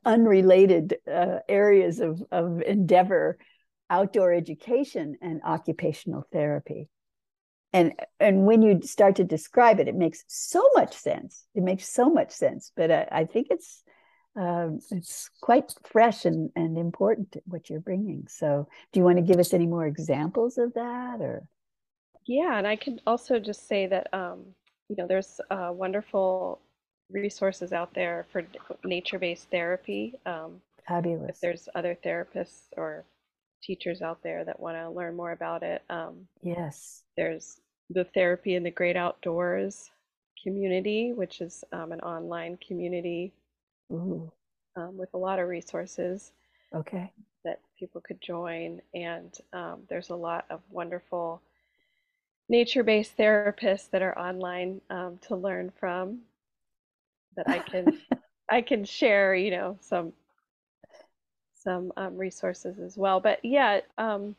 unrelated 0.05 0.97
uh, 1.11 1.39
areas 1.49 2.01
of, 2.01 2.23
of 2.31 2.61
endeavor 2.63 3.39
outdoor 3.91 4.33
education 4.33 5.17
and 5.21 5.41
occupational 5.45 6.25
therapy. 6.33 6.89
and 7.73 7.93
and 8.21 8.47
when 8.47 8.63
you 8.63 8.81
start 8.83 9.17
to 9.17 9.25
describe 9.25 9.81
it, 9.81 9.89
it 9.89 9.95
makes 9.95 10.25
so 10.29 10.63
much 10.75 10.95
sense. 10.95 11.47
It 11.55 11.63
makes 11.63 11.89
so 11.89 12.11
much 12.11 12.31
sense. 12.33 12.73
But 12.77 12.91
I, 12.91 13.09
I 13.11 13.25
think 13.25 13.49
it's 13.51 13.83
um, 14.37 14.79
it's 14.91 15.31
quite 15.41 15.73
fresh 15.91 16.25
and, 16.25 16.51
and 16.55 16.79
important 16.79 17.37
what 17.47 17.69
you're 17.69 17.81
bringing. 17.81 18.27
So, 18.29 18.69
do 18.93 19.01
you 19.01 19.05
want 19.05 19.17
to 19.19 19.23
give 19.23 19.41
us 19.41 19.53
any 19.55 19.67
more 19.67 19.87
examples 19.87 20.59
of 20.59 20.75
that, 20.75 21.21
or? 21.21 21.43
Yeah, 22.29 22.59
and 22.59 22.66
I 22.66 22.76
can 22.76 23.01
also 23.07 23.39
just 23.41 23.66
say 23.66 23.87
that 23.87 24.12
um, 24.12 24.45
you 24.89 24.97
know 24.97 25.07
there's 25.07 25.41
uh, 25.51 25.70
wonderful 25.72 26.61
resources 27.11 27.72
out 27.72 27.95
there 27.95 28.26
for 28.31 28.45
nature-based 28.85 29.49
therapy. 29.51 30.14
Um, 30.26 30.61
Fabulous. 30.87 31.31
If 31.31 31.41
there's 31.41 31.68
other 31.74 31.97
therapists 32.05 32.66
or 32.76 33.05
teachers 33.62 34.03
out 34.03 34.22
there 34.22 34.45
that 34.45 34.61
want 34.61 34.76
to 34.76 34.91
learn 34.91 35.16
more 35.16 35.33
about 35.33 35.62
it, 35.62 35.83
um, 35.89 36.29
yes, 36.43 37.03
there's 37.16 37.61
the 37.91 38.05
therapy 38.05 38.55
in 38.55 38.62
the 38.62 38.70
great 38.70 38.97
outdoors 38.97 39.91
community, 40.43 41.14
which 41.14 41.41
is 41.41 41.64
um, 41.72 41.93
an 41.93 42.01
online 42.01 42.59
community 42.66 43.33
um, 44.76 44.99
with 44.99 45.09
a 45.14 45.18
lot 45.18 45.39
of 45.39 45.49
resources. 45.49 46.33
Okay. 46.74 47.11
That 47.47 47.61
people 47.79 48.03
could 48.03 48.20
join, 48.20 48.83
and 48.95 49.35
um, 49.55 49.81
there's 49.89 50.11
a 50.11 50.14
lot 50.14 50.45
of 50.51 50.61
wonderful 50.70 51.41
nature-based 52.49 53.16
therapists 53.16 53.90
that 53.90 54.03
are 54.03 54.18
online 54.18 54.80
um, 54.90 55.18
to 55.28 55.36
learn 55.36 55.72
from. 55.78 56.20
That 57.36 57.49
I 57.49 57.59
can 57.61 57.99
I 58.51 58.61
can 58.62 58.84
share, 58.84 59.34
you 59.34 59.51
know, 59.51 59.78
some 59.80 60.12
some 61.55 61.92
um, 61.96 62.16
resources 62.16 62.78
as 62.78 62.96
well. 62.96 63.20
But 63.20 63.44
yeah, 63.44 63.80
um, 63.99 64.36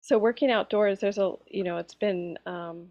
so 0.00 0.18
working 0.18 0.50
outdoors, 0.50 1.00
there's 1.00 1.18
a 1.18 1.32
you 1.46 1.64
know, 1.64 1.78
it's 1.78 1.94
been 1.94 2.38
um, 2.46 2.88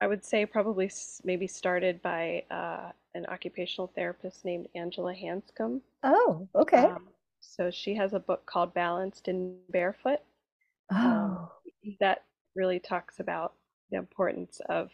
I 0.00 0.06
would 0.06 0.24
say 0.24 0.44
probably 0.44 0.90
maybe 1.24 1.46
started 1.46 2.02
by 2.02 2.44
uh, 2.50 2.90
an 3.14 3.26
occupational 3.26 3.90
therapist 3.94 4.44
named 4.44 4.68
Angela 4.74 5.14
Hanscom. 5.14 5.80
Oh, 6.02 6.46
okay. 6.54 6.84
Um, 6.84 7.08
so 7.40 7.70
she 7.70 7.94
has 7.94 8.12
a 8.12 8.20
book 8.20 8.44
called 8.44 8.74
Balanced 8.74 9.28
and 9.28 9.56
Barefoot. 9.70 10.20
Um, 10.90 11.48
oh. 11.48 11.50
that 12.00 12.24
really 12.56 12.80
talks 12.80 13.20
about 13.20 13.54
the 13.90 13.98
importance 13.98 14.60
of 14.68 14.90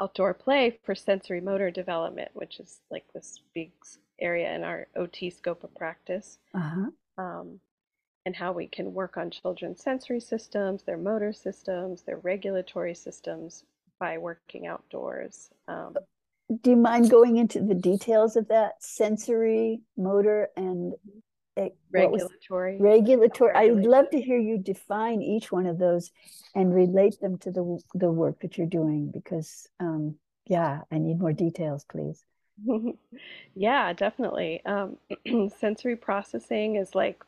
outdoor 0.00 0.34
play 0.34 0.78
for 0.84 0.94
sensory 0.94 1.40
motor 1.40 1.70
development, 1.70 2.30
which 2.34 2.60
is 2.60 2.80
like 2.90 3.04
this 3.14 3.40
big 3.54 3.72
area 4.20 4.54
in 4.54 4.64
our 4.64 4.86
OT 4.96 5.30
scope 5.30 5.64
of 5.64 5.74
practice. 5.74 6.38
Uh-huh. 6.54 6.90
Um, 7.16 7.60
and 8.26 8.36
how 8.36 8.52
we 8.52 8.66
can 8.66 8.92
work 8.92 9.16
on 9.16 9.30
children's 9.30 9.82
sensory 9.82 10.20
systems, 10.20 10.82
their 10.82 10.98
motor 10.98 11.32
systems, 11.32 12.02
their 12.02 12.18
regulatory 12.18 12.94
systems 12.94 13.64
by 13.98 14.18
working 14.18 14.66
outdoors. 14.66 15.48
Um, 15.66 15.96
Do 16.62 16.70
you 16.70 16.76
mind 16.76 17.10
going 17.10 17.38
into 17.38 17.60
the 17.60 17.74
details 17.74 18.36
of 18.36 18.48
that 18.48 18.82
sensory, 18.82 19.80
motor, 19.96 20.50
and 20.56 20.92
regulatory? 21.90 22.78
Regulatory. 22.78 23.54
I'd 23.54 23.84
love 23.84 24.10
to 24.10 24.20
hear 24.20 24.38
you 24.38 24.58
define 24.58 25.22
each 25.22 25.50
one 25.50 25.66
of 25.66 25.78
those 25.78 26.10
and 26.54 26.74
relate 26.74 27.20
them 27.20 27.38
to 27.38 27.50
the 27.50 27.78
the 27.94 28.10
work 28.10 28.40
that 28.40 28.58
you're 28.58 28.66
doing 28.66 29.10
because, 29.10 29.68
um, 29.80 30.16
yeah, 30.46 30.80
I 30.90 30.98
need 30.98 31.18
more 31.18 31.32
details, 31.32 31.84
please. 31.84 32.24
yeah, 33.54 33.92
definitely. 33.92 34.62
Um, 34.64 34.96
sensory 35.58 35.96
processing 35.96 36.76
is 36.76 36.94
like 36.94 37.22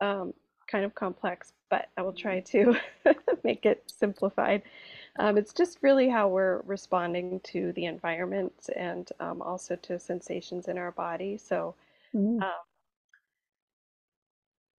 um, 0.00 0.32
kind 0.66 0.84
of 0.84 0.94
complex, 0.94 1.52
but 1.70 1.88
I 1.96 2.02
will 2.02 2.12
try 2.12 2.40
to 2.40 2.76
make 3.44 3.66
it 3.66 3.82
simplified. 3.86 4.62
Um, 5.18 5.36
it's 5.36 5.52
just 5.52 5.78
really 5.82 6.08
how 6.08 6.28
we're 6.28 6.60
responding 6.60 7.40
to 7.44 7.72
the 7.72 7.86
environment 7.86 8.52
and 8.76 9.10
um, 9.18 9.42
also 9.42 9.74
to 9.76 9.98
sensations 9.98 10.68
in 10.68 10.78
our 10.78 10.92
body. 10.92 11.36
So 11.36 11.74
mm. 12.14 12.42
um, 12.42 12.52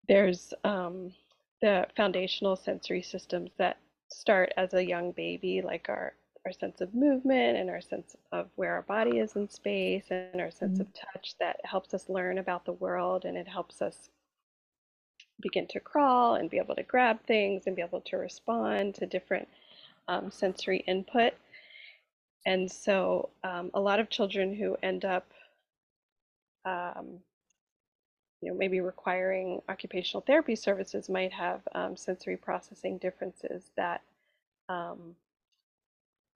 there's 0.08 0.54
um, 0.64 1.12
the 1.60 1.86
foundational 1.96 2.56
sensory 2.56 3.02
systems 3.02 3.50
that 3.58 3.78
start 4.08 4.52
as 4.56 4.74
a 4.74 4.86
young 4.86 5.12
baby, 5.12 5.62
like 5.62 5.88
our 5.88 6.14
our 6.46 6.52
sense 6.52 6.80
of 6.80 6.94
movement 6.94 7.58
and 7.58 7.68
our 7.68 7.80
sense 7.80 8.16
of 8.32 8.48
where 8.56 8.72
our 8.72 8.82
body 8.82 9.18
is 9.18 9.36
in 9.36 9.50
space 9.50 10.04
and 10.10 10.40
our 10.40 10.50
sense 10.50 10.78
mm. 10.78 10.82
of 10.82 10.86
touch 10.94 11.34
that 11.38 11.56
helps 11.64 11.92
us 11.92 12.08
learn 12.08 12.38
about 12.38 12.64
the 12.64 12.72
world 12.72 13.24
and 13.24 13.36
it 13.36 13.46
helps 13.46 13.82
us 13.82 14.08
begin 15.40 15.66
to 15.68 15.80
crawl 15.80 16.36
and 16.36 16.50
be 16.50 16.58
able 16.58 16.74
to 16.74 16.82
grab 16.82 17.18
things 17.26 17.64
and 17.66 17.76
be 17.76 17.82
able 17.82 18.00
to 18.00 18.16
respond 18.16 18.94
to 18.94 19.06
different 19.06 19.46
um, 20.08 20.30
sensory 20.30 20.78
input. 20.86 21.32
And 22.46 22.70
so, 22.70 23.28
um, 23.44 23.70
a 23.74 23.80
lot 23.80 24.00
of 24.00 24.08
children 24.08 24.54
who 24.54 24.76
end 24.82 25.04
up, 25.04 25.26
um, 26.68 27.20
you 28.40 28.50
know, 28.50 28.56
maybe 28.56 28.80
requiring 28.80 29.60
occupational 29.68 30.22
therapy 30.26 30.54
services 30.54 31.08
might 31.08 31.32
have 31.32 31.60
um, 31.74 31.96
sensory 31.96 32.36
processing 32.36 32.98
differences 32.98 33.70
that 33.76 34.02
um, 34.68 35.14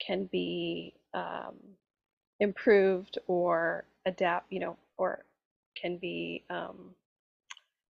can 0.05 0.25
be 0.33 0.95
um, 1.15 1.55
improved 2.41 3.19
or 3.29 3.85
adapt, 4.07 4.53
you 4.53 4.59
know, 4.61 4.77
or 4.97 5.25
can 5.81 5.97
be 5.97 6.43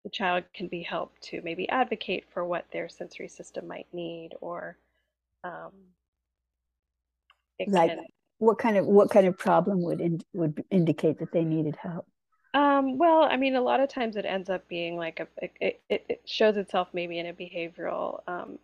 the 0.04 0.10
child 0.10 0.44
can 0.54 0.68
be 0.68 0.82
helped 0.82 1.22
to 1.22 1.42
maybe 1.42 1.68
advocate 1.70 2.26
for 2.34 2.46
what 2.46 2.66
their 2.72 2.90
sensory 2.90 3.28
system 3.28 3.68
might 3.68 3.88
need 3.94 4.30
or 4.42 4.78
um, 5.44 5.72
like 7.68 7.90
can, 7.90 8.06
what 8.38 8.58
kind 8.58 8.78
of 8.78 8.86
what 8.86 9.10
kind 9.10 9.28
of 9.28 9.38
problem 9.38 9.84
would 9.84 10.00
in, 10.02 10.22
would 10.34 10.64
indicate 10.72 11.20
that 11.20 11.32
they 11.32 11.44
needed 11.44 11.76
help 11.82 12.08
um, 12.54 12.98
well 12.98 13.24
i 13.24 13.38
mean 13.38 13.56
a 13.56 13.62
lot 13.62 13.80
of 13.80 13.90
times 13.90 14.16
it 14.16 14.26
ends 14.26 14.50
up 14.50 14.68
being 14.68 14.98
like 14.98 15.20
a 15.20 15.28
it, 15.38 15.82
it, 15.90 16.06
it 16.10 16.22
shows 16.26 16.58
itself 16.58 16.88
maybe 16.94 17.20
in 17.20 17.28
a 17.28 17.34
behavioral 17.34 18.22
um, 18.28 18.58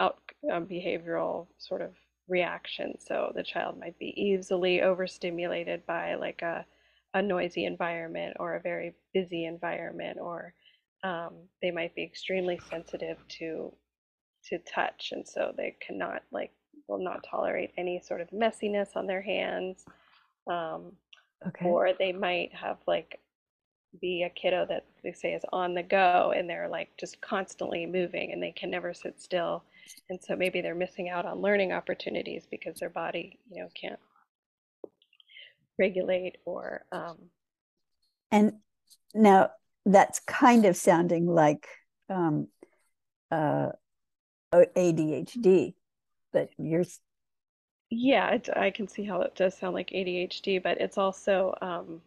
out 0.00 0.18
um, 0.50 0.66
behavioral 0.66 1.46
sort 1.58 1.82
of 1.82 1.90
reaction. 2.28 2.94
So 2.98 3.32
the 3.34 3.42
child 3.42 3.78
might 3.78 3.98
be 3.98 4.14
easily 4.20 4.80
overstimulated 4.80 5.84
by 5.86 6.14
like 6.14 6.42
a 6.42 6.64
a 7.12 7.20
noisy 7.20 7.64
environment 7.64 8.36
or 8.38 8.54
a 8.54 8.60
very 8.60 8.94
busy 9.12 9.44
environment 9.44 10.16
or 10.20 10.54
um, 11.02 11.34
they 11.60 11.72
might 11.72 11.92
be 11.96 12.04
extremely 12.04 12.60
sensitive 12.70 13.18
to 13.28 13.72
to 14.44 14.58
touch 14.58 15.10
and 15.12 15.26
so 15.26 15.52
they 15.56 15.76
cannot 15.84 16.22
like 16.30 16.52
will 16.86 17.02
not 17.02 17.24
tolerate 17.28 17.72
any 17.76 18.00
sort 18.00 18.20
of 18.20 18.30
messiness 18.30 18.96
on 18.96 19.06
their 19.06 19.22
hands. 19.22 19.84
Um, 20.46 20.92
okay. 21.46 21.64
or 21.64 21.90
they 21.98 22.12
might 22.12 22.52
have 22.54 22.78
like 22.86 23.20
be 24.00 24.22
a 24.22 24.30
kiddo 24.30 24.64
that 24.66 24.84
they 25.02 25.12
say 25.12 25.32
is 25.34 25.42
on 25.52 25.74
the 25.74 25.82
go 25.82 26.32
and 26.36 26.48
they're 26.48 26.68
like 26.68 26.88
just 26.96 27.20
constantly 27.20 27.86
moving 27.86 28.32
and 28.32 28.42
they 28.42 28.52
can 28.52 28.70
never 28.70 28.94
sit 28.94 29.20
still 29.20 29.64
and 30.08 30.20
so 30.22 30.36
maybe 30.36 30.60
they're 30.60 30.76
missing 30.76 31.08
out 31.08 31.26
on 31.26 31.40
learning 31.40 31.72
opportunities 31.72 32.46
because 32.48 32.78
their 32.78 32.90
body 32.90 33.36
you 33.50 33.60
know 33.60 33.68
can't 33.74 33.98
regulate 35.76 36.36
or 36.44 36.84
um, 36.92 37.16
and 38.30 38.52
now 39.14 39.50
that's 39.86 40.20
kind 40.20 40.64
of 40.66 40.76
sounding 40.76 41.26
like 41.26 41.66
um, 42.08 42.48
uh, 43.30 43.70
ADHD, 44.52 45.74
but 46.32 46.50
you're. 46.58 46.84
Yeah, 47.90 48.30
it, 48.30 48.48
I 48.56 48.70
can 48.70 48.86
see 48.88 49.04
how 49.04 49.20
it 49.22 49.34
does 49.34 49.56
sound 49.56 49.74
like 49.74 49.90
ADHD, 49.90 50.62
but 50.62 50.80
it's 50.80 50.96
also 50.96 51.56
um, 51.60 52.00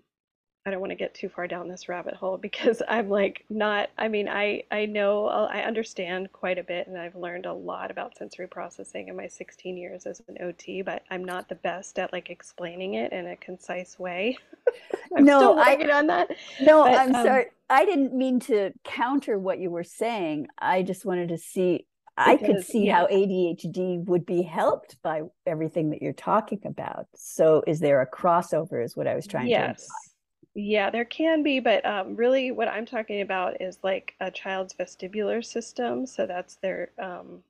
I 0.66 0.72
don't 0.72 0.80
want 0.80 0.92
to 0.92 0.96
get 0.96 1.14
too 1.14 1.28
far 1.28 1.48
down 1.48 1.68
this 1.68 1.90
rabbit 1.90 2.16
hole 2.16 2.38
because 2.42 2.82
I'm 2.88 3.10
like 3.10 3.46
not 3.50 3.90
I 3.98 4.08
mean 4.08 4.28
I 4.30 4.64
I 4.72 4.86
know 4.86 5.28
I 5.28 5.62
understand 5.64 6.32
quite 6.32 6.58
a 6.58 6.64
bit 6.64 6.88
and 6.88 6.98
I've 6.98 7.16
learned 7.16 7.46
a 7.46 7.54
lot 7.54 7.92
about 7.92 8.18
sensory 8.18 8.48
processing 8.48 9.10
in 9.10 9.16
my 9.16 9.28
16 9.28 9.78
years 9.78 10.06
as 10.06 10.22
an 10.28 10.38
OT 10.42 10.82
but 10.82 11.04
I'm 11.12 11.26
not 11.26 11.50
the 11.50 11.56
best 11.56 12.00
at 12.00 12.14
like 12.14 12.30
explaining 12.30 12.94
it 12.96 13.12
in 13.12 13.28
a 13.28 13.36
concise 13.36 14.00
way. 14.00 14.38
I'm 15.16 15.26
no, 15.26 15.40
still 15.40 15.56
working 15.58 15.92
I, 15.92 15.98
on 16.00 16.08
that. 16.08 16.30
No, 16.62 16.84
but, 16.84 16.94
I'm 16.94 17.14
um, 17.14 17.26
sorry. 17.26 17.46
I 17.70 17.86
didn't 17.86 18.14
mean 18.14 18.40
to 18.42 18.72
counter 18.84 19.38
what 19.38 19.60
you 19.60 19.70
were 19.70 19.84
saying. 19.84 20.48
I 20.58 20.84
just 20.84 21.06
wanted 21.06 21.30
to 21.30 21.38
see 21.38 21.86
I 22.18 22.38
could 22.38 22.64
see 22.64 22.86
yeah. 22.86 23.00
how 23.00 23.08
ADHD 23.08 24.06
would 24.06 24.26
be 24.26 24.44
helped 24.44 25.02
by 25.02 25.24
everything 25.48 25.90
that 25.90 26.02
you're 26.02 26.14
talking 26.14 26.62
about. 26.66 27.08
So 27.16 27.64
is 27.66 27.80
there 27.80 28.02
a 28.02 28.08
crossover 28.08 28.84
is 28.84 28.96
what 28.96 29.08
I 29.08 29.16
was 29.16 29.26
trying 29.26 29.48
yes. 29.48 29.60
to 29.62 29.70
Yes. 29.72 30.14
Yeah, 30.56 30.92
there 30.92 31.06
can 31.06 31.42
be, 31.42 31.60
but 31.60 31.84
um, 31.84 32.16
really 32.16 32.52
what 32.52 32.68
I'm 32.68 32.86
talking 32.86 33.22
about 33.22 33.60
is 33.60 33.80
like 33.84 34.14
a 34.20 34.30
child's 34.30 34.76
vestibular 34.76 35.44
system. 35.44 36.06
So 36.06 36.28
that's 36.28 36.58
their, 36.58 36.92
um, 37.02 37.42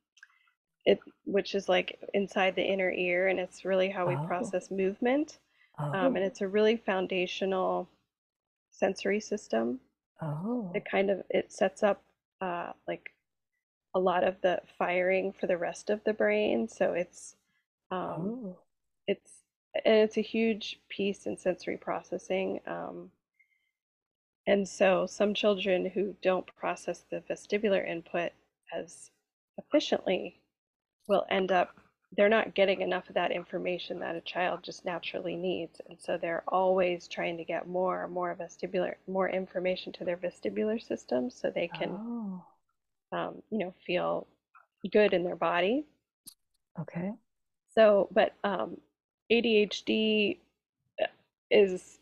it, 0.86 0.99
which 1.26 1.53
is 1.53 1.68
like 1.68 1.99
inside 2.14 2.55
the 2.55 2.64
inner 2.64 2.91
ear, 2.91 3.28
and 3.28 3.39
it's 3.39 3.66
really 3.66 3.89
how 3.89 4.07
we 4.07 4.16
oh. 4.16 4.26
process 4.26 4.72
movement. 4.72 5.39
Oh. 5.78 5.91
Um, 5.91 6.16
and 6.16 6.24
it's 6.24 6.39
a 6.39 6.47
really 6.47 6.78
foundational 6.78 7.89
sensory 8.72 9.20
system. 9.20 9.82
Oh. 10.22 10.72
It 10.74 10.86
kind 10.89 11.09
of 11.09 11.24
it 11.30 11.51
sets 11.51 11.84
up 11.84 12.01
uh, 12.39 12.72
like 12.88 13.11
a 13.95 13.99
lot 13.99 14.23
of 14.23 14.41
the 14.41 14.61
firing 14.77 15.33
for 15.33 15.47
the 15.47 15.57
rest 15.57 15.89
of 15.89 16.03
the 16.03 16.13
brain. 16.13 16.67
So 16.67 16.93
it's 16.93 17.35
um, 17.91 18.39
Oh. 18.45 18.59
it's 19.07 19.43
and 19.85 19.95
it's 19.95 20.17
a 20.17 20.21
huge 20.21 20.79
piece 20.89 21.25
in 21.25 21.37
sensory 21.37 21.77
processing. 21.77 22.61
Um, 22.67 23.11
and 24.47 24.67
so 24.67 25.05
some 25.05 25.33
children 25.33 25.85
who 25.85 26.15
don't 26.21 26.45
process 26.55 27.03
the 27.09 27.21
vestibular 27.29 27.85
input 27.87 28.31
as 28.73 29.11
efficiently 29.57 30.41
will 31.07 31.25
end 31.29 31.51
up 31.51 31.75
they're 32.15 32.29
not 32.29 32.53
getting 32.55 32.81
enough 32.81 33.09
of 33.09 33.15
that 33.15 33.31
information 33.31 33.99
that 33.99 34.15
a 34.15 34.21
child 34.21 34.63
just 34.63 34.85
naturally 34.85 35.35
needs. 35.35 35.81
And 35.89 35.99
so 35.99 36.17
they're 36.17 36.43
always 36.47 37.07
trying 37.07 37.37
to 37.37 37.43
get 37.45 37.67
more 37.67 38.03
and 38.03 38.13
more 38.13 38.35
vestibular 38.35 38.95
more 39.07 39.29
information 39.29 39.93
to 39.93 40.05
their 40.05 40.17
vestibular 40.17 40.81
system 40.81 41.29
so 41.31 41.49
they 41.49 41.67
can 41.69 41.99
Oh. 41.99 42.45
Um, 43.14 43.41
you 43.49 43.59
know 43.59 43.74
feel 43.86 44.28
good 44.91 45.14
in 45.14 45.24
their 45.24 45.36
body. 45.36 45.86
Okay. 46.80 47.11
So, 47.76 48.09
but 48.11 48.34
um, 48.43 48.78
ADHD 49.32 50.38
uh, 51.01 51.05
is 51.49 51.99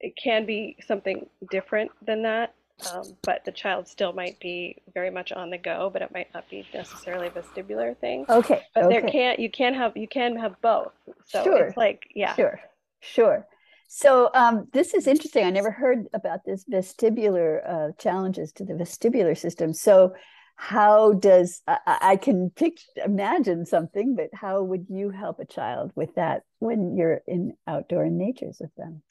it 0.00 0.14
can 0.22 0.44
be 0.44 0.76
something 0.86 1.26
different 1.50 1.90
than 2.04 2.22
that, 2.22 2.54
um, 2.92 3.16
but 3.22 3.44
the 3.44 3.52
child 3.52 3.88
still 3.88 4.12
might 4.12 4.38
be 4.40 4.76
very 4.92 5.10
much 5.10 5.32
on 5.32 5.50
the 5.50 5.58
go, 5.58 5.88
but 5.90 6.02
it 6.02 6.12
might 6.12 6.32
not 6.34 6.48
be 6.50 6.66
necessarily 6.74 7.28
a 7.28 7.30
vestibular 7.30 7.96
thing. 7.96 8.26
Okay. 8.28 8.62
But 8.74 8.90
there 8.90 9.02
can't 9.02 9.38
you 9.38 9.50
can 9.50 9.74
have 9.74 9.96
you 9.96 10.08
can 10.08 10.36
have 10.36 10.60
both. 10.60 10.92
So 11.24 11.42
Sure. 11.44 11.66
it's 11.66 11.76
like 11.76 12.06
yeah, 12.14 12.34
Sure, 12.34 12.60
sure. 13.00 13.46
So 13.88 14.30
um, 14.34 14.68
this 14.72 14.94
is 14.94 15.06
interesting. 15.06 15.44
I 15.44 15.50
never 15.50 15.70
heard 15.70 16.06
about 16.12 16.44
this 16.44 16.64
vestibular 16.64 17.68
uh, 17.68 17.92
challenges 17.98 18.52
to 18.52 18.64
the 18.64 18.74
vestibular 18.74 19.36
system. 19.36 19.72
So 19.72 20.14
how 20.56 21.12
does 21.12 21.62
I, 21.68 21.78
I 21.86 22.16
can 22.16 22.50
picture, 22.50 22.86
imagine 23.04 23.66
something, 23.66 24.16
but 24.16 24.30
how 24.32 24.62
would 24.62 24.86
you 24.88 25.10
help 25.10 25.38
a 25.38 25.44
child 25.44 25.92
with 25.94 26.14
that 26.16 26.42
when 26.58 26.96
you're 26.96 27.20
in 27.26 27.52
outdoor 27.66 28.06
natures 28.06 28.56
with 28.60 28.74
them? 28.74 29.02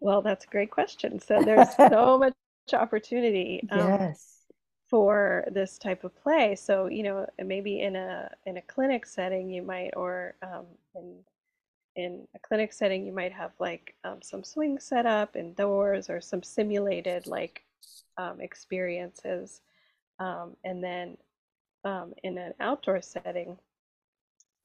Well, 0.00 0.20
that's 0.20 0.44
a 0.44 0.48
great 0.48 0.70
question. 0.70 1.20
So 1.20 1.42
there's 1.44 1.74
so 1.76 2.18
much 2.18 2.34
opportunity 2.72 3.66
um, 3.70 3.78
yes. 3.78 4.44
for 4.88 5.44
this 5.52 5.78
type 5.78 6.04
of 6.04 6.14
play. 6.22 6.56
So, 6.56 6.86
you 6.86 7.04
know, 7.04 7.26
maybe 7.42 7.80
in 7.80 7.96
a 7.96 8.30
in 8.44 8.56
a 8.56 8.62
clinic 8.62 9.06
setting, 9.06 9.48
you 9.48 9.62
might, 9.62 9.92
or 9.96 10.34
um, 10.42 10.66
in 10.94 11.18
in 11.96 12.26
a 12.34 12.38
clinic 12.38 12.72
setting, 12.72 13.04
you 13.04 13.12
might 13.12 13.32
have 13.32 13.52
like 13.58 13.94
um, 14.04 14.20
some 14.22 14.44
swing 14.44 14.78
set 14.78 15.06
up 15.06 15.36
indoors 15.36 16.08
or 16.08 16.20
some 16.20 16.42
simulated 16.42 17.26
like 17.26 17.62
um, 18.16 18.40
experiences. 18.40 19.60
Um, 20.18 20.56
and 20.64 20.82
then 20.82 21.16
um, 21.84 22.12
in 22.22 22.38
an 22.38 22.54
outdoor 22.60 23.00
setting, 23.00 23.56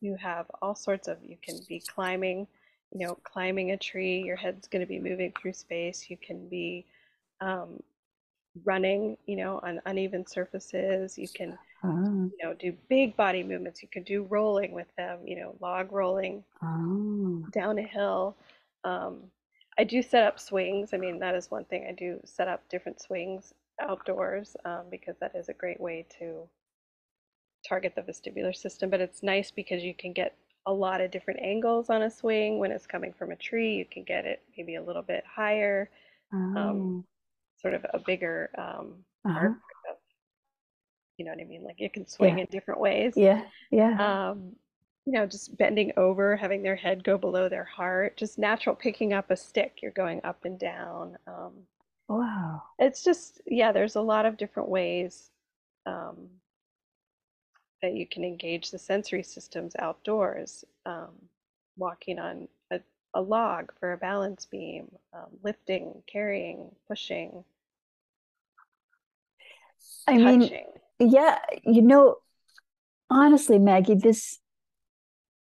you 0.02 0.16
have 0.16 0.46
all 0.62 0.76
sorts 0.76 1.08
of, 1.08 1.18
you 1.24 1.38
can 1.42 1.60
be 1.68 1.80
climbing, 1.80 2.48
you 2.92 3.06
know, 3.06 3.16
climbing 3.24 3.72
a 3.72 3.78
tree, 3.78 4.22
your 4.22 4.36
head's 4.36 4.68
going 4.68 4.82
to 4.82 4.88
be 4.88 5.00
moving 5.00 5.34
through 5.40 5.54
space. 5.54 6.10
You 6.10 6.18
can 6.18 6.48
be 6.48 6.86
um, 7.42 7.82
running, 8.64 9.18
you 9.26 9.38
know, 9.38 9.60
on 9.64 9.82
uneven 9.86 10.28
surfaces. 10.28 11.18
You 11.18 11.28
can, 11.28 11.58
Ah, 11.88 12.28
you 12.32 12.38
know, 12.44 12.54
do 12.54 12.74
big 12.90 13.16
body 13.18 13.44
movements. 13.44 13.82
You 13.82 13.90
can 13.90 14.04
do 14.04 14.24
rolling 14.24 14.72
with 14.74 14.88
them, 14.98 15.20
you 15.26 15.36
know, 15.38 15.56
log 15.62 15.92
rolling 15.92 16.44
ah. 16.62 17.48
down 17.52 17.78
a 17.80 17.84
hill. 17.84 18.36
Um, 18.84 19.32
I 19.78 19.84
do 19.84 20.02
set 20.02 20.24
up 20.26 20.40
swings. 20.40 20.94
I 20.94 20.98
mean, 20.98 21.20
that 21.20 21.36
is 21.36 21.52
one 21.52 21.66
thing 21.66 21.86
I 21.90 21.94
do 21.94 22.20
set 22.26 22.48
up 22.48 22.68
different 22.70 23.02
swings 23.02 23.54
outdoors 23.82 24.56
um, 24.66 24.84
because 24.90 25.16
that 25.20 25.36
is 25.36 25.50
a 25.50 25.54
great 25.54 25.80
way 25.82 26.06
to 26.20 26.48
target 27.68 27.94
the 27.96 28.02
vestibular 28.02 28.56
system. 28.56 28.90
But 28.90 29.02
it's 29.02 29.24
nice 29.24 29.52
because 29.52 29.84
you 29.84 29.94
can 29.94 30.14
get 30.14 30.36
a 30.66 30.74
lot 30.74 31.02
of 31.02 31.12
different 31.12 31.42
angles 31.42 31.90
on 31.90 32.04
a 32.04 32.10
swing. 32.10 32.60
When 32.60 32.72
it's 32.72 32.88
coming 32.88 33.14
from 33.14 33.32
a 33.32 33.36
tree, 33.36 33.76
you 33.76 33.86
can 33.86 34.04
get 34.04 34.26
it 34.26 34.42
maybe 34.58 34.76
a 34.76 34.84
little 34.84 35.02
bit 35.02 35.24
higher, 35.26 35.90
ah. 36.34 36.74
sort 37.58 37.74
of 37.74 37.86
a 37.94 38.00
bigger 38.00 38.50
um, 38.58 39.04
Uh-huh. 39.26 39.40
arc 39.40 39.58
you 41.18 41.26
know 41.26 41.32
what 41.32 41.42
I 41.42 41.46
mean? 41.46 41.64
Like 41.64 41.82
it 41.82 41.94
can 41.94 42.08
swing 42.08 42.38
Yeah. 42.38 42.44
in 42.44 42.48
different 42.52 42.80
ways. 42.80 43.14
Yeah, 43.16 43.42
yeah. 43.72 44.30
um, 44.32 44.56
you 45.06 45.14
know, 45.14 45.26
just 45.28 45.56
bending 45.58 45.92
over, 45.98 46.36
having 46.36 46.64
their 46.64 46.76
head 46.76 47.04
go 47.04 47.18
below 47.18 47.48
their 47.48 47.64
heart, 47.64 48.18
just 48.18 48.40
natural 48.40 48.76
picking 48.76 49.14
up 49.14 49.30
a 49.32 49.36
stick, 49.38 49.80
you're 49.82 49.92
going 49.92 50.22
up 50.24 50.46
and 50.46 50.60
down. 50.60 51.18
Um, 51.28 51.54
wow. 52.08 52.64
it's 52.80 53.04
just, 53.04 53.42
yeah, 53.46 53.72
there's 53.72 53.96
a 53.96 54.02
lot 54.02 54.26
of 54.26 54.38
different 54.38 54.70
ways 54.70 55.30
um, 55.86 56.30
that 57.82 57.94
you 57.94 58.08
can 58.08 58.24
engage 58.24 58.72
the 58.72 58.80
sensory 58.80 59.24
systems 59.24 59.76
outdoors. 59.80 60.66
Um, 60.86 61.12
walking 61.78 62.20
on 62.20 62.48
a, 62.72 62.80
a 63.14 63.22
log 63.22 63.72
for 63.80 63.94
a 63.94 63.98
balance 63.98 64.46
beam, 64.46 64.90
um, 65.14 65.28
lifting, 65.44 66.02
carrying, 66.08 66.72
pushing, 66.88 67.44
I 70.08 70.18
mean, 70.18 70.42
touching. 70.42 70.66
Yeah, 71.00 71.40
you 71.64 71.82
know, 71.82 72.18
honestly, 73.10 73.60
Maggie, 73.60 73.96
this 73.96 74.40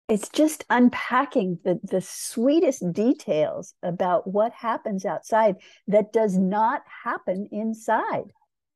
it's 0.09 0.27
just 0.29 0.65
unpacking 0.69 1.59
the 1.63 1.79
the 1.83 2.01
sweetest 2.01 2.91
details 2.91 3.73
about 3.81 4.27
what 4.27 4.51
happens 4.53 5.05
outside 5.05 5.55
that 5.87 6.11
does 6.11 6.37
not 6.37 6.81
happen 7.03 7.47
inside. 7.51 8.31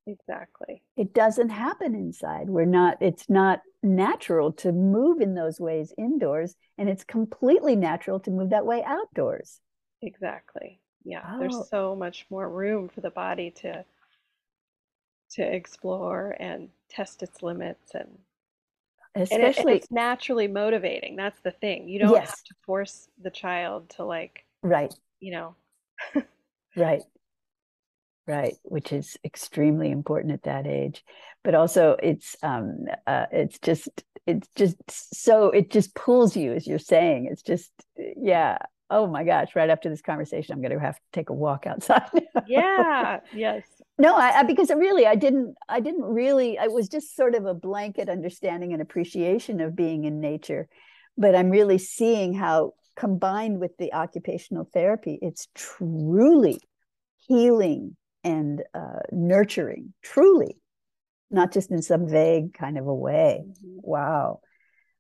Exactly. 0.08 0.82
It 0.96 1.14
doesn't 1.14 1.50
happen 1.50 1.94
inside. 1.96 2.50
We're 2.50 2.66
not, 2.66 2.98
it's 3.02 3.30
not 3.30 3.62
natural 3.84 4.54
to 4.54 4.72
move 4.72 5.20
in 5.20 5.36
those 5.36 5.60
ways 5.60 5.94
indoors, 5.98 6.56
and 6.78 6.90
it's 6.90 7.04
completely 7.04 7.76
natural 7.76 8.20
to 8.22 8.32
move 8.32 8.52
that 8.52 8.66
way 8.66 8.84
outdoors. 8.84 9.60
Exactly. 10.02 10.80
Yeah, 11.04 11.24
Oh. 11.26 11.40
there's 11.40 11.70
so 11.70 11.96
much 11.96 12.26
more 12.30 12.50
room 12.50 12.88
for 12.90 13.02
the 13.02 13.10
body 13.12 13.52
to 13.62 13.84
to 15.32 15.44
explore 15.44 16.36
and 16.40 16.70
test 16.90 17.24
its 17.24 17.44
limits 17.44 17.94
and 17.94 18.18
and, 19.30 19.44
it, 19.44 19.58
and 19.58 19.58
Especially, 19.60 19.74
it's 19.78 19.92
naturally 19.92 20.48
motivating. 20.48 21.16
That's 21.16 21.40
the 21.42 21.52
thing. 21.52 21.90
You 21.90 22.00
don't 22.00 22.20
have 22.20 22.44
to 22.46 22.56
force 22.66 23.10
the 23.22 23.30
child 23.32 23.90
to 23.92 24.06
like, 24.06 24.46
right, 24.62 24.94
you 25.20 25.32
know, 25.32 25.56
right. 26.76 27.02
Right, 28.26 28.56
which 28.64 28.92
is 28.92 29.18
extremely 29.24 29.90
important 29.90 30.34
at 30.34 30.44
that 30.44 30.68
age. 30.68 31.04
But 31.44 31.56
also 31.56 31.96
it's 32.04 32.36
um 32.44 32.86
uh 33.06 33.28
it's 33.32 33.58
just 33.60 33.88
it's 34.26 34.50
just 34.56 34.76
so 35.16 35.50
it 35.52 35.72
just 35.72 35.96
pulls 35.96 36.36
you 36.36 36.54
as 36.54 36.68
you're 36.68 36.78
saying. 36.80 37.30
It's 37.32 37.42
just 37.42 37.72
yeah. 37.96 38.58
Oh 38.90 39.08
my 39.08 39.24
gosh, 39.24 39.56
right 39.56 39.70
after 39.70 39.90
this 39.90 40.02
conversation, 40.02 40.54
I'm 40.54 40.62
gonna 40.62 40.80
have 40.80 40.96
to 40.96 41.02
take 41.14 41.30
a 41.30 41.34
walk 41.34 41.66
outside. 41.68 42.10
yeah, 42.46 43.20
yes. 43.32 43.77
No, 44.00 44.16
I, 44.16 44.40
I 44.40 44.44
because 44.44 44.70
really 44.70 45.06
I 45.06 45.16
didn't 45.16 45.56
I 45.68 45.80
didn't 45.80 46.04
really 46.04 46.58
I 46.58 46.68
was 46.68 46.88
just 46.88 47.16
sort 47.16 47.36
of 47.36 47.46
a 47.46 47.54
blanket 47.54 48.10
understanding 48.10 48.74
and 48.74 48.82
appreciation 48.82 49.60
of 49.60 49.76
being 49.76 50.04
in 50.04 50.20
nature. 50.20 50.68
But 51.18 51.36
I'm 51.36 51.50
really 51.50 51.80
seeing 51.80 52.34
how 52.34 52.74
combined 52.96 53.60
with 53.60 53.76
the 53.78 53.94
occupational 53.94 54.70
therapy, 54.72 55.18
it's 55.22 55.48
truly 55.56 56.60
healing 57.28 57.96
and 58.24 58.62
uh, 58.74 59.00
nurturing, 59.12 59.94
truly, 60.04 60.58
not 61.32 61.52
just 61.52 61.72
in 61.72 61.82
some 61.82 62.08
vague 62.08 62.54
kind 62.54 62.78
of 62.78 62.88
a 62.88 62.94
way. 62.94 63.44
Mhm. 63.46 63.80
Wow. 63.82 64.42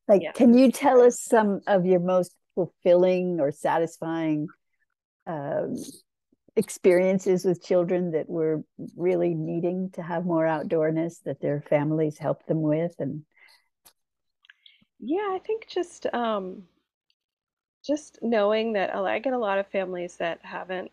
Like, 0.08 0.22
Yeah, 0.24 0.32
can 0.32 0.58
you 0.58 0.72
tell 0.72 1.02
us 1.02 1.22
some 1.22 1.62
of 1.68 1.86
your 1.86 2.00
most 2.00 2.34
fulfilling 2.56 3.40
or 3.40 3.52
satisfying 3.52 4.48
um, 5.28 5.76
experiences 6.58 7.46
with 7.46 7.64
children 7.64 8.12
that 8.12 8.30
were 8.30 8.64
really 8.98 9.34
needing 9.36 9.92
to 9.92 10.02
have 10.04 10.26
more 10.26 10.46
outdoorness 10.46 11.24
that 11.24 11.42
their 11.42 11.62
families 11.70 12.18
helped 12.18 12.48
them 12.48 12.62
with? 12.62 12.96
And 13.00 13.26
Yeah, 15.00 15.32
I 15.34 15.40
think 15.40 15.68
just 15.68 16.06
um 16.14 16.68
just 17.86 18.20
knowing 18.22 18.74
that 18.74 18.94
i 18.96 19.20
get 19.20 19.34
a 19.34 19.38
lot 19.38 19.60
of 19.60 19.68
families 19.68 20.18
that 20.18 20.40
haven't 20.44 20.92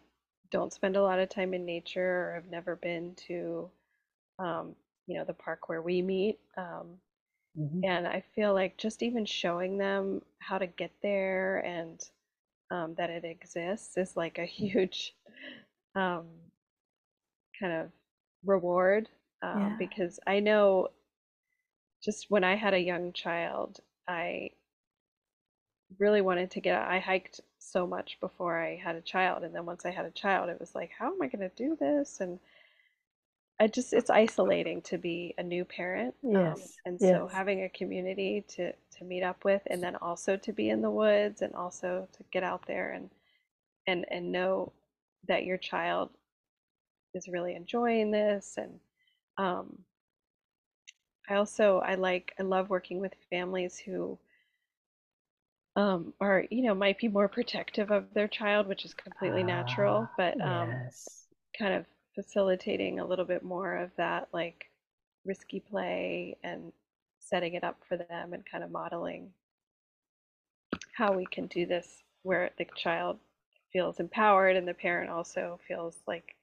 don't 0.50 0.72
spend 0.72 0.96
a 0.96 1.02
lot 1.02 1.18
of 1.18 1.28
time 1.28 1.52
in 1.54 1.64
nature 1.64 2.28
or 2.30 2.34
have 2.34 2.46
never 2.50 2.76
been 2.76 3.14
to 3.16 3.68
um, 4.38 4.76
you 5.06 5.18
know, 5.18 5.24
the 5.24 5.34
park 5.34 5.68
where 5.68 5.82
we 5.82 6.02
meet. 6.02 6.38
Um, 6.56 6.98
Mhm. 7.54 7.84
and 7.84 8.06
I 8.06 8.24
feel 8.34 8.54
like 8.54 8.76
just 8.78 9.02
even 9.02 9.26
showing 9.26 9.78
them 9.78 10.22
how 10.40 10.58
to 10.58 10.66
get 10.66 10.92
there 11.02 11.58
and 11.66 12.00
um, 12.74 12.94
that 12.96 13.10
it 13.10 13.24
exists 13.24 13.96
is 13.96 14.16
like 14.16 14.38
a 14.38 14.46
huge 14.46 15.14
um, 15.96 16.26
kind 17.60 17.72
of 17.72 17.90
reward 18.44 19.08
um, 19.42 19.58
yeah, 19.60 19.76
because 19.78 20.20
I 20.26 20.40
know 20.40 20.88
just 22.02 22.30
when 22.30 22.44
I 22.44 22.56
had 22.56 22.74
a 22.74 22.78
young 22.80 23.12
child, 23.12 23.80
I 24.08 24.50
really 25.98 26.20
wanted 26.20 26.50
to 26.52 26.60
get 26.60 26.76
out. 26.76 26.90
I 26.90 26.98
hiked 26.98 27.40
so 27.58 27.86
much 27.86 28.18
before 28.20 28.60
I 28.60 28.76
had 28.76 28.96
a 28.96 29.00
child, 29.00 29.44
and 29.44 29.54
then 29.54 29.66
once 29.66 29.86
I 29.86 29.90
had 29.90 30.04
a 30.06 30.10
child, 30.10 30.50
it 30.50 30.60
was 30.60 30.74
like, 30.74 30.90
how 30.98 31.12
am 31.12 31.22
I 31.22 31.28
going 31.28 31.48
to 31.48 31.56
do 31.56 31.76
this? 31.76 32.20
And 32.20 32.40
I 33.60 33.66
just 33.68 33.92
it's 33.92 34.10
isolating 34.10 34.82
to 34.82 34.98
be 34.98 35.34
a 35.38 35.42
new 35.42 35.64
parent. 35.64 36.14
Um, 36.34 36.62
Yes. 36.62 36.78
and 36.84 37.00
Yes. 37.00 37.22
so 37.22 37.28
having 37.28 37.62
a 37.62 37.68
community 37.68 38.44
to 38.50 38.72
to 38.94 39.04
meet 39.04 39.22
up 39.22 39.44
with 39.44 39.62
and 39.66 39.82
then 39.82 39.96
also 39.96 40.36
to 40.36 40.52
be 40.52 40.70
in 40.70 40.82
the 40.82 40.90
woods 40.90 41.42
and 41.42 41.54
also 41.54 42.08
to 42.12 42.24
get 42.32 42.42
out 42.42 42.66
there 42.66 42.92
and 42.92 43.10
and 43.86 44.06
and 44.10 44.32
know 44.32 44.72
that 45.28 45.44
your 45.44 45.58
child 45.58 46.10
is 47.14 47.28
really 47.28 47.54
enjoying 47.54 48.10
this 48.10 48.56
and 48.58 48.78
um 49.38 49.84
I 51.28 51.34
also 51.34 51.80
I 51.80 51.96
like 51.96 52.32
I 52.38 52.42
love 52.44 52.70
working 52.70 52.98
with 52.98 53.12
families 53.28 53.76
who 53.78 54.18
um 55.76 56.12
are 56.20 56.44
you 56.50 56.62
know 56.62 56.74
might 56.74 56.98
be 56.98 57.08
more 57.08 57.28
protective 57.28 57.90
of 57.90 58.12
their 58.14 58.28
child, 58.28 58.66
which 58.66 58.84
is 58.84 58.94
completely 58.94 59.42
natural, 59.42 60.08
Ah, 60.08 60.16
but 60.16 60.40
um 60.44 60.80
yes. 60.84 61.28
kind 61.58 61.74
of 61.74 61.86
facilitating 62.14 63.00
a 63.00 63.06
little 63.06 63.24
bit 63.24 63.42
more 63.44 63.76
of 63.76 63.90
that 63.96 64.28
like 64.32 64.66
risky 65.26 65.60
play 65.60 66.36
and 66.44 66.72
setting 67.24 67.54
it 67.54 67.64
up 67.64 67.82
for 67.88 67.96
them 67.96 68.32
and 68.32 68.44
kind 68.50 68.64
of 68.64 68.70
modeling 68.70 69.30
how 70.96 71.12
we 71.12 71.26
can 71.26 71.46
do 71.46 71.66
this 71.66 72.02
where 72.22 72.50
the 72.58 72.66
child 72.76 73.18
feels 73.72 74.00
empowered 74.00 74.56
and 74.56 74.66
the 74.66 74.74
parent 74.74 75.10
also 75.10 75.58
feels 75.66 75.96
like 76.06 76.36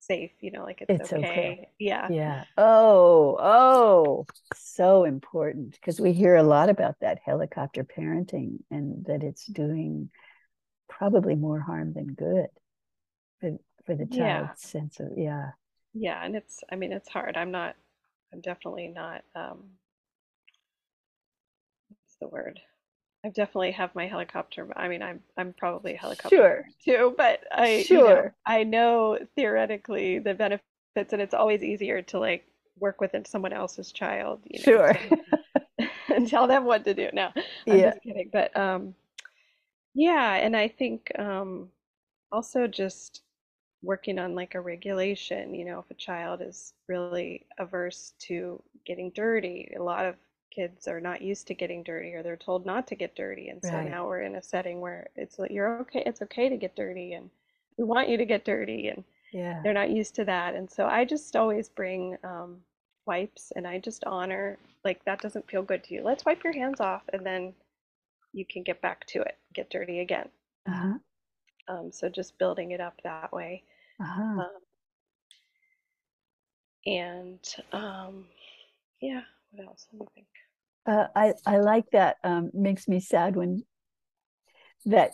safe, 0.00 0.30
you 0.40 0.50
know, 0.50 0.64
like 0.64 0.80
it's 0.80 0.92
It's 0.94 1.12
okay. 1.12 1.60
okay. 1.60 1.68
Yeah. 1.78 2.10
Yeah. 2.10 2.44
Oh, 2.56 3.36
oh, 3.40 4.26
so 4.54 5.04
important 5.04 5.72
because 5.72 6.00
we 6.00 6.12
hear 6.12 6.36
a 6.36 6.42
lot 6.44 6.68
about 6.70 6.96
that 7.00 7.18
helicopter 7.24 7.82
parenting 7.84 8.58
and 8.70 9.04
that 9.06 9.24
it's 9.24 9.46
doing 9.46 10.10
probably 10.88 11.34
more 11.36 11.60
harm 11.60 11.92
than 11.94 12.08
good 12.08 12.48
for 13.40 13.58
for 13.86 13.94
the 13.96 14.06
Yeah. 14.08 14.54
child's 14.54 14.62
sense 14.62 15.00
of 15.00 15.08
yeah. 15.16 15.52
Yeah, 15.94 16.22
and 16.24 16.36
it's 16.36 16.62
I 16.70 16.76
mean 16.76 16.92
it's 16.92 17.08
hard. 17.08 17.36
I'm 17.36 17.50
not 17.50 17.76
I'm 18.32 18.40
definitely 18.40 18.88
not 18.88 19.24
um 19.34 19.78
what's 21.88 22.16
the 22.20 22.28
word? 22.28 22.60
I 23.24 23.28
definitely 23.30 23.72
have 23.72 23.94
my 23.94 24.06
helicopter. 24.06 24.68
I 24.76 24.88
mean, 24.88 25.02
I'm 25.02 25.22
I'm 25.36 25.52
probably 25.52 25.94
a 25.94 25.98
helicopter 25.98 26.38
Sure. 26.38 26.66
too, 26.84 27.14
but 27.16 27.40
I, 27.52 27.86
you 27.90 28.02
know, 28.02 28.24
Sure. 28.24 28.34
I 28.46 28.64
know 28.64 29.18
theoretically 29.36 30.18
the 30.20 30.34
benefits, 30.34 31.12
and 31.12 31.20
it's 31.22 31.34
always 31.34 31.62
easier 31.62 32.02
to 32.02 32.18
like 32.18 32.46
work 32.78 33.00
with 33.00 33.14
someone 33.26 33.52
else's 33.52 33.92
child, 33.92 34.40
you 34.46 34.60
know, 34.60 34.64
Sure. 34.64 34.98
and 36.08 36.28
tell 36.28 36.46
them 36.46 36.64
what 36.64 36.84
to 36.84 36.94
do. 36.94 37.08
No, 37.12 37.30
I'm 37.70 37.82
Yeah. 37.82 37.82
just 37.82 38.02
kidding. 38.02 38.30
But 38.32 38.56
um, 38.56 38.94
yeah, 39.94 40.34
and 40.34 40.56
I 40.56 40.68
think 40.68 41.10
um, 41.18 41.70
also 42.32 42.66
just 42.66 43.22
working 43.86 44.18
on 44.18 44.34
like 44.36 44.54
a 44.56 44.60
regulation, 44.60 45.54
you 45.54 45.64
know, 45.66 45.80
if 45.80 45.90
a 45.90 45.94
child 45.94 46.42
is 46.42 46.74
really 46.88 47.46
averse 47.58 48.14
to 48.20 48.62
getting 48.86 49.10
dirty, 49.10 49.74
a 49.78 49.82
lot 49.82 50.06
of 50.06 50.16
kids 50.50 50.88
are 50.88 51.00
not 51.00 51.22
used 51.22 51.48
to 51.48 51.54
getting 51.54 51.84
dirty 51.84 52.14
or 52.14 52.22
they're 52.22 52.36
told 52.36 52.66
not 52.66 52.88
to 52.88 52.96
get 52.96 53.16
dirty. 53.16 53.48
And 53.50 53.64
so 53.64 53.80
Right. 53.80 53.98
now 53.98 54.06
we're 54.06 54.22
in 54.22 54.36
a 54.36 54.42
setting 54.42 54.80
where 54.80 55.10
it's 55.16 55.38
like 55.38 55.52
you're 55.52 55.80
okay, 55.82 56.02
it's 56.06 56.22
okay 56.22 56.48
to 56.50 56.56
get 56.58 56.76
dirty 56.76 57.14
and 57.14 57.30
we 57.78 57.84
want 57.84 58.08
you 58.10 58.16
to 58.18 58.26
get 58.26 58.44
dirty 58.44 58.88
and 58.88 59.04
Yeah. 59.32 59.64
they're 59.64 59.74
not 59.74 59.90
used 59.90 60.14
to 60.16 60.24
that. 60.26 60.54
And 60.54 60.70
so 60.70 60.86
I 60.86 61.04
just 61.04 61.36
always 61.36 61.68
bring 61.68 62.18
um, 62.24 62.62
wipes 63.06 63.52
and 63.56 63.66
I 63.66 63.78
just 63.78 64.04
honor 64.04 64.58
like 64.84 65.04
that 65.04 65.20
doesn't 65.20 65.50
feel 65.50 65.62
good 65.62 65.84
to 65.84 65.94
you. 65.94 66.02
Let's 66.02 66.24
wipe 66.24 66.44
your 66.44 66.54
hands 66.54 66.80
off 66.80 67.04
and 67.12 67.26
then 67.26 67.54
you 68.32 68.46
can 68.46 68.62
get 68.62 68.80
back 68.82 69.06
to 69.08 69.22
it, 69.22 69.38
get 69.54 69.70
dirty 69.70 70.00
again. 70.00 70.30
Uh-huh. 70.66 70.98
Um, 71.68 71.92
so 71.92 72.08
just 72.08 72.38
building 72.38 72.72
it 72.72 72.80
up 72.80 73.00
that 73.02 73.32
way. 73.32 73.64
Uh-huh. 74.00 74.40
Um, 74.40 74.48
and 76.84 77.40
um, 77.72 78.24
yeah, 79.00 79.22
what 79.50 79.66
else? 79.66 79.86
Let 79.92 80.00
me 80.00 80.06
think. 80.14 80.26
Uh, 80.86 81.06
I 81.16 81.34
I 81.46 81.58
like 81.58 81.90
that. 81.92 82.16
Um, 82.22 82.50
makes 82.54 82.86
me 82.86 83.00
sad 83.00 83.34
when 83.36 83.64
that 84.84 85.12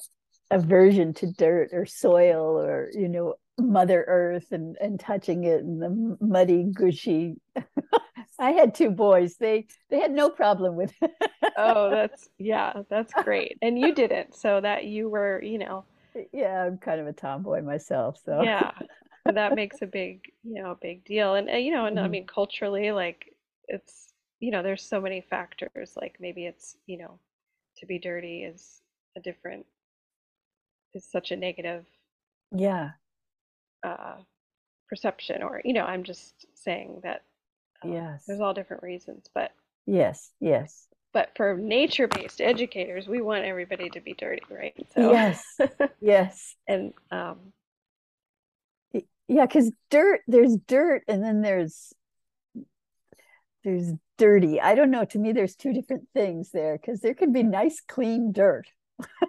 aversion 0.51 1.15
to 1.15 1.33
dirt 1.33 1.71
or 1.73 1.87
soil 1.87 2.59
or 2.61 2.91
you 2.93 3.09
know 3.09 3.35
Mother 3.59 4.05
Earth 4.07 4.53
and 4.53 4.77
and 4.81 5.01
touching 5.01 5.45
it 5.45 5.63
and 5.63 5.81
the 5.81 6.17
muddy, 6.21 6.65
gushy. 6.65 7.37
I 8.39 8.53
had 8.53 8.75
two 8.75 8.91
boys. 8.91 9.37
They 9.37 9.67
they 9.89 10.01
had 10.01 10.13
no 10.13 10.31
problem 10.31 10.77
with 10.77 10.93
it. 11.01 11.11
Oh, 11.55 11.91
that's 11.91 12.31
yeah, 12.39 12.83
that's 12.89 13.13
great. 13.13 13.59
And 13.61 13.79
you 13.79 13.95
didn't, 13.95 14.35
so 14.35 14.59
that 14.61 14.87
you 14.87 15.11
were, 15.11 15.43
you 15.43 15.59
know, 15.59 15.85
Yeah, 16.33 16.65
I'm 16.67 16.79
kind 16.79 17.01
of 17.01 17.07
a 17.07 17.13
tomboy 17.13 17.63
myself, 17.63 18.19
so 18.25 18.55
yeah, 18.55 18.73
that 19.27 19.55
makes 19.55 19.83
a 19.83 19.87
big, 19.87 20.33
you 20.43 20.63
know, 20.63 20.77
big 20.81 21.05
deal. 21.05 21.35
And 21.35 21.49
uh, 21.51 21.57
you 21.57 21.73
know, 21.73 21.87
and 21.87 21.99
I 21.99 22.09
Mhm. 22.09 22.09
mean 22.09 22.27
culturally, 22.27 22.93
like 22.93 23.37
it's, 23.69 24.13
you 24.41 24.51
know, 24.51 24.63
there's 24.63 24.83
so 24.87 25.01
many 25.01 25.21
factors. 25.21 25.95
Like 25.97 26.17
maybe 26.21 26.47
it's, 26.47 26.77
you 26.87 26.99
know, 26.99 27.19
to 27.79 27.87
be 27.87 27.99
dirty 27.99 28.45
is 28.45 28.83
a 29.17 29.21
different, 29.21 29.67
is 30.95 31.05
such 31.05 31.31
a 31.33 31.37
negative 31.37 31.87
yeah, 32.53 32.93
uh, 33.83 34.17
perception, 34.89 35.43
or 35.43 35.63
you 35.65 35.73
know, 35.75 35.85
I'm 35.85 36.05
just 36.05 36.47
saying 36.55 37.01
that 37.05 37.25
um, 37.83 37.93
yes, 37.93 38.27
there's 38.27 38.41
all 38.41 38.55
different 38.55 38.83
reasons, 38.83 39.27
but 39.35 39.53
yes, 39.87 40.33
yes, 40.41 40.89
but 41.13 41.31
for 41.37 41.57
nature-based 41.57 42.41
educators, 42.41 43.09
we 43.09 43.21
want 43.21 43.45
everybody 43.45 43.91
to 43.91 44.01
be 44.01 44.15
dirty, 44.15 44.43
right? 44.51 44.75
So 44.95 45.11
yes, 45.11 45.43
yes. 46.01 46.55
and 46.67 46.93
um, 47.11 47.53
Yeah, 49.29 49.47
because 49.47 49.73
dirt, 49.91 50.21
there's 50.27 50.57
dirt 50.67 51.05
and 51.09 51.23
then 51.25 51.43
there's 51.43 51.93
there's 53.65 53.93
dirty. 54.19 54.61
I 54.61 54.75
don't 54.75 54.91
know. 54.91 55.05
To 55.07 55.19
me, 55.19 55.33
there's 55.33 55.55
two 55.55 55.73
different 55.73 56.09
things 56.15 56.51
there 56.51 56.77
because 56.77 57.01
there 57.01 57.15
could 57.15 57.33
be 57.33 57.43
nice, 57.43 57.81
clean 57.81 58.33
dirt. 58.33 58.67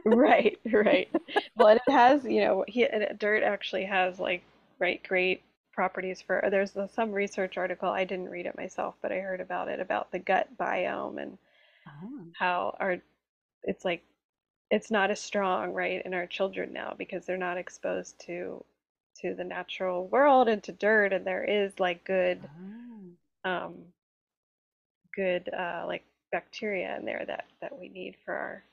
right, 0.06 0.58
right. 0.72 1.10
Well, 1.56 1.70
it 1.70 1.82
has, 1.88 2.24
you 2.26 2.42
know, 2.42 2.66
he, 2.68 2.86
and 2.86 3.18
dirt 3.20 3.44
actually 3.44 3.86
has 3.86 4.20
like 4.20 4.44
right 4.80 5.02
great 5.08 5.44
properties 5.74 6.22
for. 6.22 6.44
There's 6.50 6.76
some 6.94 7.12
research 7.12 7.58
article 7.58 7.90
I 7.90 8.04
didn't 8.06 8.30
read 8.30 8.46
it 8.46 8.58
myself, 8.58 8.96
but 9.02 9.12
I 9.12 9.20
heard 9.20 9.42
about 9.42 9.68
it 9.68 9.80
about 9.80 10.12
the 10.12 10.20
gut 10.20 10.50
biome 10.58 11.22
and 11.22 11.38
how 12.34 12.76
our 12.80 12.98
it's 13.64 13.86
like 13.86 14.04
it's 14.70 14.90
not 14.90 15.12
as 15.12 15.20
strong, 15.20 15.72
right, 15.74 16.02
in 16.04 16.14
our 16.14 16.26
children 16.26 16.74
now 16.74 16.96
because 16.98 17.26
they're 17.26 17.38
not 17.38 17.58
exposed 17.58 18.20
to 18.26 18.64
to 19.22 19.36
the 19.36 19.44
natural 19.44 20.08
world 20.08 20.48
and 20.48 20.64
to 20.64 20.72
dirt, 20.72 21.14
and 21.14 21.26
there 21.26 21.44
is 21.44 21.80
like 21.80 22.04
good 22.04 22.40
um, 23.46 23.76
good 25.16 25.50
uh, 25.54 25.84
like 25.86 26.04
bacteria 26.32 26.98
in 26.98 27.06
there 27.06 27.24
that 27.28 27.46
that 27.62 27.78
we 27.78 27.90
need 27.90 28.16
for 28.26 28.34
our, 28.34 28.64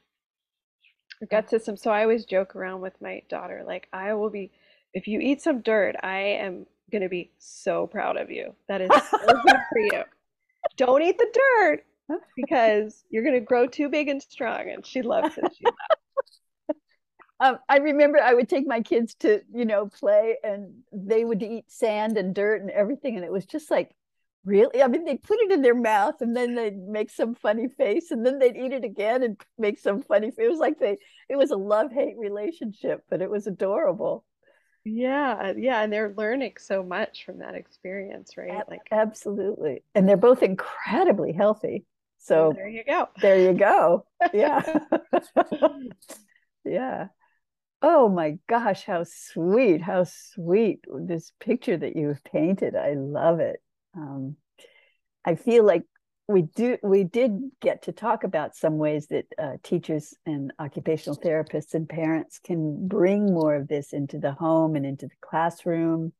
our 1.21 1.27
gut 1.27 1.51
system. 1.51 1.77
So 1.77 1.91
I 1.91 2.03
always 2.03 2.25
joke 2.25 2.57
around 2.57 2.81
with 2.81 3.01
my 3.01 3.23
daughter, 3.29 3.63
like 3.67 3.89
I 3.93 4.15
will 4.15 4.31
be, 4.31 4.51
if 4.95 5.07
you 5.07 5.21
eat 5.21 5.43
some 5.43 5.61
dirt, 5.61 5.97
I 6.03 6.19
am 6.19 6.67
gonna 6.91 7.09
be 7.09 7.31
so 7.39 7.87
proud 7.87 8.17
of 8.17 8.31
you. 8.31 8.55
That 8.69 8.81
is 8.81 8.91
so 9.11 9.19
good 9.19 9.57
for 9.71 9.79
you. 9.79 10.03
Don't 10.77 11.03
eat 11.03 11.19
the 11.19 11.29
dirt 11.33 11.85
because 12.37 13.05
you're 13.11 13.25
gonna 13.25 13.41
grow 13.41 13.67
too 13.67 13.89
big 13.89 14.09
and 14.09 14.23
strong. 14.23 14.71
And 14.71 14.85
she 14.87 15.03
loves 15.03 15.39
it. 15.39 15.53
She 15.57 15.73
Um, 17.41 17.59
I 17.69 17.79
remember 17.79 18.19
I 18.21 18.35
would 18.35 18.49
take 18.49 18.67
my 18.67 18.83
kids 18.83 19.15
to, 19.21 19.41
you 19.55 19.65
know, 19.65 19.87
play 19.89 20.37
and 20.45 20.83
they 20.93 21.25
would 21.25 21.43
eat 21.43 21.71
sand 21.71 22.19
and 22.19 22.35
dirt 22.35 22.61
and 22.61 22.71
everything. 22.71 23.17
And 23.17 23.25
it 23.25 23.33
was 23.33 23.47
just 23.47 23.71
like, 23.71 23.95
really? 24.45 24.83
I 24.83 24.89
mean, 24.89 25.05
they'd 25.07 25.23
put 25.23 25.41
it 25.41 25.51
in 25.51 25.63
their 25.63 25.75
mouth 25.75 26.21
and 26.21 26.37
then 26.37 26.55
they'd 26.55 26.77
make 26.79 27.11
some 27.11 27.35
funny 27.35 27.69
face 27.69 28.11
and 28.11 28.27
then 28.27 28.39
they'd 28.39 28.57
eat 28.57 28.73
it 28.73 28.85
again 28.85 29.23
and 29.23 29.41
make 29.59 29.79
some 29.79 30.03
funny 30.03 30.31
face. 30.31 30.45
It 30.47 30.51
was 30.51 30.59
like 30.59 30.79
they, 30.79 30.99
it 31.31 31.37
was 31.37 31.51
a 31.51 31.57
love 31.57 31.93
hate 31.93 32.17
relationship, 32.19 33.05
but 33.09 33.23
it 33.23 33.31
was 33.31 33.47
adorable. 33.47 34.25
yeah, 34.85 35.53
yeah, 35.57 35.83
and 35.83 35.93
they're 35.93 36.15
learning 36.17 36.55
so 36.59 36.83
much 36.83 37.25
from 37.25 37.39
that 37.39 37.55
experience, 37.55 38.37
right? 38.37 38.63
Like, 38.69 38.93
Absolutely. 38.93 39.83
And 39.95 40.09
they're 40.09 40.17
both 40.17 40.43
incredibly 40.43 41.33
healthy. 41.33 41.85
So 42.21 42.53
there 42.55 42.69
you 42.69 42.85
go. 42.85 43.09
there 43.21 43.41
you 43.41 43.55
go. 43.55 44.07
Yeah. 44.33 44.79
yeah. 46.65 47.09
Oh 47.83 48.11
my 48.11 48.39
gosh, 48.47 48.85
how 48.85 49.05
sweet, 49.05 49.81
how 49.81 50.05
sweet 50.05 50.85
this 50.87 51.33
picture 51.41 51.79
that 51.79 51.97
you've 51.97 52.23
painted. 52.25 52.77
I 52.77 52.93
love 52.95 53.41
it. 53.41 53.63
Um, 53.97 54.37
I 55.25 55.35
feel 55.35 55.65
like 55.65 55.85
we 56.29 56.43
do 56.43 56.77
we 56.83 57.05
did 57.05 57.41
get 57.61 57.83
to 57.83 57.93
talk 57.93 58.23
about 58.23 58.55
some 58.55 58.77
ways 58.77 59.09
that 59.09 59.25
uh, 59.39 59.53
teachers 59.63 60.15
and 60.27 60.53
occupational 60.59 61.19
therapists 61.19 61.75
and 61.75 61.89
parents 61.89 62.39
can 62.39 62.87
bring 62.87 63.33
more 63.33 63.55
of 63.55 63.67
this 63.67 63.93
into 63.93 64.19
the 64.19 64.33
home 64.33 64.77
and 64.77 64.85
into 64.87 65.07
the 65.07 65.17
classroom. 65.23 66.13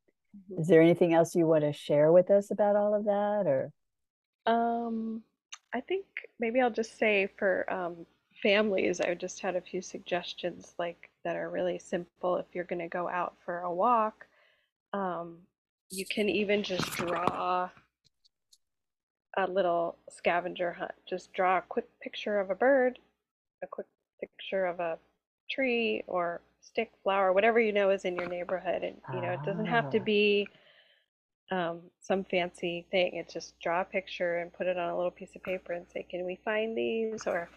Is 0.57 0.67
there 0.67 0.81
anything 0.81 1.13
else 1.13 1.35
you 1.35 1.45
want 1.45 1.63
to 1.63 1.73
share 1.73 2.11
with 2.11 2.31
us 2.31 2.51
about 2.51 2.75
all 2.75 2.95
of 2.95 3.05
that 3.05 3.43
or 3.45 3.71
Um, 4.45 5.23
I 5.73 5.81
think 5.81 6.05
maybe 6.39 6.61
I'll 6.61 6.69
just 6.71 6.97
say 6.97 7.27
for 7.37 7.71
um, 7.71 8.05
families, 8.41 8.99
I 9.01 9.13
just 9.15 9.39
had 9.39 9.55
a 9.55 9.61
few 9.61 9.81
suggestions 9.81 10.73
like 10.77 11.09
that 11.23 11.35
are 11.35 11.49
really 11.49 11.79
simple 11.79 12.37
if 12.37 12.45
you're 12.53 12.65
going 12.65 12.79
to 12.81 12.87
go 12.87 13.07
out 13.09 13.35
for 13.45 13.59
a 13.59 13.73
walk. 13.73 14.25
Um, 14.93 15.39
you 15.89 16.05
can 16.05 16.29
even 16.29 16.63
just 16.63 16.91
draw 16.91 17.69
a 19.37 19.47
little 19.47 19.97
scavenger 20.09 20.73
hunt. 20.73 20.91
Just 21.07 21.33
draw 21.33 21.57
a 21.59 21.61
quick 21.61 21.87
picture 22.01 22.39
of 22.39 22.49
a 22.49 22.55
bird, 22.55 22.99
a 23.63 23.67
quick 23.67 23.87
picture 24.19 24.65
of 24.65 24.79
a 24.79 24.99
tree 25.49 26.03
or 26.07 26.41
stick, 26.61 26.91
flower, 27.03 27.33
whatever 27.33 27.59
you 27.59 27.71
know 27.73 27.89
is 27.89 28.05
in 28.05 28.15
your 28.15 28.27
neighborhood. 28.27 28.83
And, 28.83 29.01
you 29.11 29.21
know, 29.21 29.31
it 29.31 29.43
doesn't 29.43 29.65
have 29.67 29.89
to 29.91 29.99
Ah. 29.99 30.03
be 30.03 30.49
um, 31.51 31.81
some 32.01 32.23
fancy 32.25 32.85
thing. 32.91 33.15
It's 33.15 33.33
just 33.33 33.59
draw 33.61 33.81
a 33.81 33.85
picture 33.85 34.37
and 34.37 34.53
put 34.53 34.67
it 34.67 34.77
on 34.77 34.89
a 34.89 34.95
little 34.95 35.11
piece 35.11 35.35
of 35.35 35.43
paper 35.43 35.73
and 35.73 35.85
say, 35.93 36.03
can 36.09 36.25
we 36.25 36.39
find 36.45 36.77
these? 36.77 37.27
Or 37.27 37.49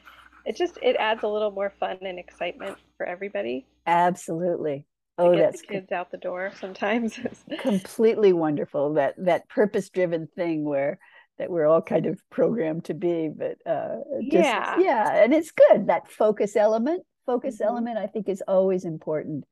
it 0.45 0.57
just, 0.57 0.79
it 0.83 0.97
adds 0.97 1.23
a 1.23 1.29
little 1.29 1.51
more 1.51 1.73
fun 1.81 1.99
and 2.03 2.19
excitement 2.19 2.79
for 2.97 3.07
everybody 3.07 3.67
Absolutely. 3.87 4.87
Oh, 5.19 5.33
get 5.33 5.37
that's 5.37 5.61
the 5.63 5.67
kids 5.67 5.93
out 5.93 6.11
the 6.11 6.17
door 6.17 6.53
sometimes. 6.59 7.19
completely 7.57 8.33
wonderful. 8.33 8.95
That 8.95 9.15
that 9.19 9.49
purpose-driven 9.49 10.29
thing 10.37 10.65
where 10.65 10.99
that 11.39 11.51
we're 11.51 11.67
all 11.67 11.83
kind 11.83 12.07
of 12.07 12.21
programmed 12.31 12.85
to 12.87 12.95
be, 12.95 13.29
but 13.29 13.57
uh, 13.71 13.97
just 14.29 14.51
Yeah. 14.51 14.75
yeah, 14.77 15.23
and 15.23 15.33
it's 15.33 15.53
good. 15.53 15.87
That 15.87 16.11
focus 16.11 16.57
element, 16.57 17.05
focus 17.27 17.61
Mhm. 17.61 17.67
element, 17.67 17.99
I 17.99 18.07
think 18.07 18.29
is 18.29 18.43
always 18.47 18.85
important. 18.85 19.45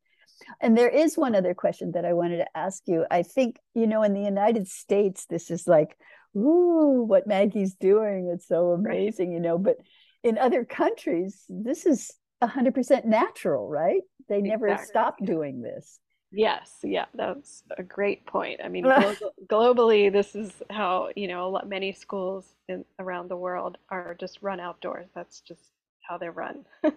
And 0.61 0.77
there 0.77 0.89
is 0.89 1.17
one 1.17 1.35
other 1.35 1.55
question 1.55 1.93
that 1.93 2.05
I 2.05 2.13
wanted 2.13 2.39
to 2.39 2.57
ask 2.57 2.83
you. 2.87 3.07
I 3.11 3.23
think, 3.23 3.59
you 3.75 3.87
know, 3.87 4.03
in 4.03 4.15
the 4.15 4.23
United 4.23 4.69
States, 4.69 5.27
this 5.27 5.51
is 5.51 5.67
like, 5.67 5.97
ooh, 6.37 7.05
what 7.07 7.27
Maggie's 7.27 7.75
doing. 7.75 8.31
It's 8.33 8.47
so 8.47 8.73
amazing, 8.73 9.33
you 9.33 9.41
know. 9.41 9.59
But 9.59 9.77
in 10.23 10.39
other 10.39 10.65
countries, 10.65 11.45
this 11.49 11.87
is 11.87 12.11
100% 12.43 13.05
natural, 13.05 13.69
right? 13.69 14.03
They 14.29 14.41
never 14.41 14.69
Exactly. 14.69 14.87
stopped 14.87 15.25
doing 15.25 15.63
this. 15.63 15.99
Yes, 16.35 16.79
yeah, 16.83 17.05
that's 17.15 17.63
a 17.77 17.83
great 17.83 18.25
point. 18.25 18.61
I 18.65 18.69
mean, 18.69 18.85
glo 18.85 19.15
globally, 19.47 20.11
this 20.11 20.35
is 20.35 20.51
how, 20.71 21.11
you 21.15 21.29
know, 21.29 21.47
a 21.47 21.51
lot, 21.51 21.69
many 21.69 21.93
schools 21.93 22.47
in, 22.69 22.87
around 22.99 23.29
the 23.29 23.37
world 23.37 23.77
are 23.91 24.17
just 24.19 24.39
run 24.41 24.59
outdoors. 24.59 25.09
That's 25.15 25.41
just 25.43 25.72
how 26.09 26.19
they're 26.19 26.33
run. 26.33 26.65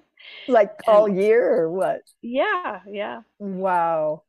Like 0.48 0.82
all 0.88 1.08
year 1.08 1.54
or 1.62 1.70
what? 1.72 2.02
yeah, 2.22 2.82
yeah. 2.88 3.22
Wow. 3.40 4.24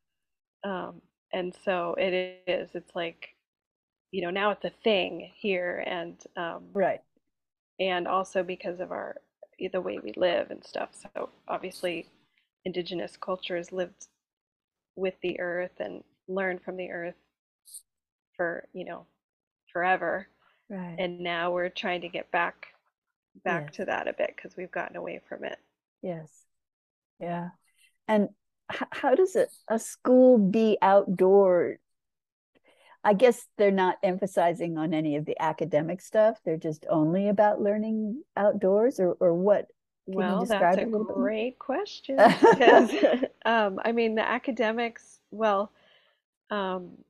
Um, 0.64 1.00
and 1.32 1.54
so 1.64 1.94
it 1.98 2.42
is, 2.46 2.70
it's 2.74 2.94
like, 2.94 3.28
you 4.12 4.22
know, 4.22 4.30
now 4.30 4.50
it's 4.52 4.64
a 4.64 4.72
thing 4.84 5.30
here 5.36 5.84
and 5.86 6.16
um, 6.36 6.64
Right. 6.74 7.02
and 7.78 8.08
also 8.08 8.42
because 8.42 8.80
of 8.80 8.92
our 8.92 9.16
the 9.72 9.80
way 9.80 9.98
we 9.98 10.12
live 10.16 10.50
and 10.50 10.62
stuff. 10.64 10.90
So 11.16 11.30
obviously, 11.48 12.06
indigenous 12.64 13.16
cultures 13.16 13.72
lived 13.72 14.06
with 14.96 15.14
the 15.22 15.40
earth 15.40 15.80
and 15.80 16.04
learned 16.28 16.62
from 16.62 16.76
the 16.76 16.90
earth 16.90 17.16
for 18.36 18.66
you 18.72 18.84
know 18.84 19.06
forever, 19.72 20.28
Right. 20.68 21.00
and 21.00 21.20
now 21.20 21.52
we're 21.52 21.68
trying 21.70 22.02
to 22.02 22.08
get 22.08 22.30
back 22.30 22.68
back 23.44 23.70
Yes. 23.70 23.74
to 23.74 23.84
that 23.86 24.08
a 24.08 24.12
bit 24.12 24.34
because 24.36 24.56
we've 24.56 24.70
gotten 24.70 24.96
away 24.96 25.20
from 25.28 25.44
it. 25.44 25.58
Yes. 26.02 26.30
Yeah. 27.20 27.50
And 28.08 28.30
h- 28.72 28.88
how 28.92 29.14
does 29.14 29.36
a, 29.36 29.48
a 29.68 29.78
school 29.78 30.38
be 30.38 30.78
outdoor? 30.82 31.78
I 33.04 33.14
guess 33.14 33.46
they're 33.56 33.70
not 33.70 33.98
emphasizing 34.02 34.76
on 34.78 34.92
any 34.92 35.16
of 35.16 35.24
the 35.24 35.40
academic 35.40 36.00
stuff. 36.00 36.40
They're 36.44 36.56
just 36.56 36.84
only 36.90 37.28
about 37.28 37.60
learning 37.60 38.22
outdoors 38.36 38.98
or, 39.00 39.12
or 39.20 39.34
what? 39.34 39.68
Can 40.12 40.28
you 40.28 40.34
Well, 40.34 40.36
describe 40.36 40.80
that's 40.80 40.82
a 40.82 40.86
a 40.86 40.88
great 41.00 41.58
question 41.58 42.36
because 42.40 42.94
um, 43.44 43.80
I 43.84 43.92
mean 43.92 44.14
the 44.14 44.26
academics. 44.26 45.20
Well, 45.30 45.72
um, 46.50 47.04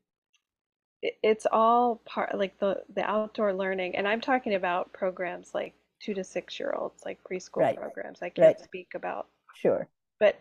it, 1.03 1.19
it's 1.23 1.47
all 1.51 1.97
part 2.05 2.37
like 2.37 2.59
the 2.59 2.83
the 2.95 3.03
outdoor 3.03 3.53
learning, 3.53 3.97
and 3.97 4.07
I'm 4.09 4.21
talking 4.21 4.55
about 4.55 4.93
programs 4.93 5.55
like 5.55 5.75
two 6.07 6.15
to 6.15 6.25
six 6.25 6.59
year 6.61 6.73
olds, 6.73 7.03
like 7.05 7.19
preschool 7.25 7.63
Right. 7.63 7.77
programs. 7.77 8.23
I 8.23 8.29
can't 8.31 8.61
speak 8.61 8.95
about, 8.95 9.27
Sure. 9.57 9.89
but 10.21 10.37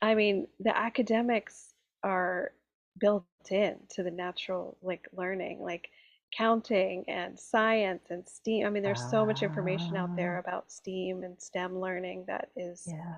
I 0.00 0.14
mean 0.14 0.48
the 0.60 0.76
academics 0.76 1.74
are 2.02 2.52
built 2.98 3.24
in 3.50 3.76
to 3.90 4.02
the 4.02 4.10
natural 4.10 4.76
like 4.82 5.06
learning, 5.12 5.60
like 5.60 5.90
counting 6.36 7.04
and 7.08 7.38
science 7.38 8.10
and 8.10 8.26
STEAM. 8.26 8.66
I 8.66 8.70
mean, 8.70 8.82
there's 8.82 9.10
so 9.10 9.26
much 9.26 9.42
information 9.42 9.98
out 9.98 10.16
there 10.16 10.36
Ah, 10.36 10.40
about 10.40 10.72
STEAM 10.72 11.24
and 11.24 11.40
STEM 11.40 11.78
learning 11.78 12.24
that 12.26 12.48
is 12.56 12.84
yeah. 12.86 13.16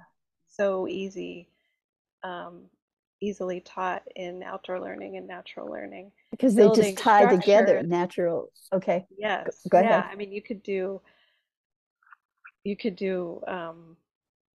so 0.49 0.89
easy, 0.89 1.47
um, 2.25 2.63
easily 3.21 3.61
taught 3.61 4.03
in 4.17 4.43
outdoor 4.43 4.81
learning 4.81 5.17
and 5.17 5.29
natural 5.29 5.71
learning. 5.71 6.11
Because 6.33 6.57
they 6.57 6.69
just 6.71 6.99
tie 6.99 7.27
together 7.37 7.83
natural. 7.85 8.51
Okay. 8.73 9.07
Yes, 9.17 9.65
go 9.69 9.79
yeah. 9.79 10.01
ahead. 10.01 10.11
I 10.11 10.17
mean, 10.17 10.33
you 10.33 10.43
could 10.43 10.63
do 10.65 11.01
you 12.65 12.77
could 12.77 12.97
do 12.97 13.43
um, 13.47 13.97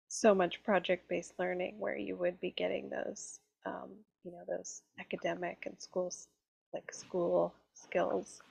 so 0.07 0.33
much 0.33 0.63
project-based 0.63 1.33
learning 1.39 1.75
where 1.79 1.95
you 1.95 2.15
would 2.15 2.39
be 2.39 2.51
getting 2.51 2.89
those, 2.89 3.39
um, 3.65 3.89
you 4.23 4.31
know, 4.31 4.41
those 4.47 4.81
academic 4.99 5.63
and 5.65 5.75
schools 5.79 6.27
like 6.73 6.91
school 6.91 7.53
skills. 7.73 8.41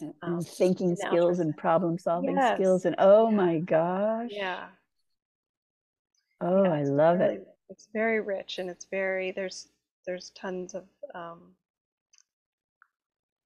And, 0.00 0.14
Um, 0.22 0.34
and 0.34 0.46
thinking 0.46 0.90
in 0.90 0.94
the 0.96 1.06
outdoor 1.06 1.20
skills 1.20 1.38
and 1.40 1.56
problem 1.56 1.98
solving 1.98 2.36
Yes, 2.36 2.56
skills. 2.56 2.84
And 2.84 2.96
oh 2.98 3.30
yeah, 3.30 3.36
my 3.36 3.58
gosh. 3.60 4.30
yeah, 4.30 4.66
Oh, 6.40 6.64
yeah. 6.64 6.70
I 6.70 6.82
love 6.82 7.20
really, 7.20 7.34
it. 7.36 7.48
it's 7.70 7.88
very 7.92 8.20
rich 8.20 8.58
and 8.58 8.68
it's 8.70 8.86
very 8.90 9.32
there's 9.32 9.68
there's 10.06 10.30
tons 10.30 10.74
of 10.74 10.84
um, 11.14 11.54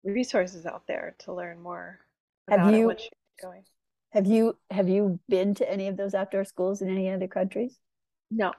resources 0.04 0.66
out 0.66 0.86
there 0.86 1.14
to 1.18 1.32
learn 1.32 1.60
more 1.60 1.98
Have 2.50 2.60
about 2.60 2.74
it 2.74 2.78
you 2.78 2.88
get 2.88 3.02
going. 3.42 3.64
Have 4.10 4.26
you 4.26 4.58
have 4.70 4.86
you 4.90 5.18
been 5.30 5.54
to 5.54 5.70
any 5.70 5.88
of 5.88 5.96
those 5.96 6.12
outdoor 6.14 6.44
schools 6.44 6.82
in 6.82 6.90
any 6.90 7.08
other 7.08 7.26
countries? 7.26 7.80
No, 8.30 8.52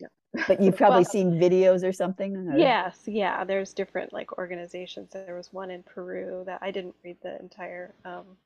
no. 0.00 0.08
But 0.46 0.60
you've 0.60 0.76
probably 0.76 1.04
Well, 1.04 1.04
seen 1.04 1.38
videos 1.40 1.82
or 1.86 1.92
something 1.92 2.36
or 2.36 2.74
yes, 2.74 3.02
yeah. 3.06 3.44
There's 3.44 3.72
different 3.74 4.12
like 4.12 4.36
organizations. 4.38 5.10
There 5.12 5.34
was 5.36 5.52
one 5.52 5.70
in 5.70 5.82
Peru 5.82 6.42
that 6.46 6.58
I 6.62 6.70
didn't 6.70 6.96
read 7.04 7.16
the 7.22 7.38
entire 7.40 7.94
um, 8.04 8.36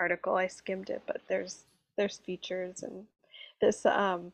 article. 0.00 0.36
I 0.36 0.46
skimmed 0.48 0.90
it, 0.90 1.02
but 1.06 1.22
there's 1.28 1.64
there's 1.96 2.18
features 2.18 2.82
and 2.82 3.06
this 3.60 3.86
um 3.86 4.32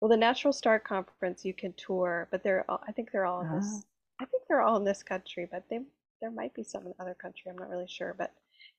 well 0.00 0.10
the 0.10 0.16
Natural 0.18 0.52
Start 0.52 0.84
Conference 0.84 1.44
you 1.44 1.54
can 1.54 1.72
tour, 1.74 2.28
but 2.30 2.42
they're 2.44 2.64
all, 2.70 2.82
I 2.88 2.92
think 2.92 3.12
they're 3.12 3.26
all 3.26 3.42
in 3.42 3.50
Ah, 3.50 3.50
this 3.50 3.86
I 4.20 4.26
think 4.26 4.44
they're 4.48 4.62
all 4.62 4.76
in 4.78 4.84
this 4.84 5.02
country, 5.02 5.48
but 5.50 5.64
they 5.70 5.80
there 6.20 6.30
might 6.32 6.54
be 6.54 6.64
some 6.64 6.86
in 6.86 6.94
other 7.00 7.14
country. 7.14 7.50
I'm 7.50 7.58
not 7.58 7.70
really 7.70 7.88
sure, 7.88 8.14
but 8.18 8.32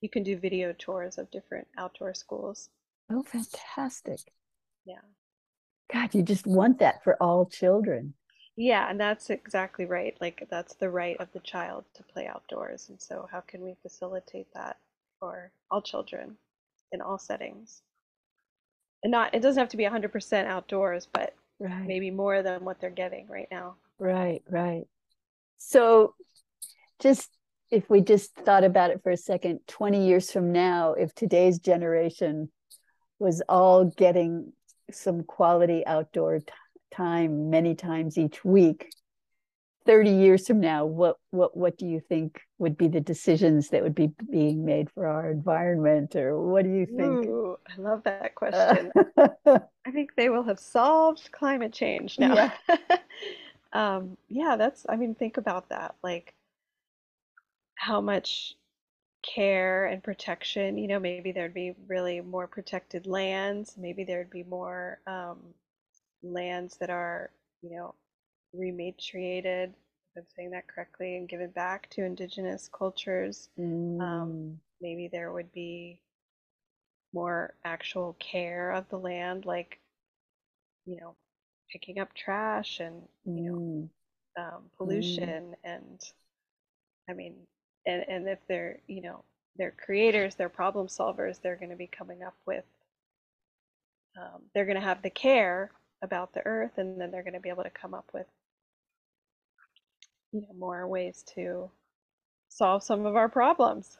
you 0.03 0.09
can 0.09 0.21
do 0.21 0.37
video 0.37 0.71
tours 0.77 1.17
of 1.17 1.31
different 1.31 1.67
outdoor 1.79 2.13
schools. 2.13 2.69
oh, 3.09 3.23
fantastic. 3.23 4.33
Yeah. 4.85 5.01
God, 5.93 6.13
you 6.13 6.23
just 6.23 6.45
want 6.45 6.79
that 6.79 7.03
for 7.05 7.15
all 7.23 7.45
children. 7.45 8.15
Yeah, 8.55 8.89
and 8.89 8.99
that's 8.99 9.29
exactly 9.29 9.85
right. 9.85 10.17
Like 10.21 10.47
that's 10.49 10.73
the 10.75 10.89
right 10.89 11.17
of 11.19 11.31
the 11.33 11.39
child 11.39 11.85
to 11.95 12.03
play 12.03 12.25
outdoors. 12.27 12.89
And 12.89 12.99
so 13.01 13.27
how 13.31 13.41
can 13.41 13.61
we 13.61 13.75
facilitate 13.83 14.47
that 14.53 14.77
for 15.19 15.51
all 15.71 15.81
children 15.81 16.37
in 16.91 17.01
all 17.01 17.17
settings? 17.19 17.83
And 19.03 19.11
not 19.11 19.33
it 19.35 19.41
doesn't 19.41 19.59
have 19.59 19.69
to 19.69 19.77
be 19.77 19.83
100% 19.85 20.45
outdoors, 20.47 21.05
but 21.05 21.35
Right, 21.59 21.87
maybe 21.87 22.11
more 22.11 22.41
than 22.43 22.65
what 22.65 22.79
they're 22.79 22.89
getting 22.89 23.27
right 23.27 23.47
now. 23.51 23.75
right, 23.99 24.41
right. 24.49 24.85
So 25.57 26.15
just 26.99 27.29
if 27.73 27.89
we 27.89 28.01
just 28.01 28.35
thought 28.35 28.63
about 28.63 28.91
it 28.91 29.01
for 29.01 29.11
a 29.11 29.17
second, 29.17 29.59
20 29.67 30.05
years 30.07 30.31
from 30.31 30.51
now, 30.51 30.93
if 30.93 31.13
today's 31.15 31.57
generation 31.57 32.51
was 33.17 33.41
all 33.49 33.85
getting 33.85 34.53
some 34.91 35.23
quality 35.23 35.83
outdoor 35.87 36.39
t- 36.39 36.45
time 36.91 37.49
many 37.49 37.73
times 37.73 38.17
each 38.17 38.45
week, 38.45 38.91
30 39.85 40.11
years 40.11 40.45
from 40.47 40.59
now, 40.59 40.85
what 40.85 41.17
what 41.31 41.57
what 41.57 41.77
do 41.77 41.87
you 41.87 41.99
think 41.99 42.39
would 42.59 42.77
be 42.77 42.87
the 42.87 43.01
decisions 43.01 43.69
that 43.69 43.81
would 43.81 43.95
be 43.95 44.11
being 44.31 44.63
made 44.63 44.89
for 44.91 45.07
our 45.07 45.31
environment 45.31 46.15
or 46.15 46.39
what 46.39 46.63
do 46.63 46.69
you 46.69 46.85
think? 46.85 47.25
Ooh, 47.25 47.57
I 47.67 47.81
love 47.81 48.03
that 48.03 48.35
Uh, 48.53 48.75
question. 49.47 49.67
I 49.85 49.91
think 49.91 50.15
they 50.15 50.29
will 50.29 50.43
have 50.43 50.59
solved 50.59 51.31
climate 51.31 51.73
change 51.73 52.19
now. 52.19 52.35
yeah, 52.35 52.51
Um, 53.73 54.17
yeah, 54.29 54.55
that's, 54.55 54.85
I 54.87 54.95
mean, 54.97 55.15
think 55.15 55.37
about 55.37 55.69
that. 55.69 55.95
Like 56.03 56.35
how 57.83 58.01
much 58.01 58.55
care 59.23 59.85
and 59.87 60.03
protection, 60.03 60.77
you 60.77 60.87
know, 60.87 60.99
maybe 60.99 61.31
there'd 61.31 61.53
be 61.53 61.75
really 61.87 62.21
more 62.21 62.47
protected 62.47 63.07
lands. 63.07 63.75
Maybe 63.77 64.03
there'd 64.03 64.29
be 64.29 64.43
more 64.43 64.99
um, 65.07 65.39
lands 66.23 66.77
that 66.79 66.89
are, 66.89 67.31
you 67.61 67.71
know, 67.75 67.95
rematriated, 68.55 69.69
if 69.69 70.17
I'm 70.17 70.25
saying 70.35 70.51
that 70.51 70.67
correctly, 70.67 71.17
and 71.17 71.29
given 71.29 71.51
back 71.51 71.89
to 71.91 72.05
indigenous 72.05 72.69
cultures. 72.69 73.49
Um, 73.99 73.99
Mm, 73.99 74.59
maybe 74.81 75.09
there 75.11 75.31
would 75.33 75.51
be 75.53 75.99
more 77.13 77.53
actual 77.63 78.13
care 78.19 78.71
of 78.71 78.89
the 78.89 78.99
land, 78.99 79.45
like, 79.45 79.79
you 80.85 80.97
know, 80.99 81.15
picking 81.71 81.99
up 81.99 82.13
trash 82.13 82.79
and, 82.79 83.07
you 83.35 83.43
know, 83.43 83.59
mm, 83.59 83.89
um, 84.37 84.69
mm. 84.69 84.77
pollution 84.77 85.55
and 85.63 86.01
I 87.09 87.13
mean, 87.13 87.35
and 87.85 88.03
and 88.07 88.27
if 88.27 88.39
they're 88.47 88.79
you 88.87 89.01
know 89.01 89.23
they're 89.57 89.71
creators, 89.85 90.35
they're 90.35 90.49
problem 90.49 90.87
solvers, 90.87 91.41
they're 91.41 91.55
going 91.55 91.69
to 91.69 91.75
be 91.75 91.87
coming 91.87 92.23
up 92.23 92.35
with. 92.45 92.63
Um, 94.17 94.41
they're 94.53 94.65
going 94.65 94.79
to 94.79 94.81
have 94.81 95.01
the 95.01 95.09
care 95.09 95.71
about 96.01 96.33
the 96.33 96.45
earth, 96.45 96.77
and 96.77 96.99
then 96.99 97.11
they're 97.11 97.23
going 97.23 97.33
to 97.33 97.39
be 97.39 97.49
able 97.49 97.63
to 97.63 97.69
come 97.69 97.93
up 97.93 98.09
with 98.13 98.27
you 100.33 100.41
know 100.41 100.53
more 100.57 100.85
ways 100.87 101.23
to 101.35 101.69
solve 102.49 102.83
some 102.83 103.05
of 103.05 103.15
our 103.15 103.29
problems 103.29 103.97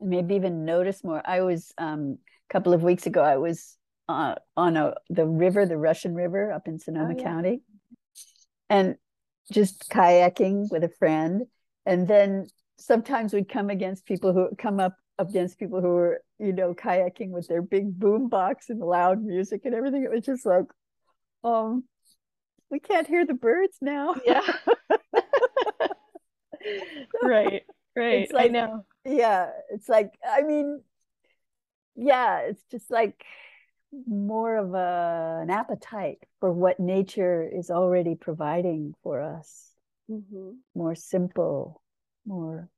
and 0.00 0.08
maybe 0.08 0.36
even 0.36 0.64
notice 0.64 1.04
more 1.04 1.20
i 1.26 1.42
was 1.42 1.74
um, 1.78 2.18
a 2.48 2.52
couple 2.52 2.72
of 2.72 2.82
weeks 2.82 3.06
ago 3.06 3.20
i 3.22 3.36
was 3.36 3.76
uh, 4.08 4.34
on 4.56 4.76
a 4.76 4.94
the 5.10 5.26
river 5.26 5.66
the 5.66 5.76
russian 5.76 6.14
river 6.14 6.52
up 6.52 6.66
in 6.66 6.78
sonoma 6.78 7.14
oh, 7.14 7.18
yeah. 7.18 7.24
county 7.24 7.62
and 8.68 8.96
just 9.52 9.90
kayaking 9.90 10.70
with 10.70 10.84
a 10.84 10.88
friend 10.88 11.42
and 11.86 12.06
then 12.06 12.46
sometimes 12.78 13.32
we'd 13.32 13.48
come 13.48 13.70
against 13.70 14.06
people 14.06 14.32
who 14.32 14.48
come 14.56 14.80
up 14.80 14.94
against 15.18 15.58
people 15.58 15.80
who 15.80 15.88
were 15.88 16.22
you 16.38 16.52
know 16.52 16.74
kayaking 16.74 17.30
with 17.30 17.46
their 17.46 17.62
big 17.62 17.98
boom 17.98 18.28
box 18.28 18.70
and 18.70 18.80
loud 18.80 19.22
music 19.22 19.62
and 19.64 19.74
everything. 19.74 20.04
It 20.04 20.10
was 20.10 20.24
just 20.24 20.46
like 20.46 20.66
um 21.44 21.84
we 22.70 22.78
can't 22.80 23.06
hear 23.06 23.26
the 23.26 23.34
birds 23.34 23.76
now. 23.80 24.14
Yeah. 24.24 24.42
Right 27.22 27.64
right. 27.96 28.22
It's 28.22 28.32
like, 28.32 28.46
i 28.46 28.48
know. 28.48 28.84
yeah 29.04 29.50
it's 29.70 29.88
like 29.88 30.12
i 30.26 30.42
mean 30.42 30.82
yeah 31.96 32.40
it's 32.40 32.62
just 32.70 32.90
like 32.90 33.24
more 34.06 34.56
of 34.56 34.74
a, 34.74 35.40
an 35.42 35.50
appetite 35.50 36.18
for 36.38 36.52
what 36.52 36.78
nature 36.78 37.42
is 37.42 37.70
already 37.70 38.14
providing 38.14 38.94
for 39.02 39.20
us 39.20 39.69
mm-hmm. 40.10 40.50
more 40.74 40.94
simple 40.94 41.82
more 42.26 42.68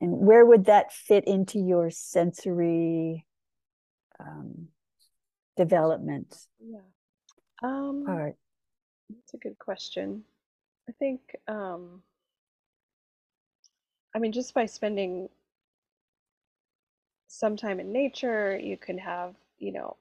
and 0.00 0.12
where 0.12 0.44
would 0.44 0.66
that 0.66 0.92
fit 0.92 1.24
into 1.26 1.58
your 1.58 1.90
sensory 1.90 3.26
um, 4.20 4.68
development 5.56 6.36
yeah 6.60 6.78
um, 7.62 8.04
part 8.06 8.36
that's 9.08 9.34
a 9.34 9.38
good 9.38 9.58
question 9.58 10.22
i 10.88 10.92
think 10.98 11.20
um, 11.48 12.02
I 14.14 14.20
mean, 14.20 14.32
just 14.32 14.54
by 14.54 14.66
spending 14.66 15.28
some 17.26 17.56
time 17.56 17.80
in 17.80 17.92
nature, 17.92 18.56
you 18.56 18.76
can 18.76 18.96
have, 18.98 19.34
you 19.58 19.72
know, 19.72 19.96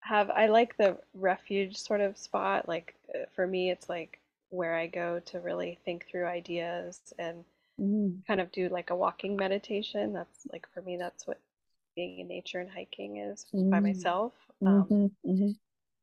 have, 0.00 0.28
I 0.30 0.46
like 0.46 0.76
the 0.76 0.98
refuge 1.14 1.76
sort 1.76 2.02
of 2.02 2.18
spot. 2.18 2.68
Like 2.68 2.94
uh, 3.14 3.24
for 3.34 3.46
me, 3.46 3.70
it's 3.70 3.88
like 3.88 4.20
where 4.50 4.74
I 4.74 4.86
go 4.86 5.20
to 5.26 5.40
really 5.40 5.78
think 5.84 6.06
through 6.06 6.26
ideas 6.26 7.00
and 7.18 7.44
mm. 7.80 8.26
kind 8.26 8.40
of 8.40 8.50
do 8.52 8.68
like 8.68 8.90
a 8.90 8.96
walking 8.96 9.36
meditation. 9.36 10.12
That's 10.12 10.46
like 10.52 10.66
for 10.72 10.82
me, 10.82 10.96
that's 10.96 11.26
what 11.26 11.40
being 11.94 12.20
in 12.20 12.28
nature 12.28 12.60
and 12.60 12.70
hiking 12.70 13.18
is 13.18 13.46
mm. 13.54 13.70
by 13.70 13.80
myself. 13.80 14.32
Um, 14.64 14.84
mm-hmm, 14.84 15.30
mm-hmm. 15.30 15.50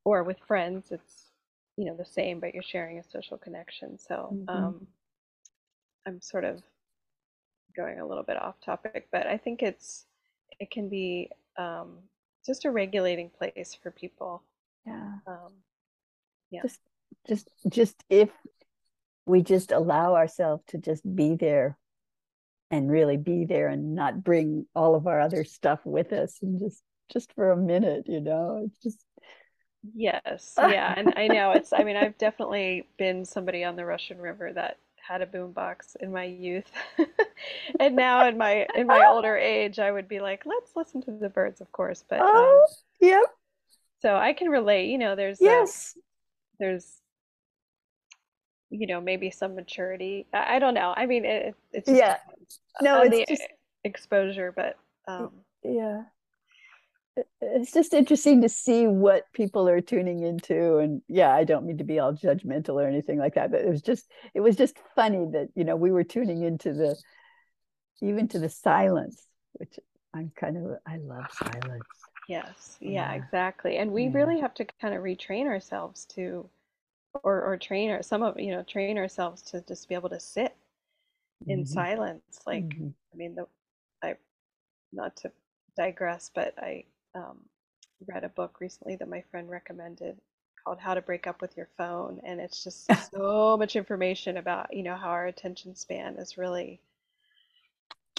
Or 0.04 0.24
with 0.24 0.38
friends, 0.48 0.91
it's, 0.91 1.32
you 1.78 1.86
know, 1.86 1.96
the 1.96 2.06
same, 2.06 2.39
but 2.39 2.54
you're 2.54 2.64
sharing 2.64 3.00
a 3.00 3.04
social 3.04 3.38
connection. 3.38 3.98
So 3.98 4.30
mm-hmm. 4.34 4.50
um, 4.50 4.88
I'm 6.06 6.22
sort 6.22 6.43
of 6.43 6.62
going 7.76 8.00
a 8.00 8.08
little 8.08 8.24
bit 8.24 8.41
off 8.41 8.56
topic, 8.62 9.08
but 9.12 9.28
I 9.28 9.38
think 9.38 9.62
it's 9.62 10.06
it 10.60 10.72
can 10.72 10.88
be 10.89 11.32
um, 11.58 11.98
just 12.46 12.66
a 12.66 12.72
regulating 12.72 13.30
place 13.30 13.78
for 13.82 13.91
people. 13.91 14.43
Yeah. 14.86 15.14
Um, 15.28 15.52
yeah. 16.52 16.62
Just 16.62 16.80
just 17.28 17.49
just 17.70 18.03
if 18.09 18.30
we 19.26 19.41
just 19.41 19.72
allow 19.72 20.16
ourselves 20.16 20.63
to 20.68 20.78
just 20.78 21.03
be 21.16 21.36
there 21.36 21.78
and 22.72 22.91
really 22.91 23.18
be 23.18 23.45
there 23.45 23.68
and 23.68 23.95
not 23.95 24.24
bring 24.24 24.66
all 24.76 24.95
of 24.95 25.07
our 25.07 25.20
other 25.20 25.43
stuff 25.43 25.80
with 25.86 26.13
us 26.13 26.38
and 26.41 26.59
just 26.59 26.84
just 27.11 27.34
for 27.34 27.51
a 27.51 27.57
minute, 27.57 28.05
you 28.07 28.20
know, 28.20 28.63
it's 28.66 28.80
just 28.80 29.05
Yes, 29.93 30.53
yeah, 30.57 30.93
and 30.95 31.13
I 31.16 31.28
know 31.28 31.51
it's. 31.51 31.74
I 31.74 31.84
mean, 31.84 31.95
I've 31.95 32.18
definitely 32.18 32.88
been 32.97 33.26
somebody 33.26 33.63
on 33.63 33.76
the 33.76 33.86
Russian 33.86 34.18
River 34.20 34.51
that 34.53 34.78
had 34.95 35.22
a 35.22 35.26
boombox 35.26 35.95
in 35.99 36.11
my 36.11 36.24
youth, 36.24 36.70
and 37.80 37.95
now 37.95 38.28
in 38.28 38.38
my 38.38 38.68
in 38.76 38.88
my 38.88 39.05
older 39.05 39.36
age, 39.38 39.80
I 39.80 39.91
would 39.91 40.07
be 40.07 40.20
like, 40.20 40.43
let's 40.45 40.72
listen 40.76 41.01
to 41.03 41.11
the 41.11 41.30
birds, 41.30 41.61
of 41.61 41.72
course. 41.72 42.03
But 42.07 42.20
oh, 42.22 42.61
um, 42.63 43.07
yep. 43.07 43.24
So 44.01 44.16
I 44.16 44.34
can 44.34 44.49
relate. 44.49 44.89
You 44.89 44.97
know, 44.97 45.16
there's 45.16 45.39
yes, 45.39 45.97
there's 46.59 47.01
you 48.70 48.88
know 48.88 49.01
maybe 49.01 49.30
some 49.30 49.55
maturity. 49.55 50.26
I, 50.34 50.55
I 50.55 50.59
don't 50.59 50.74
know. 50.74 50.93
I 50.95 51.05
mean, 51.05 51.26
it, 51.26 51.55
it's 51.72 51.89
yeah. 51.89 52.18
No, 52.82 53.01
it's 53.01 53.30
just 53.30 53.47
exposure, 53.84 54.51
but 54.55 54.78
um, 55.07 55.32
yeah 55.63 56.03
it's 57.41 57.72
just 57.72 57.93
interesting 57.93 58.41
to 58.41 58.49
see 58.49 58.88
what 58.88 59.32
people 59.34 59.68
are 59.70 59.80
tuning 59.80 60.22
into 60.22 60.78
and 60.78 61.01
yeah 61.07 61.34
i 61.34 61.43
don't 61.43 61.66
mean 61.66 61.78
to 61.78 61.84
be 61.84 61.99
all 61.99 62.13
judgmental 62.13 62.76
or 62.76 62.88
anything 62.88 63.18
like 63.18 63.36
that 63.36 63.51
but 63.51 63.61
it 63.61 63.70
was 63.70 63.82
just 63.82 64.11
it 64.34 64.41
was 64.41 64.55
just 64.55 64.78
funny 64.95 65.26
that 65.32 65.47
you 65.55 65.63
know 65.63 65.76
we 65.76 65.91
were 65.91 66.03
tuning 66.03 66.43
into 66.43 66.74
the 66.74 66.95
even 68.01 68.28
to 68.28 68.39
the 68.39 68.49
silence 68.49 69.24
which 69.53 69.80
i'm 70.13 70.32
kind 70.36 70.57
of 70.57 70.78
i 70.86 70.97
love 70.97 71.26
silence 71.32 71.84
yes 72.28 72.78
yeah, 72.82 72.89
yeah 72.91 73.13
exactly 73.13 73.78
and 73.78 73.91
we 73.91 74.05
yeah. 74.05 74.11
really 74.13 74.39
have 74.39 74.53
to 74.53 74.66
kind 74.82 74.93
of 74.93 75.01
retrain 75.01 75.45
ourselves 75.45 76.05
to 76.05 76.47
or 77.24 77.41
or 77.41 77.57
train 77.57 77.89
or 77.89 78.01
some 78.03 78.24
of 78.24 78.39
you 78.39 78.51
know 78.51 78.63
train 78.63 78.97
ourselves 78.97 79.41
to 79.41 79.61
just 79.61 79.88
be 79.88 79.95
able 79.95 80.09
to 80.09 80.20
sit 80.20 80.55
in 81.47 81.63
mm-hmm. 81.63 81.74
silence 81.74 82.39
like 82.45 82.68
mm-hmm. 82.68 82.88
i 83.13 83.18
mean 83.18 83.36
the 83.36 83.45
i 84.03 84.16
not 84.93 85.16
to 85.16 85.32
digress 85.76 86.32
but 86.34 86.53
i 86.59 86.84
um, 87.16 87.38
read 88.07 88.24
a 88.24 88.30
book 88.30 88.59
recently 88.59 88.95
that 88.95 89.09
my 89.09 89.24
friend 89.32 89.49
recommended 89.49 90.18
called 90.66 90.80
How 90.80 90.93
to 90.93 91.01
Break 91.01 91.28
Up 91.28 91.41
with 91.41 91.55
Your 91.55 91.70
Phone. 91.78 92.20
And 92.24 92.39
it's 92.39 92.63
just 92.63 92.89
so 93.11 93.55
much 93.57 93.76
information 93.76 94.38
about, 94.38 94.74
you 94.74 94.84
know, 94.84 94.95
how 94.95 95.09
our 95.09 95.28
attention 95.28 95.76
span 95.76 96.16
is 96.16 96.38
really 96.38 96.82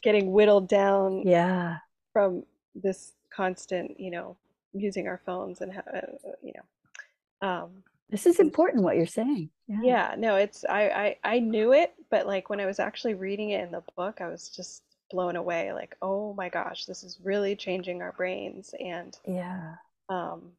getting 0.02 0.32
whittled 0.32 0.68
down 0.68 1.22
yeah. 1.26 1.78
from 2.12 2.44
this 2.74 3.12
constant, 3.30 3.98
you 3.98 4.10
know, 4.10 4.36
using 4.72 5.08
our 5.08 5.20
phones 5.26 5.60
and, 5.60 5.76
uh, 5.76 6.00
you 6.42 6.52
know, 6.54 7.48
um, 7.48 7.70
this 8.10 8.26
is 8.26 8.38
important 8.38 8.84
what 8.84 8.96
you're 8.96 9.06
saying. 9.06 9.50
Yeah. 9.66 9.80
yeah, 9.82 10.14
no, 10.16 10.36
it's 10.36 10.64
I, 10.64 11.16
I 11.24 11.34
I 11.34 11.38
knew 11.40 11.72
it, 11.72 11.92
but 12.10 12.26
like 12.26 12.48
when 12.48 12.60
I 12.60 12.66
was 12.66 12.78
actually 12.78 13.14
reading 13.14 13.50
it 13.50 13.64
in 13.64 13.72
the 13.72 13.82
book, 13.96 14.20
I 14.20 14.28
was 14.28 14.48
just 14.48 14.82
blown 15.10 15.36
away 15.36 15.72
like 15.72 15.96
oh 16.02 16.34
my 16.34 16.48
gosh 16.48 16.84
this 16.84 17.02
is 17.02 17.18
really 17.22 17.54
changing 17.54 18.02
our 18.02 18.12
brains 18.12 18.74
and 18.80 19.18
yeah 19.26 19.74
um 20.08 20.50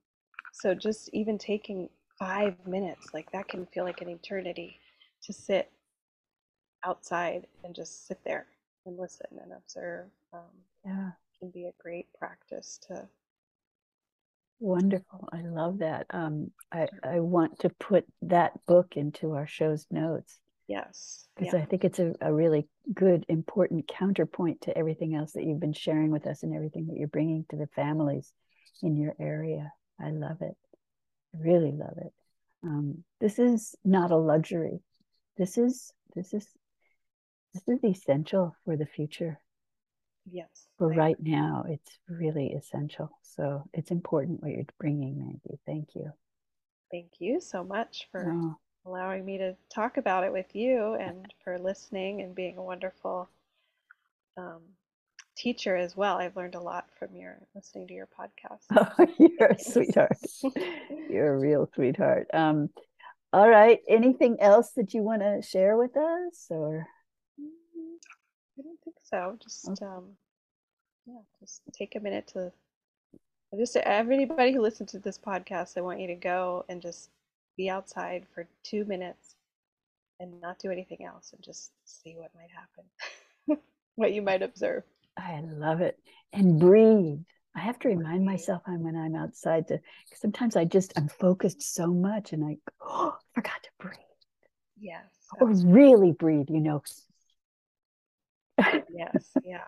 so 0.53 0.73
just 0.73 1.09
even 1.13 1.37
taking 1.37 1.89
five 2.17 2.55
minutes 2.65 3.07
like 3.13 3.29
that 3.31 3.47
can 3.47 3.65
feel 3.67 3.83
like 3.83 4.01
an 4.01 4.09
eternity 4.09 4.79
to 5.21 5.33
sit 5.33 5.71
outside 6.85 7.45
and 7.63 7.75
just 7.75 8.07
sit 8.07 8.19
there 8.23 8.45
and 8.85 8.97
listen 8.97 9.27
and 9.43 9.51
observe 9.51 10.05
um, 10.33 10.39
yeah 10.85 11.11
can 11.39 11.49
be 11.49 11.65
a 11.65 11.73
great 11.81 12.07
practice 12.17 12.79
to 12.87 13.07
wonderful 14.60 15.28
i 15.32 15.41
love 15.41 15.80
that 15.80 16.05
um 16.10 16.49
i 16.72 16.88
i 17.03 17.20
want 17.20 17.60
to 17.60 17.70
put 17.70 18.05
that 18.22 18.51
book 18.66 18.97
into 18.97 19.34
our 19.34 19.47
show's 19.47 19.86
notes 19.91 20.39
Yes. 20.68 21.28
Because 21.36 21.53
yeah. 21.53 21.62
I 21.62 21.66
think 21.66 21.86
it's 21.86 21.99
a, 21.99 22.14
a 22.22 22.34
really 22.34 22.68
good, 22.93 23.26
important 23.30 23.88
counterpoint 23.88 24.62
to 24.62 24.78
everything 24.78 25.16
else 25.16 25.32
that 25.34 25.43
you've 25.43 25.62
been 25.62 25.74
sharing 25.74 26.12
with 26.12 26.28
us 26.28 26.43
and 26.43 26.53
everything 26.53 26.88
that 26.88 26.97
you're 26.97 27.08
bringing 27.08 27.45
to 27.49 27.55
the 27.55 27.68
families 27.68 28.32
in 28.84 28.97
your 28.97 29.16
area. 29.20 29.72
I 29.99 30.12
love 30.12 30.41
it. 30.41 30.55
I 31.34 31.39
really 31.39 31.72
love 31.72 31.97
it. 31.97 32.14
Um, 32.64 33.03
this 33.22 33.39
is 33.39 33.76
not 33.86 34.12
a 34.12 34.18
luxury. 34.18 34.82
This 35.38 35.58
is 35.58 35.91
this 36.16 36.34
is 36.34 36.47
this 37.53 37.64
is 37.68 37.84
essential 37.84 38.55
for 38.66 38.76
the 38.76 38.86
future. 38.86 39.39
Yes. 40.30 40.67
For 40.78 40.89
right 40.89 41.17
now, 41.19 41.65
it's 41.67 41.97
really 42.09 42.53
essential. 42.53 43.17
So 43.21 43.63
it's 43.73 43.91
important 43.91 44.41
what 44.41 44.51
you're 44.51 44.65
bringing, 44.80 45.19
Maggie. 45.19 45.59
Thank 45.65 45.95
you. 45.95 46.11
Thank 46.91 47.13
you 47.19 47.39
so 47.39 47.63
much 47.63 48.07
for 48.11 48.32
oh 48.32 48.57
allowing 48.88 49.25
me 49.25 49.38
to 49.38 49.55
talk 49.73 49.97
about 49.97 50.23
it 50.23 50.32
with 50.32 50.55
you 50.55 50.95
and 50.99 51.32
for 51.43 51.59
listening 51.59 52.21
and 52.21 52.34
being 52.34 52.57
a 52.57 52.63
wonderful 52.63 53.30
um, 54.38 54.61
teacher 55.36 55.75
as 55.75 55.95
well. 55.95 56.17
I've 56.17 56.36
learned 56.36 56.55
a 56.55 56.61
lot 56.61 56.86
from 56.97 57.15
your 57.15 57.38
listening 57.53 57.88
to 57.88 57.93
your 57.93 58.07
podcast. 58.07 58.65
Oh, 58.75 59.07
you're 59.19 59.49
a 59.49 59.59
sweetheart. 59.59 60.17
you're 61.09 61.34
a 61.34 61.38
real 61.38 61.69
sweetheart. 61.75 62.28
Um, 62.34 62.69
all 63.34 63.49
right. 63.49 63.80
Anything 63.88 64.38
else 64.39 64.71
that 64.78 64.93
you 64.93 65.03
want 65.03 65.21
to 65.21 65.41
share 65.47 65.78
with 65.78 65.95
us, 65.97 66.47
or? 66.49 66.88
Mm, 68.58 68.60
I 68.60 68.64
don't 68.64 68.80
think 68.84 68.95
so. 69.03 69.38
Just 69.41 69.70
okay. 69.70 69.86
um, 69.86 70.05
yeah, 71.05 71.20
just 71.39 71.62
take 71.74 71.95
a 71.95 71.99
minute 71.99 72.28
to. 72.34 72.51
Just 73.58 73.78
everybody 73.78 74.51
who 74.51 74.62
listens 74.62 74.91
to 74.91 74.99
this 74.99 75.18
podcast, 75.18 75.78
I 75.78 75.82
want 75.82 76.01
you 76.01 76.08
to 76.08 76.16
go 76.16 76.66
and 76.68 76.82
just 76.82 77.10
be 77.55 77.70
outside 77.70 78.26
for 78.34 78.45
two 78.64 78.84
minutes 78.84 79.36
and 80.20 80.41
not 80.41 80.60
do 80.60 80.70
anything 80.70 81.05
else 81.05 81.32
and 81.34 81.41
just 81.41 81.72
see 81.86 82.16
what 82.18 82.32
might 82.36 82.49
happen, 82.51 83.62
what 83.95 84.14
you 84.14 84.22
might 84.22 84.41
observe. 84.41 84.84
I 85.18 85.41
love 85.41 85.82
it. 85.82 85.97
And 86.34 86.60
breathe. 86.60 87.20
I 87.55 87.60
have 87.62 87.80
to 87.80 87.88
remind 87.88 88.24
myself 88.26 88.62
when 88.68 88.95
I'm 88.95 89.16
outside 89.16 89.68
to 89.70 89.80
sometimes 90.14 90.55
I 90.55 90.66
just 90.66 90.93
I'm 90.95 91.08
focused 91.08 91.62
so 91.74 91.88
much 91.88 92.34
and 92.34 92.45
I 92.45 92.58
oh, 92.82 93.18
forgot 93.34 93.64
to 93.64 93.70
breathe. 93.80 93.97
Yes. 94.80 95.05
Or 95.39 95.47
really 95.47 96.12
breathe, 96.12 96.49
you 96.49 96.60
know. 96.60 96.84
yes, 98.89 99.32
yeah. 99.43 99.62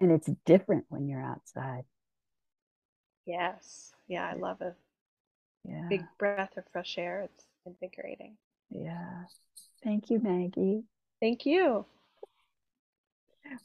And 0.00 0.12
it's 0.12 0.28
different 0.44 0.84
when 0.88 1.08
you're 1.08 1.22
outside. 1.22 1.84
Yes. 3.26 3.92
Yeah, 4.06 4.30
I 4.32 4.34
love 4.38 4.60
a 4.62 4.74
yeah. 5.64 5.88
big 5.90 6.02
breath 6.18 6.56
of 6.56 6.64
fresh 6.72 6.96
air. 6.96 7.22
It's 7.22 7.44
invigorating. 7.66 8.36
Yeah. 8.70 9.24
Thank 9.82 10.10
you, 10.10 10.18
Maggie. 10.20 10.84
Thank 11.20 11.44
you. 11.44 11.84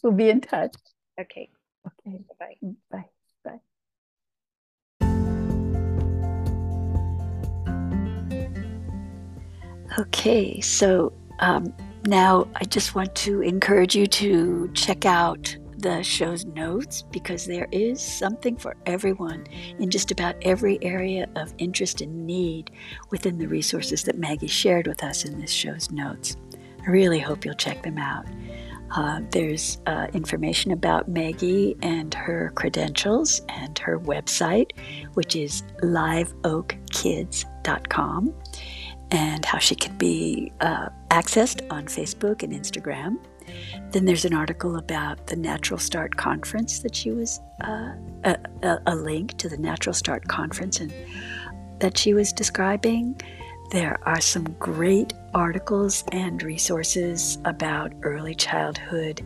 We'll 0.02 0.14
be 0.14 0.30
in 0.30 0.42
touch. 0.42 0.74
Okay. 1.20 1.50
Okay. 1.88 2.20
Bye. 2.40 2.58
Bye. 2.92 3.06
Bye. 3.44 3.60
Okay, 10.00 10.60
so 10.60 11.14
um, 11.40 11.74
now 12.06 12.48
I 12.56 12.66
just 12.66 12.96
want 12.96 13.16
to 13.16 13.42
encourage 13.42 13.96
you 13.96 14.08
to 14.08 14.70
check 14.74 15.06
out 15.06 15.56
the 15.84 16.02
show's 16.02 16.46
notes 16.46 17.04
because 17.12 17.46
there 17.46 17.68
is 17.72 18.02
something 18.02 18.56
for 18.56 18.76
everyone 18.86 19.46
in 19.80 19.92
just 19.92 20.12
about 20.12 20.36
every 20.42 20.82
area 20.82 21.28
of 21.36 21.54
interest 21.58 22.00
and 22.02 22.26
need 22.26 22.72
within 23.12 23.38
the 23.38 23.48
resources 23.48 24.04
that 24.04 24.18
Maggie 24.18 24.48
shared 24.48 24.88
with 24.88 25.04
us 25.04 25.26
in 25.26 25.40
this 25.40 25.52
show's 25.52 25.92
notes. 25.92 26.38
I 26.86 26.90
really 26.90 27.20
hope 27.20 27.44
you'll 27.44 27.56
check 27.56 27.84
them 27.84 27.98
out. 27.98 28.26
Uh, 28.96 29.22
there's 29.32 29.80
uh, 29.88 30.06
information 30.14 30.72
about 30.72 31.08
Maggie 31.08 31.76
and 31.82 32.14
her 32.14 32.52
credentials 32.56 33.42
and 33.50 33.80
her 33.80 34.00
website, 34.00 34.70
which 35.16 35.36
is 35.36 35.64
liveoakkids.com, 35.82 38.34
and 39.14 39.46
how 39.46 39.60
she 39.60 39.76
can 39.76 39.96
be 39.98 40.52
uh, 40.60 40.90
accessed 41.12 41.66
on 41.72 41.86
Facebook 41.86 42.42
and 42.42 42.52
Instagram. 42.52 43.18
Then 43.92 44.06
there's 44.06 44.26
an 44.26 44.34
article 44.34 44.78
about 44.78 45.28
the 45.28 45.36
Natural 45.36 45.80
Start 45.80 46.18
Conference 46.18 46.80
that 46.80 46.96
she 46.96 47.12
was 47.12 47.40
uh, 47.64 47.92
a, 48.24 48.80
a, 48.88 48.96
link 48.96 49.38
to 49.38 49.48
the 49.48 49.58
Natural 49.58 49.94
Start 49.94 50.28
Conference 50.28 50.80
and 50.80 50.92
that 51.80 51.96
she 51.98 52.16
was 52.16 52.34
describing. 52.34 53.22
There 53.70 54.00
are 54.08 54.20
some 54.20 54.46
great 54.60 55.14
articles 55.36 56.04
and 56.12 56.42
resources 56.42 57.38
about 57.46 57.94
early 58.02 58.34
childhood 58.34 59.22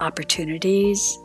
opportunities 0.00 1.16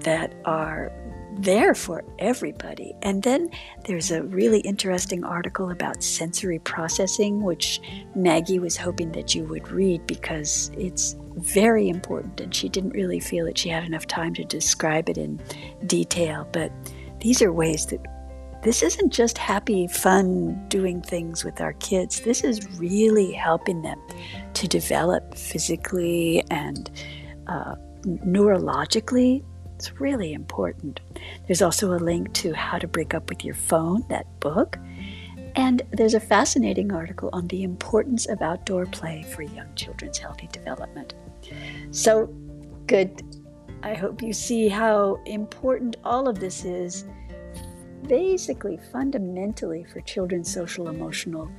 that 0.00 0.34
are 0.44 0.92
there 1.36 1.74
for 1.74 2.02
everybody. 2.18 2.94
And 3.02 3.22
then 3.22 3.50
there's 3.84 4.10
a 4.10 4.22
really 4.22 4.60
interesting 4.60 5.22
article 5.24 5.70
about 5.70 6.02
sensory 6.02 6.58
processing, 6.58 7.42
which 7.42 7.80
Maggie 8.14 8.58
was 8.58 8.76
hoping 8.76 9.12
that 9.12 9.34
you 9.34 9.44
would 9.44 9.68
read 9.70 10.06
because 10.06 10.70
it's 10.76 11.16
very 11.36 11.88
important. 11.88 12.40
And 12.40 12.54
she 12.54 12.68
didn't 12.68 12.90
really 12.90 13.20
feel 13.20 13.44
that 13.46 13.58
she 13.58 13.68
had 13.68 13.84
enough 13.84 14.06
time 14.06 14.34
to 14.34 14.44
describe 14.44 15.08
it 15.08 15.18
in 15.18 15.40
detail. 15.86 16.48
But 16.52 16.72
these 17.20 17.42
are 17.42 17.52
ways 17.52 17.86
that 17.86 18.00
this 18.62 18.82
isn't 18.82 19.12
just 19.12 19.38
happy, 19.38 19.86
fun 19.86 20.66
doing 20.68 21.02
things 21.02 21.44
with 21.44 21.60
our 21.60 21.74
kids. 21.74 22.20
This 22.22 22.42
is 22.42 22.68
really 22.78 23.32
helping 23.32 23.82
them 23.82 24.00
to 24.54 24.66
develop 24.66 25.36
physically 25.36 26.42
and 26.50 26.90
uh, 27.46 27.76
neurologically. 28.04 29.44
It's 29.76 30.00
really 30.00 30.32
important. 30.32 31.00
There's 31.46 31.60
also 31.60 31.92
a 31.92 32.00
link 32.00 32.32
to 32.34 32.54
How 32.54 32.78
to 32.78 32.88
Break 32.88 33.12
Up 33.12 33.28
with 33.28 33.44
Your 33.44 33.54
Phone, 33.54 34.06
that 34.08 34.40
book. 34.40 34.78
And 35.54 35.82
there's 35.90 36.14
a 36.14 36.20
fascinating 36.20 36.92
article 36.92 37.28
on 37.34 37.46
the 37.48 37.62
importance 37.62 38.26
of 38.26 38.40
outdoor 38.40 38.86
play 38.86 39.22
for 39.34 39.42
young 39.42 39.68
children's 39.74 40.16
healthy 40.16 40.48
development. 40.50 41.14
So, 41.90 42.34
good. 42.86 43.22
I 43.82 43.92
hope 43.92 44.22
you 44.22 44.32
see 44.32 44.68
how 44.68 45.20
important 45.26 45.96
all 46.04 46.26
of 46.26 46.40
this 46.40 46.64
is 46.64 47.04
basically 48.08 48.78
fundamentally 48.90 49.84
for 49.84 50.00
children's 50.00 50.50
social 50.50 50.88
emotional 50.88 51.50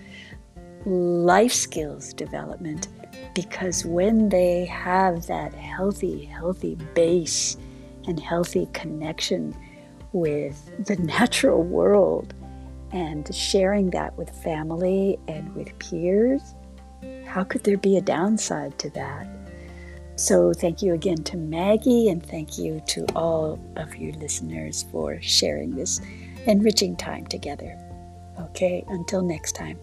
life 0.86 1.54
skills 1.54 2.14
development 2.14 2.88
because 3.36 3.86
when 3.86 4.30
they 4.30 4.66
have 4.66 5.28
that 5.28 5.54
healthy 5.54 6.24
healthy 6.26 6.76
base 6.94 7.58
and 8.08 8.20
healthy 8.20 8.68
connection 8.74 9.56
with 10.14 10.86
the 10.86 10.96
natural 10.98 11.62
world 11.62 12.34
and 12.92 13.34
sharing 13.36 13.90
that 13.92 14.18
with 14.18 14.30
family 14.30 15.20
and 15.28 15.54
with 15.56 15.78
peers 15.80 16.56
how 17.26 17.44
could 17.44 17.64
there 17.64 17.78
be 17.78 17.98
a 17.98 18.02
downside 18.02 18.78
to 18.80 18.90
that 18.92 19.28
so, 20.18 20.52
thank 20.52 20.82
you 20.82 20.96
again 20.96 21.24
to 21.26 21.38
Maggie, 21.38 22.10
and 22.10 22.26
thank 22.26 22.58
you 22.58 22.82
to 22.88 23.06
all 23.16 23.60
of 23.76 23.96
you 23.96 24.14
listeners 24.14 24.84
for 24.92 25.22
sharing 25.22 25.76
this 25.76 26.02
enriching 26.48 26.96
time 26.96 27.28
together. 27.28 27.78
Okay, 28.40 28.84
until 28.88 29.22
next 29.22 29.52
time. 29.52 29.78